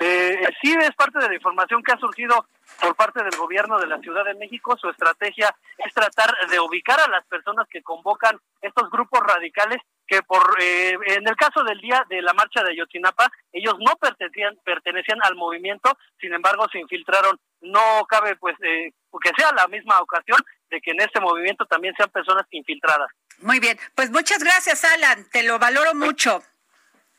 Eh, 0.00 0.48
sí, 0.62 0.74
es 0.80 0.94
parte 0.96 1.18
de 1.18 1.28
la 1.28 1.34
información 1.34 1.82
que 1.82 1.92
ha 1.92 1.98
surgido 1.98 2.46
por 2.80 2.96
parte 2.96 3.22
del 3.22 3.36
gobierno 3.36 3.78
de 3.78 3.86
la 3.86 3.98
Ciudad 3.98 4.24
de 4.24 4.34
México. 4.34 4.76
Su 4.78 4.88
estrategia 4.88 5.54
es 5.78 5.92
tratar 5.92 6.34
de 6.48 6.58
ubicar 6.58 7.00
a 7.00 7.08
las 7.08 7.24
personas 7.26 7.68
que 7.68 7.82
convocan 7.82 8.40
estos 8.62 8.90
grupos 8.90 9.20
radicales 9.20 9.80
que 10.06 10.22
por 10.22 10.56
eh, 10.60 10.96
en 11.06 11.26
el 11.26 11.36
caso 11.36 11.62
del 11.64 11.80
día 11.80 12.04
de 12.08 12.22
la 12.22 12.32
marcha 12.32 12.62
de 12.62 12.72
Ayotzinapa, 12.72 13.30
ellos 13.52 13.74
no 13.78 13.96
pertenecían 13.96 14.56
pertenecían 14.64 15.18
al 15.22 15.34
movimiento, 15.34 15.96
sin 16.20 16.32
embargo 16.34 16.66
se 16.70 16.78
infiltraron. 16.78 17.38
No 17.60 18.04
cabe 18.08 18.36
pues 18.36 18.56
eh, 18.62 18.92
que 19.22 19.30
sea 19.36 19.52
la 19.52 19.66
misma 19.68 20.00
ocasión 20.00 20.38
de 20.70 20.80
que 20.80 20.90
en 20.90 21.00
este 21.00 21.20
movimiento 21.20 21.64
también 21.66 21.94
sean 21.96 22.10
personas 22.10 22.46
infiltradas. 22.50 23.08
Muy 23.38 23.60
bien, 23.60 23.78
pues 23.94 24.10
muchas 24.10 24.42
gracias 24.42 24.84
Alan, 24.84 25.26
te 25.30 25.42
lo 25.42 25.58
valoro 25.58 25.94
mucho. 25.94 26.42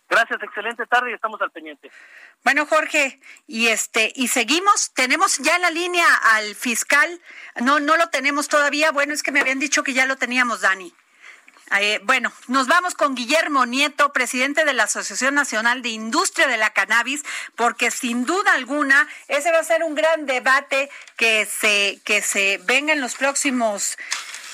Gracias, 0.08 0.44
excelente 0.44 0.86
tarde 0.86 1.10
y 1.10 1.14
estamos 1.16 1.42
al 1.42 1.50
pendiente. 1.50 1.90
Bueno, 2.44 2.68
Jorge, 2.68 3.20
y 3.48 3.68
este 3.68 4.14
y 4.16 4.28
seguimos, 4.28 4.94
tenemos 4.94 5.40
ya 5.40 5.56
en 5.56 5.64
la 5.64 5.72
línea 5.72 6.06
al 6.36 6.54
fiscal. 6.54 7.20
No 7.62 7.80
no 7.80 7.98
lo 7.98 8.10
tenemos 8.10 8.48
todavía. 8.48 8.92
Bueno, 8.92 9.14
es 9.14 9.24
que 9.24 9.32
me 9.32 9.42
habían 9.42 9.60
dicho 9.60 9.84
que 9.84 9.94
ya 9.94 10.06
lo 10.06 10.16
teníamos, 10.16 10.62
Dani. 10.62 10.94
Eh, 11.72 12.00
bueno, 12.04 12.32
nos 12.48 12.68
vamos 12.68 12.94
con 12.94 13.16
Guillermo 13.16 13.66
Nieto, 13.66 14.14
presidente 14.14 14.66
de 14.66 14.74
la 14.74 14.84
Asociación 14.84 15.34
Nacional 15.34 15.82
de 15.82 15.90
Industria 15.90 16.48
de 16.48 16.58
la 16.58 16.72
Cannabis, 16.72 17.24
porque 17.56 17.90
sin 17.90 18.26
duda 18.26 18.54
alguna 18.54 19.08
ese 19.28 19.52
va 19.52 19.60
a 19.60 19.64
ser 19.64 19.84
un 19.84 19.96
gran 19.96 20.26
debate 20.26 20.92
que 21.18 21.46
se, 21.46 22.00
que 22.06 22.22
se 22.22 22.60
venga 22.66 22.94
en 22.94 23.02
los 23.02 23.16
próximos 23.16 23.98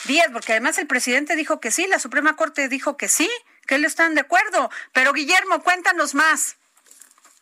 días, 0.05 0.27
porque 0.31 0.53
además 0.53 0.77
el 0.77 0.87
presidente 0.87 1.35
dijo 1.35 1.59
que 1.59 1.71
sí, 1.71 1.85
la 1.87 1.99
Suprema 1.99 2.35
Corte 2.35 2.69
dijo 2.69 2.95
que 2.95 3.09
sí, 3.09 3.29
que 3.67 3.75
él 3.75 3.85
están 3.85 4.15
de 4.15 4.21
acuerdo. 4.21 4.71
Pero 4.93 5.11
Guillermo, 5.11 5.61
cuéntanos 5.63 6.15
más. 6.15 6.57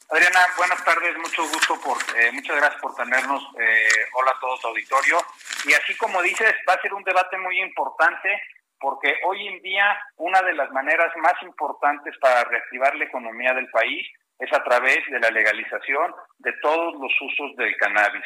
Adriana, 0.10 0.40
buenas 0.58 0.84
tardes, 0.84 1.16
mucho 1.18 1.48
gusto 1.48 1.80
por, 1.80 1.98
eh, 2.18 2.32
muchas 2.32 2.56
gracias 2.56 2.82
por 2.82 2.96
tenernos. 2.96 3.44
Eh, 3.60 4.06
hola 4.14 4.32
a 4.32 4.40
todos, 4.40 4.66
auditorio. 4.66 5.24
Y 5.66 5.74
así 5.74 5.96
como 5.98 6.24
dices, 6.24 6.56
va 6.68 6.74
a 6.74 6.82
ser 6.82 6.96
un 6.96 7.04
debate 7.04 7.38
muy 7.38 7.62
importante 7.62 8.42
porque 8.80 9.14
hoy 9.26 9.48
en 9.48 9.62
día 9.62 10.00
una 10.18 10.42
de 10.42 10.54
las 10.54 10.72
maneras 10.72 11.12
más 11.18 11.34
importantes 11.42 12.16
para 12.20 12.44
reactivar 12.46 12.96
la 12.96 13.06
economía 13.06 13.54
del 13.54 13.70
país 13.70 14.08
es 14.40 14.52
a 14.54 14.64
través 14.64 15.00
de 15.10 15.20
la 15.20 15.30
legalización 15.30 16.14
de 16.38 16.54
todos 16.62 16.94
los 16.96 17.12
usos 17.22 17.56
del 17.58 17.76
cannabis. 17.78 18.26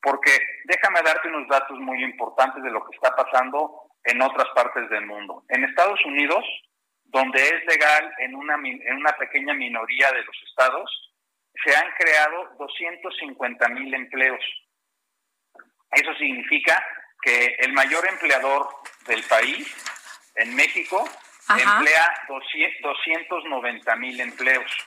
Porque 0.00 0.30
déjame 0.64 1.00
darte 1.02 1.28
unos 1.28 1.48
datos 1.48 1.78
muy 1.80 2.02
importantes 2.04 2.62
de 2.62 2.70
lo 2.70 2.84
que 2.84 2.94
está 2.94 3.14
pasando 3.16 3.88
en 4.04 4.22
otras 4.22 4.48
partes 4.54 4.88
del 4.90 5.06
mundo. 5.06 5.42
En 5.48 5.64
Estados 5.64 5.98
Unidos, 6.04 6.44
donde 7.04 7.40
es 7.40 7.64
legal 7.66 8.12
en 8.18 8.34
una, 8.34 8.54
en 8.54 8.96
una 8.96 9.12
pequeña 9.12 9.54
minoría 9.54 10.12
de 10.12 10.22
los 10.22 10.36
estados, 10.48 11.14
se 11.64 11.74
han 11.74 11.90
creado 11.98 12.54
250 12.58 13.68
mil 13.70 13.94
empleos. 13.94 14.44
Eso 15.90 16.12
significa 16.14 16.84
que 17.24 17.56
el 17.58 17.72
mayor 17.72 18.06
empleador 18.06 18.68
del 19.06 19.22
país, 19.24 19.66
en 20.36 20.54
México, 20.54 21.08
emplea 21.48 22.08
290 22.28 23.96
mil 23.96 24.20
empleos. 24.20 24.86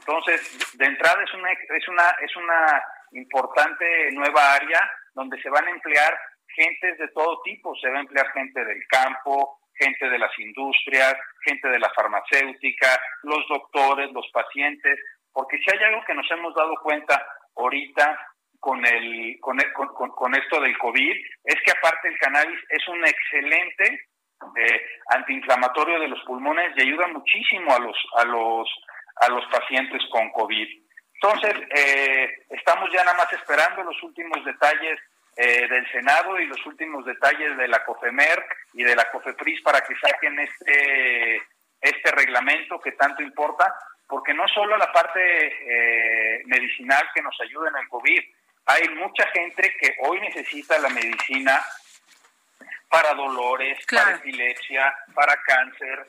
Entonces, 0.00 0.76
de 0.78 0.86
entrada 0.86 1.22
es 1.22 1.34
una, 1.34 1.52
es 1.52 1.88
una, 1.88 2.10
es 2.20 2.36
una 2.36 2.84
importante 3.12 4.10
nueva 4.12 4.54
área 4.54 4.80
donde 5.14 5.40
se 5.42 5.50
van 5.50 5.66
a 5.66 5.70
emplear 5.70 6.18
gentes 6.54 6.98
de 6.98 7.08
todo 7.08 7.40
tipo, 7.42 7.74
se 7.76 7.90
va 7.90 7.98
a 7.98 8.02
emplear 8.02 8.30
gente 8.32 8.64
del 8.64 8.82
campo, 8.88 9.58
gente 9.74 10.08
de 10.08 10.18
las 10.18 10.38
industrias, 10.38 11.14
gente 11.44 11.68
de 11.68 11.78
la 11.78 11.90
farmacéutica, 11.90 13.00
los 13.22 13.46
doctores, 13.48 14.10
los 14.12 14.28
pacientes, 14.32 14.98
porque 15.32 15.58
si 15.58 15.64
hay 15.74 15.82
algo 15.84 16.04
que 16.04 16.14
nos 16.14 16.30
hemos 16.30 16.54
dado 16.54 16.74
cuenta 16.82 17.26
ahorita 17.56 18.18
con 18.62 18.86
el 18.86 19.40
con, 19.40 19.58
con, 19.74 20.10
con, 20.10 20.34
esto 20.36 20.60
del 20.60 20.78
COVID 20.78 21.16
es 21.42 21.56
que 21.64 21.72
aparte 21.72 22.06
el 22.06 22.18
cannabis 22.18 22.60
es 22.68 22.86
un 22.86 23.04
excelente 23.04 24.06
eh, 24.56 24.86
antiinflamatorio 25.08 25.98
de 25.98 26.06
los 26.06 26.22
pulmones 26.22 26.72
y 26.76 26.82
ayuda 26.82 27.08
muchísimo 27.08 27.74
a 27.74 27.80
los 27.80 27.96
a 28.18 28.24
los 28.24 28.68
a 29.16 29.28
los 29.30 29.44
pacientes 29.46 30.00
con 30.12 30.30
COVID. 30.30 30.68
Entonces 31.14 31.54
eh, 31.74 32.30
estamos 32.50 32.88
ya 32.92 33.02
nada 33.02 33.18
más 33.18 33.32
esperando 33.32 33.82
los 33.82 34.00
últimos 34.04 34.44
detalles 34.44 34.96
eh, 35.36 35.66
del 35.66 35.90
Senado 35.90 36.38
y 36.38 36.46
los 36.46 36.64
últimos 36.64 37.04
detalles 37.04 37.56
de 37.56 37.66
la 37.66 37.84
COFEMER 37.84 38.46
y 38.74 38.84
de 38.84 38.94
la 38.94 39.10
COFEPRIS 39.10 39.60
para 39.62 39.80
que 39.80 39.96
saquen 39.96 40.38
este, 40.38 41.42
este 41.80 42.10
reglamento 42.12 42.78
que 42.78 42.92
tanto 42.92 43.22
importa, 43.22 43.74
porque 44.06 44.34
no 44.34 44.46
solo 44.46 44.76
la 44.76 44.92
parte 44.92 45.18
eh, 45.18 46.42
medicinal 46.46 47.08
que 47.12 47.22
nos 47.22 47.36
ayuda 47.40 47.70
en 47.70 47.76
el 47.82 47.88
COVID, 47.88 48.22
hay 48.66 48.88
mucha 48.90 49.26
gente 49.28 49.74
que 49.80 49.96
hoy 50.00 50.20
necesita 50.20 50.78
la 50.78 50.88
medicina 50.88 51.64
para 52.88 53.14
dolores, 53.14 53.78
para 53.86 54.16
epilepsia, 54.16 54.94
para 55.14 55.36
cáncer, 55.42 56.06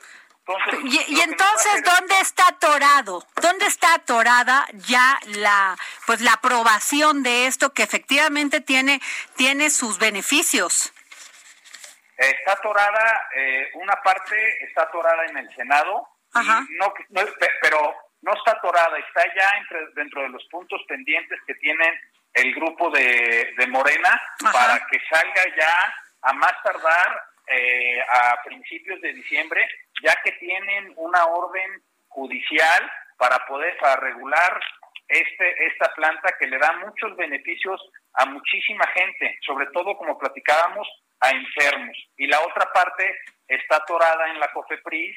y, 0.82 1.20
entonces, 1.20 1.82
¿dónde 1.82 2.20
está 2.20 2.48
atorado? 2.48 3.26
¿Dónde 3.40 3.64
está 3.66 3.94
atorada 3.94 4.66
ya 4.86 5.18
la 5.36 5.74
pues 6.06 6.20
la 6.20 6.34
aprobación 6.34 7.22
de 7.22 7.46
esto 7.46 7.72
que 7.72 7.82
efectivamente 7.82 8.60
tiene 8.60 9.00
tiene 9.36 9.70
sus 9.70 9.98
beneficios? 9.98 10.92
Está 12.16 12.52
atorada, 12.52 13.28
eh, 13.34 13.70
una 13.74 14.00
parte 14.02 14.36
está 14.64 14.82
atorada 14.82 15.24
en 15.26 15.38
el 15.38 15.54
Senado, 15.56 16.06
no, 16.78 16.94
pero 17.62 17.94
no 18.20 18.34
está 18.34 18.52
atorada, 18.52 18.98
está 18.98 19.22
ya 19.34 19.50
entre, 19.58 19.86
dentro 19.94 20.22
de 20.22 20.28
los 20.28 20.44
puntos 20.50 20.80
pendientes 20.86 21.40
que 21.46 21.54
tienen 21.54 21.98
el 22.34 22.54
grupo 22.54 22.90
de, 22.90 23.54
de 23.56 23.66
Morena 23.68 24.20
para 24.52 24.84
que 24.90 25.00
salga 25.08 25.42
ya 25.56 25.94
a 26.22 26.32
más 26.32 26.52
tardar 26.62 27.22
eh, 27.46 28.00
a 28.00 28.42
principios 28.44 29.00
de 29.00 29.12
diciembre, 29.12 29.68
ya 30.02 30.14
que 30.24 30.32
tienen 30.32 30.92
una 30.96 31.24
orden 31.26 31.82
judicial 32.08 32.90
para 33.16 33.38
poder 33.46 33.76
para 33.78 33.96
regular 33.96 34.60
este 35.08 35.66
esta 35.66 35.92
planta 35.94 36.34
que 36.38 36.46
le 36.46 36.58
da 36.58 36.72
muchos 36.84 37.14
beneficios 37.16 37.80
a 38.14 38.26
muchísima 38.26 38.86
gente, 38.88 39.38
sobre 39.46 39.66
todo 39.66 39.96
como 39.96 40.18
platicábamos 40.18 40.88
a 41.20 41.30
enfermos. 41.30 41.96
Y 42.16 42.26
la 42.26 42.40
otra 42.40 42.72
parte 42.72 43.16
está 43.46 43.76
atorada 43.76 44.30
en 44.30 44.40
la 44.40 44.48
COFEPRIS 44.52 45.16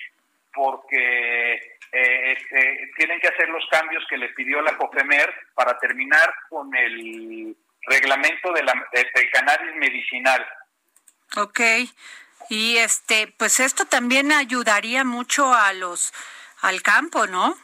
porque 0.57 1.53
eh, 1.91 2.33
este, 2.33 2.91
tienen 2.97 3.19
que 3.21 3.27
hacer 3.27 3.47
los 3.49 3.65
cambios 3.71 4.03
que 4.09 4.17
le 4.17 4.29
pidió 4.29 4.61
la 4.61 4.75
COFEMER 4.75 5.33
para 5.53 5.77
terminar 5.77 6.33
con 6.49 6.75
el 6.75 7.55
reglamento 7.83 8.51
de 8.51 8.63
la, 8.63 8.73
del 8.91 9.31
cannabis 9.31 9.75
medicinal. 9.75 10.45
Ok. 11.37 11.59
Y 12.49 12.77
este, 12.77 13.27
pues 13.37 13.59
esto 13.59 13.85
también 13.85 14.31
ayudaría 14.31 15.03
mucho 15.03 15.53
a 15.53 15.73
los 15.73 16.13
al 16.61 16.81
campo, 16.81 17.27
¿no? 17.27 17.55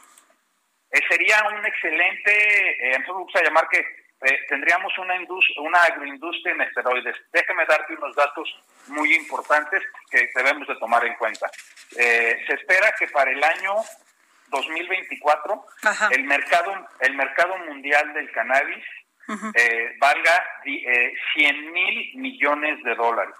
Eh, 0.92 1.00
sería 1.08 1.42
un 1.52 1.66
excelente, 1.66 2.94
eh, 2.94 2.98
me 3.00 3.12
gusta 3.12 3.42
llamar 3.42 3.68
que 3.68 4.03
eh, 4.24 4.40
tendríamos 4.48 4.96
una 4.98 5.14
una 5.58 5.82
agroindustria 5.82 6.54
en 6.54 6.62
esteroides. 6.62 7.16
Déjeme 7.32 7.64
darte 7.66 7.94
unos 7.94 8.14
datos 8.16 8.48
muy 8.88 9.14
importantes 9.14 9.82
que 10.10 10.28
debemos 10.34 10.66
de 10.66 10.76
tomar 10.76 11.04
en 11.04 11.14
cuenta. 11.14 11.50
Eh, 11.96 12.42
se 12.46 12.54
espera 12.54 12.92
que 12.98 13.08
para 13.08 13.30
el 13.30 13.42
año 13.42 13.74
2024 14.48 15.66
el 16.10 16.24
mercado 16.24 16.88
el 17.00 17.14
mercado 17.14 17.56
mundial 17.58 18.12
del 18.14 18.30
cannabis 18.32 18.84
valga 19.98 20.44
100 21.34 21.72
mil 21.72 22.12
millones 22.16 22.82
de 22.82 22.94
dólares. 22.94 23.34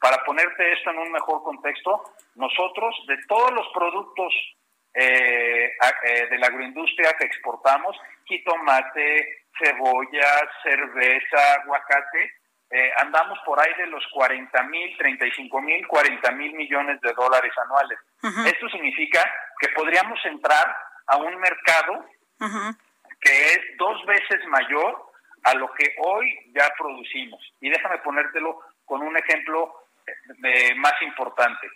Para 0.00 0.22
ponerte 0.24 0.72
esto 0.72 0.90
en 0.90 0.98
un 0.98 1.12
mejor 1.12 1.42
contexto, 1.42 2.02
nosotros 2.34 2.94
de 3.06 3.18
todos 3.26 3.52
los 3.52 3.66
productos 3.74 4.32
eh, 4.92 5.72
eh, 6.04 6.26
de 6.28 6.38
la 6.38 6.48
agroindustria 6.48 7.12
que 7.16 7.24
exportamos, 7.24 7.96
jitomate, 8.24 9.44
cebolla, 9.56 10.50
cerveza, 10.64 11.54
aguacate, 11.62 12.32
eh, 12.70 12.92
andamos 12.98 13.38
por 13.44 13.60
ahí 13.60 13.72
de 13.74 13.86
los 13.86 14.04
40 14.12 14.62
mil, 14.64 14.96
35 14.98 15.60
mil, 15.60 15.86
40 15.86 16.32
mil 16.32 16.52
millones 16.54 17.00
de 17.02 17.12
dólares 17.12 17.52
anuales. 17.64 17.98
Esto 18.46 18.68
significa 18.68 19.20
que 19.60 19.68
podríamos 19.70 20.18
entrar 20.24 20.76
a 21.06 21.16
un 21.16 21.36
mercado 21.38 22.06
que 23.20 23.52
es 23.52 23.60
dos 23.76 24.04
veces 24.06 24.46
mayor 24.48 25.10
a 25.44 25.54
lo 25.54 25.72
que 25.74 25.94
hoy 25.98 26.52
ya 26.54 26.68
producimos. 26.78 27.40
Y 27.60 27.70
déjame 27.70 27.98
ponértelo 27.98 28.60
con 28.84 29.02
un 29.02 29.16
ejemplo 29.16 29.86
más 30.76 30.94
importante, 31.02 31.68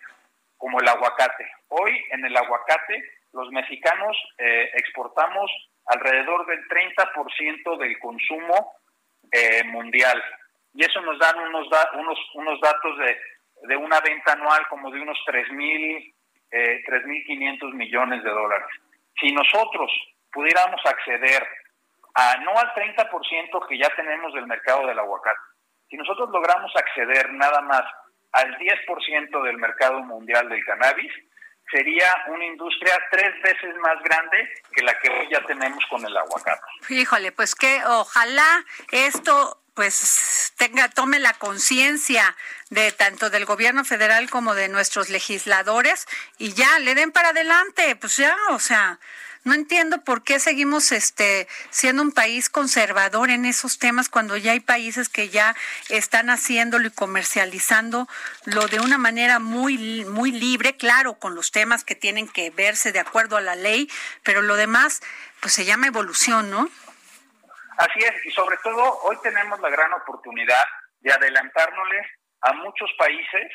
como 0.57 0.81
el 0.81 0.89
aguacate. 0.89 1.51
Hoy 1.69 1.93
en 2.11 2.25
el 2.25 2.37
aguacate 2.37 3.03
los 3.33 3.51
mexicanos 3.51 4.17
eh, 4.39 4.71
exportamos 4.75 5.51
alrededor 5.87 6.47
del 6.47 6.61
30% 6.69 7.79
del 7.79 7.99
consumo 7.99 8.73
eh, 9.31 9.65
mundial. 9.65 10.23
Y 10.73 10.85
eso 10.85 11.01
nos 11.03 11.19
dan 11.19 11.39
unos, 11.39 11.67
unos, 11.95 12.19
unos 12.35 12.61
datos 12.61 12.99
de, 12.99 13.19
de 13.69 13.77
una 13.77 14.01
venta 14.01 14.33
anual 14.33 14.67
como 14.69 14.91
de 14.91 15.01
unos 15.01 15.19
3.000, 15.27 16.15
eh, 16.51 16.83
3.500 16.87 17.75
millones 17.75 18.23
de 18.23 18.31
dólares. 18.31 18.69
Si 19.21 19.33
nosotros 19.33 19.91
pudiéramos 20.33 20.81
acceder 20.85 21.47
a 22.15 22.37
no 22.39 22.53
al 22.57 22.73
30% 22.75 23.69
que 23.69 23.79
ya 23.79 23.89
tenemos 23.97 24.33
del 24.33 24.47
mercado 24.47 24.87
del 24.87 24.99
aguacate, 24.99 25.41
si 25.89 25.97
nosotros 25.97 26.31
logramos 26.31 26.75
acceder 26.77 27.33
nada 27.33 27.61
más 27.63 27.83
al 28.35 28.57
10% 28.59 29.43
del 29.45 29.59
mercado 29.59 30.01
mundial 30.03 30.49
del 30.49 30.65
cannabis, 30.65 31.13
sería 31.71 32.15
una 32.29 32.45
industria 32.45 32.95
tres 33.11 33.33
veces 33.43 33.75
más 33.81 34.03
grande 34.03 34.49
que 34.73 34.83
la 34.83 34.99
que 34.99 35.09
hoy 35.09 35.29
ya 35.31 35.41
tenemos 35.47 35.83
con 35.89 36.05
el 36.05 36.17
aguacate. 36.17 36.63
Híjole, 36.89 37.33
pues 37.33 37.55
que 37.55 37.81
ojalá 37.87 38.65
esto 38.93 39.61
pues 39.75 40.53
tenga 40.57 40.89
tome 40.89 41.19
la 41.19 41.33
conciencia 41.33 42.37
de 42.71 42.93
tanto 42.93 43.29
del 43.31 43.45
gobierno 43.45 43.85
federal 43.85 44.31
como 44.31 44.55
de 44.55 44.69
nuestros 44.69 45.11
legisladores 45.11 46.07
y 46.39 46.55
ya 46.55 46.79
le 46.79 46.95
den 46.95 47.11
para 47.11 47.31
adelante, 47.31 47.97
pues 47.97 48.17
ya, 48.17 48.37
o 48.51 48.61
sea, 48.61 49.01
no 49.45 49.55
entiendo 49.55 50.03
por 50.03 50.25
qué 50.25 50.41
seguimos 50.41 50.91
este 50.93 51.47
siendo 51.71 52.03
un 52.03 52.13
país 52.13 52.49
conservador 52.49 53.31
en 53.31 53.45
esos 53.45 53.79
temas 53.79 54.09
cuando 54.09 54.37
ya 54.37 54.53
hay 54.53 54.61
países 54.61 55.09
que 55.09 55.29
ya 55.29 55.55
están 55.89 56.31
haciéndolo 56.31 56.89
y 56.89 56.91
comercializando 56.91 58.09
lo 58.47 58.67
de 58.67 58.81
una 58.81 58.99
manera 58.99 59.39
muy 59.39 60.05
muy 60.07 60.33
libre, 60.33 60.77
claro, 60.77 61.15
con 61.15 61.35
los 61.35 61.53
temas 61.53 61.85
que 61.85 61.95
tienen 61.95 62.29
que 62.29 62.51
verse 62.51 62.93
de 62.93 63.01
acuerdo 63.01 63.37
a 63.37 63.41
la 63.41 63.55
ley, 63.55 63.89
pero 64.23 64.43
lo 64.43 64.57
demás 64.57 65.03
pues 65.41 65.53
se 65.53 65.65
llama 65.65 65.87
evolución, 65.87 66.51
¿no? 66.51 66.69
Así 67.77 67.99
es, 67.99 68.27
y 68.27 68.31
sobre 68.31 68.57
todo 68.59 69.01
hoy 69.03 69.19
tenemos 69.23 69.61
la 69.61 69.69
gran 69.69 69.93
oportunidad 69.93 70.65
de 71.01 71.13
adelantárnosles 71.13 72.07
a 72.41 72.53
muchos 72.55 72.91
países 72.97 73.53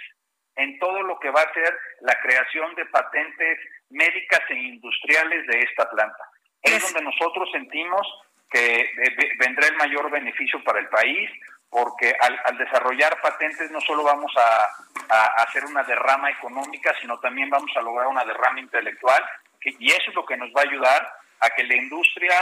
en 0.55 0.77
todo 0.77 1.01
lo 1.03 1.17
que 1.19 1.31
va 1.31 1.41
a 1.41 1.53
ser 1.53 1.79
la 2.01 2.19
creación 2.21 2.75
de 2.75 2.85
patentes 2.87 3.59
médicas 3.89 4.41
e 4.49 4.55
industriales 4.55 5.45
de 5.47 5.59
esta 5.59 5.89
planta. 5.89 6.23
Es, 6.61 6.81
donde 6.83 7.09
nosotros 7.09 7.49
sentimos 7.51 8.05
que 8.49 8.81
eh, 8.81 9.35
vendrá 9.39 9.67
el 9.67 9.75
mayor 9.75 10.09
beneficio 10.11 10.63
para 10.63 10.79
el 10.79 10.87
país, 10.87 11.29
porque 11.69 12.13
al, 12.21 12.57
desarrollar 12.57 13.21
patentes 13.21 13.69
no 13.71 13.79
solo 13.81 14.03
vamos 14.03 14.31
a, 14.37 15.41
hacer 15.41 15.65
una 15.65 15.83
derrama 15.83 16.29
económica, 16.29 16.93
sino 17.01 17.19
también 17.19 17.49
vamos 17.49 17.71
a 17.75 17.81
lograr 17.81 18.07
una 18.07 18.25
derrama 18.25 18.59
intelectual, 18.59 19.23
y 19.63 19.91
eso 19.91 20.09
es 20.09 20.15
lo 20.15 20.25
que 20.25 20.37
nos 20.37 20.49
va 20.49 20.61
a 20.61 20.69
ayudar 20.69 21.13
a 21.39 21.49
que 21.49 21.63
la 21.63 21.75
industria 21.75 22.35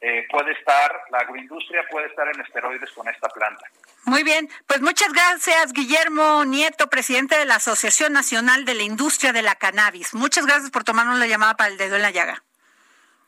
eh, 0.00 0.26
puede 0.30 0.52
estar, 0.52 1.02
la 1.10 1.18
agroindustria 1.18 1.82
puede 1.90 2.06
estar 2.08 2.26
en 2.28 2.40
esteroides 2.40 2.90
con 2.92 3.08
esta 3.08 3.28
planta. 3.28 3.66
Muy 4.04 4.22
bien, 4.22 4.48
pues 4.66 4.80
muchas 4.82 5.12
gracias 5.12 5.72
Guillermo 5.72 6.44
Nieto, 6.44 6.90
presidente 6.90 7.38
de 7.38 7.46
la 7.46 7.56
Asociación 7.56 8.12
Nacional 8.12 8.64
de 8.64 8.74
la 8.74 8.82
Industria 8.82 9.32
de 9.32 9.42
la 9.42 9.54
Cannabis. 9.54 10.14
Muchas 10.14 10.44
gracias 10.44 10.70
por 10.70 10.84
tomarnos 10.84 11.18
la 11.18 11.26
llamada 11.26 11.54
para 11.54 11.70
el 11.70 11.78
dedo 11.78 11.96
en 11.96 12.02
la 12.02 12.10
llaga. 12.10 12.42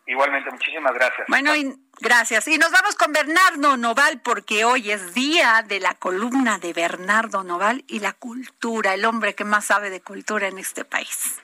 Igualmente, 0.07 0.51
muchísimas 0.51 0.95
gracias. 0.95 1.27
Bueno, 1.29 1.57
y 1.57 1.75
gracias. 1.99 2.47
Y 2.47 2.59
nos 2.59 2.71
vamos 2.71 2.95
con 2.95 3.13
Bernardo 3.13 3.77
Noval 3.77 4.21
porque 4.21 4.65
hoy 4.65 4.93
es 4.93 5.15
día 5.15 5.65
de 5.67 5.81
la 5.81 5.95
columna 5.95 6.59
de 6.59 6.73
Bernardo 6.73 7.43
Noval 7.43 7.85
y 7.89 7.99
la 7.99 8.13
cultura, 8.13 8.95
el 8.95 9.05
hombre 9.05 9.35
que 9.35 9.45
más 9.45 9.65
sabe 9.65 9.91
de 9.91 10.01
cultura 10.01 10.47
en 10.47 10.59
este 10.59 10.85
país. 10.85 11.41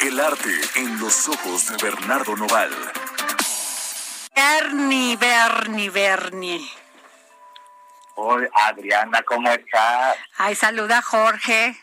El 0.00 0.20
arte 0.20 0.48
en 0.76 0.98
los 0.98 1.28
ojos 1.28 1.68
de 1.68 1.76
Bernardo 1.82 2.34
Noval. 2.36 2.70
Bernie, 4.38 5.16
Bernie, 5.16 5.90
Bernie. 5.90 6.70
Hola 8.14 8.48
Adriana, 8.68 9.20
¿cómo 9.24 9.50
estás? 9.50 10.16
Ay, 10.36 10.54
saluda 10.54 11.02
Jorge. 11.02 11.76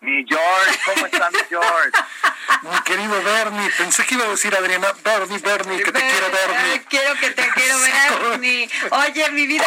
Mi 0.00 0.24
George, 0.26 0.80
¿cómo 0.84 1.06
está 1.06 1.30
mi 1.30 1.38
George? 1.48 1.92
mi 2.62 2.80
querido 2.82 3.22
Bernie, 3.22 3.70
pensé 3.78 4.04
que 4.04 4.16
iba 4.16 4.24
a 4.24 4.30
decir 4.30 4.56
Adriana, 4.56 4.88
Bernie, 5.04 5.38
Bernie, 5.38 5.82
que 5.84 5.92
te 5.92 6.00
quiero 6.00 6.30
Bernie. 6.32 6.84
Quiero 6.88 7.14
que 7.14 7.30
te 7.30 7.48
quiero 7.50 7.78
Bernie. 8.28 8.68
Oye, 8.90 9.30
mi 9.30 9.46
vida, 9.46 9.66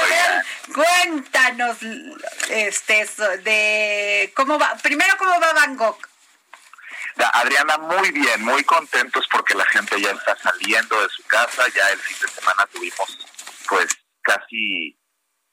cuéntanos 0.76 1.78
este 2.50 3.08
de 3.44 4.34
cómo 4.36 4.60
va, 4.60 4.76
primero 4.84 5.16
cómo 5.18 5.40
va 5.40 5.54
Van 5.54 5.78
Gogh. 5.78 6.09
Adriana, 7.28 7.78
muy 7.78 8.12
bien, 8.12 8.44
muy 8.44 8.64
contentos 8.64 9.26
porque 9.32 9.54
la 9.56 9.66
gente 9.66 10.00
ya 10.02 10.12
está 10.12 10.36
saliendo 10.38 11.02
de 11.02 11.10
su 11.10 11.24
casa, 11.24 11.64
ya 11.76 11.90
el 11.90 12.00
fin 12.00 12.18
de 12.22 12.28
semana 12.28 12.66
tuvimos 12.72 13.28
pues 13.68 13.88
casi 14.22 14.98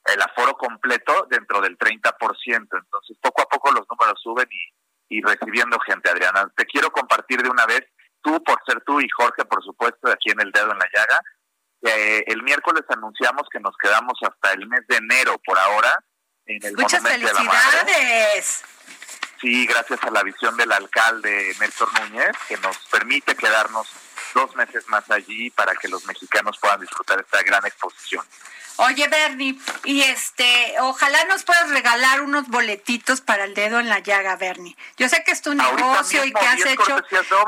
el 0.05 0.21
aforo 0.21 0.53
completo 0.53 1.27
dentro 1.29 1.61
del 1.61 1.77
30%, 1.77 2.13
entonces 2.55 3.17
poco 3.21 3.41
a 3.41 3.49
poco 3.49 3.71
los 3.71 3.85
números 3.89 4.19
suben 4.21 4.47
y, 4.49 5.17
y 5.17 5.21
recibiendo 5.21 5.77
gente, 5.79 6.09
Adriana. 6.09 6.51
Te 6.55 6.65
quiero 6.65 6.91
compartir 6.91 7.41
de 7.41 7.49
una 7.49 7.65
vez, 7.65 7.81
tú 8.21 8.41
por 8.43 8.59
ser 8.65 8.81
tú 8.85 9.01
y 9.01 9.09
Jorge, 9.09 9.43
por 9.45 9.63
supuesto, 9.63 10.09
aquí 10.09 10.31
en 10.31 10.41
el 10.41 10.51
dedo 10.51 10.71
en 10.71 10.79
la 10.79 10.87
llaga, 10.93 11.19
eh, 11.83 12.23
el 12.27 12.41
miércoles 12.43 12.83
anunciamos 12.89 13.47
que 13.51 13.59
nos 13.59 13.75
quedamos 13.77 14.17
hasta 14.21 14.53
el 14.53 14.67
mes 14.67 14.81
de 14.87 14.97
enero 14.97 15.39
por 15.45 15.59
ahora 15.59 16.03
en 16.45 16.65
el 16.65 16.75
Muchas 16.75 17.03
felicidades. 17.03 18.63
Sí, 19.39 19.67
gracias 19.67 20.01
a 20.03 20.11
la 20.11 20.23
visión 20.23 20.57
del 20.57 20.71
alcalde 20.71 21.55
Néstor 21.59 21.89
Núñez, 21.99 22.35
que 22.47 22.57
nos 22.57 22.77
permite 22.89 23.35
quedarnos 23.35 23.87
dos 24.33 24.55
meses 24.55 24.87
más 24.87 25.09
allí 25.11 25.49
para 25.51 25.75
que 25.75 25.87
los 25.87 26.05
mexicanos 26.05 26.57
puedan 26.59 26.81
disfrutar 26.81 27.19
esta 27.19 27.41
gran 27.43 27.65
exposición. 27.65 28.25
Oye, 28.79 29.07
Bernie, 29.07 29.57
y 29.85 30.01
este, 30.01 30.75
ojalá 30.81 31.25
nos 31.25 31.43
puedas 31.43 31.67
regalar 31.71 32.21
unos 32.21 32.47
boletitos 32.47 33.21
para 33.21 33.45
el 33.45 33.55
dedo 33.55 33.79
en 33.79 33.89
la 33.89 33.99
llaga, 33.99 34.35
Bernie. 34.35 34.77
Yo 34.97 35.09
sé 35.09 35.23
que 35.23 35.31
es 35.31 35.41
tu 35.41 35.55
negocio 35.55 36.23
y 36.23 36.31
que 36.31 36.45
has 36.45 36.63
hecho 36.63 37.01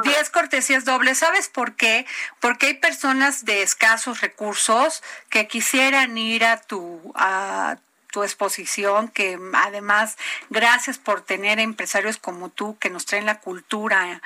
10 0.03 0.29
cortesías 0.31 0.85
dobles. 0.85 1.19
¿Sabes 1.19 1.47
por 1.47 1.75
qué? 1.75 2.07
Porque 2.39 2.67
hay 2.67 2.73
personas 2.75 3.45
de 3.45 3.61
escasos 3.61 4.21
recursos 4.21 5.03
que 5.29 5.47
quisieran 5.47 6.17
ir 6.17 6.45
a 6.45 6.61
tu 6.61 7.13
a 7.15 7.77
tu 8.11 8.23
exposición, 8.23 9.07
que 9.07 9.39
además, 9.53 10.17
gracias 10.49 10.97
por 10.97 11.21
tener 11.21 11.59
empresarios 11.59 12.17
como 12.17 12.49
tú 12.49 12.77
que 12.79 12.89
nos 12.89 13.05
traen 13.05 13.25
la 13.25 13.39
cultura 13.39 14.21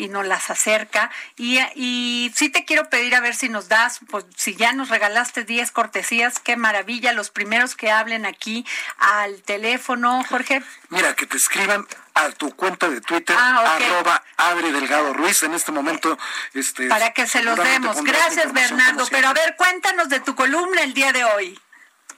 y 0.00 0.08
nos 0.08 0.26
las 0.26 0.50
acerca. 0.50 1.10
Y, 1.36 1.60
y 1.74 2.32
sí 2.34 2.48
te 2.48 2.64
quiero 2.64 2.88
pedir 2.88 3.14
a 3.14 3.20
ver 3.20 3.34
si 3.34 3.48
nos 3.48 3.68
das, 3.68 4.00
pues 4.08 4.24
si 4.34 4.56
ya 4.56 4.72
nos 4.72 4.88
regalaste 4.88 5.44
10 5.44 5.70
cortesías, 5.72 6.38
qué 6.38 6.56
maravilla, 6.56 7.12
los 7.12 7.30
primeros 7.30 7.76
que 7.76 7.90
hablen 7.90 8.24
aquí 8.24 8.66
al 8.96 9.42
teléfono, 9.42 10.24
Jorge. 10.28 10.62
Mira, 10.88 11.14
que 11.14 11.26
te 11.26 11.36
escriban 11.36 11.86
a 12.14 12.30
tu 12.30 12.54
cuenta 12.56 12.88
de 12.88 13.00
Twitter, 13.00 13.36
ah, 13.38 13.76
arroba 13.76 14.22
Adri 14.38 14.72
Delgado 14.72 15.12
Ruiz, 15.12 15.42
en 15.42 15.54
este 15.54 15.70
momento. 15.70 16.18
Este, 16.54 16.88
Para 16.88 17.12
que 17.12 17.26
se 17.26 17.42
los 17.42 17.56
demos. 17.56 18.02
Gracias, 18.02 18.52
Bernardo. 18.52 19.06
Pero 19.10 19.28
a 19.28 19.34
ver, 19.34 19.54
cuéntanos 19.56 20.08
de 20.08 20.20
tu 20.20 20.34
columna 20.34 20.82
el 20.82 20.94
día 20.94 21.12
de 21.12 21.24
hoy. 21.24 21.60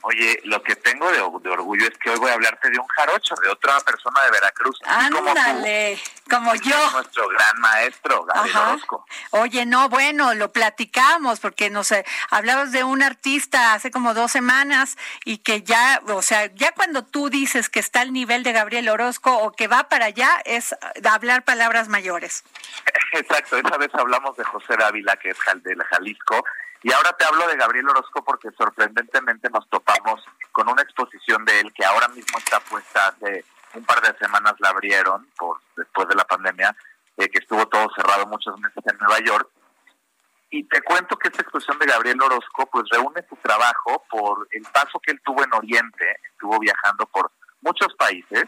Oye, 0.05 0.41
lo 0.43 0.61
que 0.61 0.75
tengo 0.75 1.09
de, 1.11 1.49
orgullo 1.49 1.87
es 1.87 1.97
que 1.97 2.09
hoy 2.09 2.19
voy 2.19 2.29
a 2.29 2.33
hablarte 2.33 2.69
de 2.69 2.77
un 2.77 2.87
jarocho, 2.87 3.35
de 3.41 3.49
otra 3.49 3.79
persona 3.79 4.21
de 4.25 4.31
Veracruz. 4.31 4.77
Ándale, 4.85 5.97
como, 6.29 6.53
yo. 6.55 6.91
Nuestro 6.91 7.29
gran 7.29 7.59
maestro, 7.61 8.25
Gabriel 8.25 8.57
Orozco. 8.57 9.05
Oye, 9.31 9.65
no, 9.65 9.87
bueno, 9.87 10.33
lo 10.33 10.51
platicamos 10.51 11.39
porque 11.39 11.69
no 11.69 11.85
sé, 11.85 12.05
hablabas 12.29 12.73
de 12.73 12.83
un 12.83 13.01
artista 13.01 13.73
hace 13.73 13.91
como 13.91 14.13
dos 14.13 14.31
semanas 14.31 14.97
y 15.23 15.37
que 15.37 15.63
ya, 15.63 16.01
o 16.07 16.21
sea, 16.21 16.47
ya 16.53 16.73
cuando 16.73 17.05
tú 17.05 17.29
dices 17.29 17.69
que 17.69 17.79
está 17.79 18.01
al 18.01 18.11
nivel 18.11 18.43
de 18.43 18.51
Gabriel 18.51 18.89
Orozco 18.89 19.37
o 19.37 19.53
que 19.53 19.67
va 19.67 19.87
para 19.87 20.05
allá, 20.05 20.41
es 20.43 20.75
hablar 21.09 21.43
palabras 21.45 21.87
mayores. 21.87 22.43
Exacto, 23.13 23.57
esa 23.57 23.77
vez 23.77 23.89
hablamos 23.93 24.35
de 24.35 24.43
José 24.43 24.75
Dávila, 24.77 25.15
que 25.15 25.29
es 25.29 25.37
de 25.63 25.75
Jalisco, 25.85 26.43
y 26.83 26.91
ahora 26.91 27.13
te 27.13 27.25
hablo 27.25 27.47
de 27.47 27.55
Gabriel 27.55 27.89
Orozco 27.89 28.23
porque 28.23 28.51
sorprendentemente 28.57 29.49
nos 29.49 29.67
topamos 29.69 30.23
con 30.51 30.69
una 30.69 30.81
exposición 30.81 31.43
de 31.45 31.61
él 31.61 31.73
que 31.73 31.85
ahora 31.85 32.09
mismo 32.09 32.37
está 32.37 32.59
puesta 32.59 33.07
hace 33.07 33.45
un 33.73 33.85
par 33.85 34.01
de 34.01 34.17
semanas 34.17 34.53
la 34.59 34.69
abrieron 34.69 35.27
por 35.37 35.59
después 35.75 36.07
de 36.07 36.15
la 36.15 36.25
pandemia, 36.25 36.75
eh, 37.17 37.29
que 37.29 37.39
estuvo 37.39 37.65
todo 37.67 37.87
cerrado 37.95 38.27
muchos 38.27 38.59
meses 38.59 38.83
en 38.85 38.97
Nueva 38.97 39.19
York. 39.19 39.49
Y 40.49 40.65
te 40.65 40.81
cuento 40.83 41.17
que 41.17 41.29
esta 41.29 41.41
exposición 41.41 41.79
de 41.79 41.87
Gabriel 41.87 42.21
Orozco 42.21 42.67
pues 42.67 42.85
reúne 42.91 43.25
su 43.27 43.35
trabajo 43.37 44.03
por 44.09 44.47
el 44.51 44.63
paso 44.63 44.99
que 44.99 45.13
él 45.13 45.21
tuvo 45.25 45.43
en 45.43 45.53
Oriente, 45.53 46.17
estuvo 46.31 46.59
viajando 46.59 47.07
por 47.07 47.31
muchos 47.61 47.93
países 47.95 48.45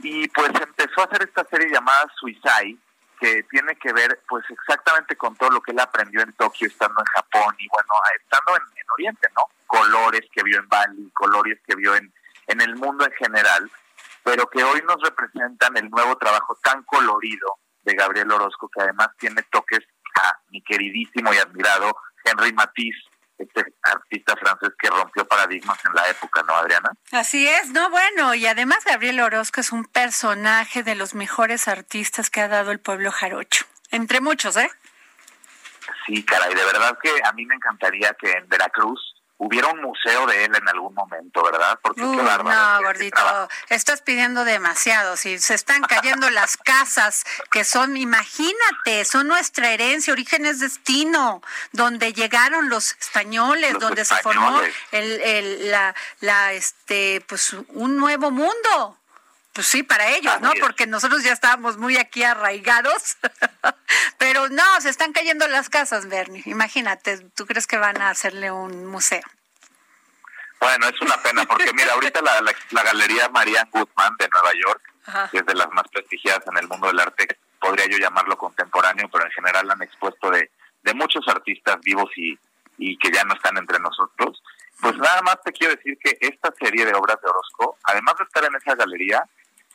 y 0.00 0.26
pues 0.28 0.50
empezó 0.60 1.02
a 1.02 1.04
hacer 1.04 1.22
esta 1.22 1.44
serie 1.44 1.70
llamada 1.70 2.10
Suicide, 2.16 2.78
que 3.22 3.44
tiene 3.44 3.76
que 3.76 3.92
ver 3.92 4.20
pues 4.28 4.44
exactamente 4.50 5.14
con 5.14 5.36
todo 5.36 5.50
lo 5.50 5.60
que 5.60 5.70
él 5.70 5.78
aprendió 5.78 6.22
en 6.22 6.32
Tokio, 6.32 6.66
estando 6.66 7.00
en 7.00 7.06
Japón 7.06 7.54
y 7.56 7.68
bueno, 7.68 7.88
estando 8.20 8.56
en, 8.56 8.62
Oriente, 8.94 9.28
¿no? 9.34 9.44
Colores 9.66 10.20
que 10.34 10.42
vio 10.42 10.58
en 10.58 10.68
Bali, 10.68 11.10
colores 11.14 11.58
que 11.66 11.74
vio 11.76 11.94
en, 11.94 12.12
en 12.48 12.60
el 12.60 12.76
mundo 12.76 13.06
en 13.06 13.12
general, 13.12 13.70
pero 14.22 14.46
que 14.50 14.62
hoy 14.62 14.82
nos 14.86 15.00
representan 15.00 15.74
el 15.78 15.88
nuevo 15.88 16.18
trabajo 16.18 16.58
tan 16.62 16.82
colorido 16.82 17.58
de 17.84 17.94
Gabriel 17.94 18.30
Orozco, 18.32 18.68
que 18.68 18.82
además 18.82 19.08
tiene 19.18 19.42
toques 19.44 19.80
a 20.20 20.36
mi 20.50 20.60
queridísimo 20.62 21.32
y 21.32 21.38
admirado 21.38 21.96
Henry 22.24 22.52
Matisse, 22.52 23.02
este 23.42 23.74
artista 23.82 24.36
francés 24.36 24.70
que 24.78 24.88
rompió 24.88 25.26
paradigmas 25.26 25.78
en 25.84 25.94
la 25.94 26.08
época, 26.08 26.42
¿no, 26.46 26.54
Adriana? 26.54 26.90
Así 27.10 27.46
es, 27.48 27.70
no, 27.70 27.90
bueno, 27.90 28.34
y 28.34 28.46
además 28.46 28.84
Gabriel 28.84 29.20
Orozco 29.20 29.60
es 29.60 29.72
un 29.72 29.84
personaje 29.84 30.82
de 30.82 30.94
los 30.94 31.14
mejores 31.14 31.68
artistas 31.68 32.30
que 32.30 32.40
ha 32.40 32.48
dado 32.48 32.70
el 32.70 32.80
pueblo 32.80 33.12
jarocho, 33.12 33.64
entre 33.90 34.20
muchos, 34.20 34.56
¿eh? 34.56 34.70
Sí, 36.06 36.24
caray, 36.24 36.54
de 36.54 36.64
verdad 36.64 36.96
que 37.02 37.10
a 37.24 37.32
mí 37.32 37.46
me 37.46 37.54
encantaría 37.54 38.14
que 38.14 38.30
en 38.30 38.48
Veracruz 38.48 39.21
hubiera 39.42 39.68
un 39.68 39.80
museo 39.80 40.24
de 40.26 40.44
él 40.44 40.54
en 40.54 40.68
algún 40.68 40.94
momento, 40.94 41.42
¿verdad? 41.42 41.76
Porque 41.82 42.00
no, 42.00 42.80
gordito, 42.80 43.48
estás 43.68 44.00
pidiendo 44.00 44.44
demasiado. 44.44 45.16
Si 45.16 45.38
se 45.40 45.54
están 45.54 45.82
cayendo 45.82 46.30
las 46.30 46.56
casas 46.56 47.24
que 47.50 47.64
son, 47.64 47.96
imagínate, 47.96 49.04
son 49.04 49.26
nuestra 49.26 49.70
herencia, 49.72 50.12
orígenes 50.12 50.60
destino, 50.60 51.42
donde 51.72 52.12
llegaron 52.12 52.68
los 52.68 52.92
españoles, 52.92 53.78
donde 53.80 54.04
se 54.04 54.14
formó 54.16 54.60
el, 54.92 55.20
el, 55.22 55.70
la, 55.72 55.94
la, 56.20 56.52
este, 56.52 57.20
pues 57.26 57.52
un 57.52 57.96
nuevo 57.96 58.30
mundo. 58.30 58.96
Pues 59.52 59.66
sí, 59.66 59.82
para 59.82 60.08
ellos, 60.08 60.40
¿no? 60.40 60.50
Porque 60.60 60.86
nosotros 60.86 61.22
ya 61.22 61.32
estábamos 61.32 61.76
muy 61.76 61.98
aquí 61.98 62.22
arraigados. 62.22 63.18
Pero 64.18 64.48
no, 64.48 64.80
se 64.80 64.88
están 64.88 65.12
cayendo 65.12 65.46
las 65.46 65.68
casas, 65.68 66.08
Bernie. 66.08 66.42
Imagínate, 66.46 67.18
¿tú 67.34 67.44
crees 67.44 67.66
que 67.66 67.76
van 67.76 68.00
a 68.00 68.08
hacerle 68.08 68.50
un 68.50 68.86
museo? 68.86 69.22
Bueno, 70.58 70.86
es 70.88 71.00
una 71.00 71.20
pena, 71.22 71.44
porque 71.44 71.72
mira, 71.74 71.92
ahorita 71.92 72.22
la, 72.22 72.40
la, 72.40 72.82
Galería 72.82 73.28
Marianne 73.28 73.68
Guzmán 73.72 74.14
de 74.18 74.28
Nueva 74.28 74.52
York, 74.54 75.30
que 75.32 75.38
es 75.38 75.46
de 75.46 75.54
las 75.54 75.68
más 75.72 75.88
prestigiadas 75.88 76.46
en 76.46 76.56
el 76.56 76.68
mundo 76.68 76.86
del 76.86 77.00
arte, 77.00 77.36
podría 77.60 77.86
yo 77.86 77.98
llamarlo 77.98 78.38
contemporáneo, 78.38 79.08
pero 79.10 79.24
en 79.24 79.32
general 79.32 79.70
han 79.70 79.82
expuesto 79.82 80.30
de, 80.30 80.50
de 80.82 80.94
muchos 80.94 81.26
artistas 81.26 81.80
vivos 81.80 82.10
y, 82.16 82.38
y 82.78 82.96
que 82.96 83.10
ya 83.10 83.24
no 83.24 83.34
están 83.34 83.56
entre 83.58 83.80
nosotros. 83.80 84.40
Pues 84.80 84.96
nada 84.96 85.20
más 85.22 85.42
te 85.44 85.52
quiero 85.52 85.74
decir 85.74 85.98
que 85.98 86.16
esta 86.20 86.52
serie 86.58 86.86
de 86.86 86.94
obras 86.94 87.20
de 87.20 87.28
Orozco, 87.28 87.78
además 87.84 88.14
de 88.18 88.24
estar 88.24 88.44
en 88.44 88.54
esa 88.54 88.74
galería, 88.74 89.24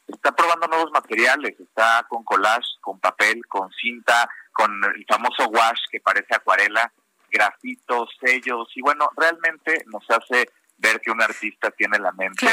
está 0.07 0.31
probando 0.33 0.67
nuevos 0.67 0.91
materiales, 0.91 1.59
está 1.59 2.05
con 2.07 2.23
collage, 2.23 2.77
con 2.81 2.99
papel, 2.99 3.45
con 3.47 3.69
cinta, 3.71 4.29
con 4.53 4.71
el 4.83 5.05
famoso 5.07 5.47
wash 5.49 5.81
que 5.91 5.99
parece 5.99 6.35
acuarela, 6.35 6.91
grafitos, 7.29 8.09
sellos, 8.19 8.69
y 8.75 8.81
bueno, 8.81 9.09
realmente 9.15 9.83
nos 9.87 10.09
hace 10.09 10.47
ver 10.77 11.01
que 11.01 11.11
un 11.11 11.21
artista 11.21 11.71
tiene 11.71 11.99
la 11.99 12.11
mente 12.13 12.47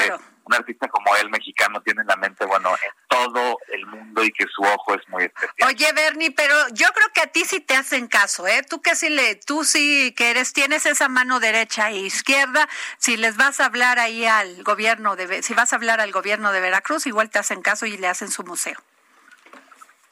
un 0.44 0.54
artista 0.54 0.88
como 0.88 1.14
él, 1.16 1.30
mexicano, 1.30 1.80
tiene 1.82 2.04
la 2.04 2.16
mente, 2.16 2.44
bueno, 2.44 2.70
en 2.70 3.08
todo 3.08 3.58
el 3.72 3.86
mundo 3.86 4.24
y 4.24 4.30
que 4.32 4.44
su 4.54 4.62
ojo 4.62 4.94
es 4.94 5.08
muy 5.08 5.24
especial. 5.24 5.68
Oye, 5.68 5.92
Bernie, 5.92 6.30
pero 6.32 6.54
yo 6.72 6.88
creo 6.92 7.08
que 7.14 7.22
a 7.22 7.26
ti 7.26 7.44
sí 7.44 7.60
te 7.60 7.76
hacen 7.76 8.06
caso, 8.06 8.46
¿eh? 8.46 8.62
Tú 8.68 8.80
que 8.82 8.96
sí 8.96 9.08
le, 9.08 9.36
tú 9.36 9.64
sí 9.64 10.12
que 10.16 10.30
eres, 10.30 10.52
tienes 10.52 10.86
esa 10.86 11.08
mano 11.08 11.40
derecha 11.40 11.90
e 11.90 11.98
izquierda, 11.98 12.68
si 12.98 13.16
les 13.16 13.36
vas 13.36 13.60
a 13.60 13.66
hablar 13.66 13.98
ahí 13.98 14.26
al 14.26 14.62
gobierno 14.62 15.16
de, 15.16 15.42
si 15.42 15.54
vas 15.54 15.72
a 15.72 15.76
hablar 15.76 16.00
al 16.00 16.12
gobierno 16.12 16.52
de 16.52 16.60
Veracruz, 16.60 17.06
igual 17.06 17.30
te 17.30 17.38
hacen 17.38 17.62
caso 17.62 17.86
y 17.86 17.96
le 17.96 18.08
hacen 18.08 18.30
su 18.30 18.44
museo. 18.44 18.78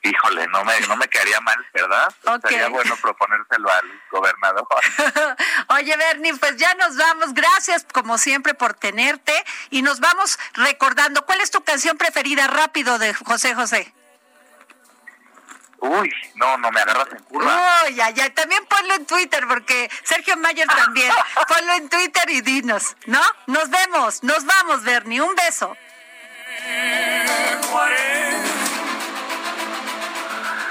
Híjole, 0.04 0.48
no 0.48 0.64
me, 0.64 0.80
no 0.80 0.96
me 0.96 1.06
quedaría 1.06 1.40
mal, 1.40 1.66
¿verdad? 1.72 2.12
Sería 2.42 2.68
bueno 2.68 2.96
proponérselo 2.96 3.70
al 3.70 4.02
gobernador. 4.10 4.66
Oye, 5.68 5.96
Bernie, 5.96 6.34
pues 6.34 6.56
ya 6.56 6.74
nos 6.74 6.96
vamos. 6.96 7.32
Gracias, 7.34 7.86
como 7.92 8.18
siempre, 8.18 8.54
por 8.54 8.74
tenerte. 8.74 9.32
Y 9.70 9.82
nos 9.82 10.00
vamos 10.00 10.40
recordando. 10.54 11.24
¿Cuál 11.24 11.40
es 11.40 11.52
tu 11.52 11.62
canción 11.62 11.98
preferida 11.98 12.48
rápido 12.48 12.98
de 12.98 13.14
José 13.14 13.54
José? 13.54 13.94
Uy, 15.78 16.12
no, 16.34 16.58
no 16.58 16.70
me 16.72 16.80
agarras 16.80 17.08
en 17.12 17.22
curva. 17.24 17.84
Uy, 17.86 17.94
ya, 17.94 18.10
ya. 18.10 18.32
También 18.34 18.64
ponlo 18.66 18.94
en 18.94 19.06
Twitter, 19.06 19.46
porque 19.46 19.88
Sergio 20.02 20.36
Mayer 20.36 20.66
también. 20.66 21.12
ponlo 21.48 21.74
en 21.74 21.88
Twitter 21.88 22.28
y 22.28 22.40
dinos, 22.40 22.96
¿no? 23.06 23.20
Nos 23.46 23.70
vemos, 23.70 24.24
nos 24.24 24.44
vamos, 24.44 24.82
Bernie. 24.82 25.20
Un 25.20 25.34
beso. 25.36 25.76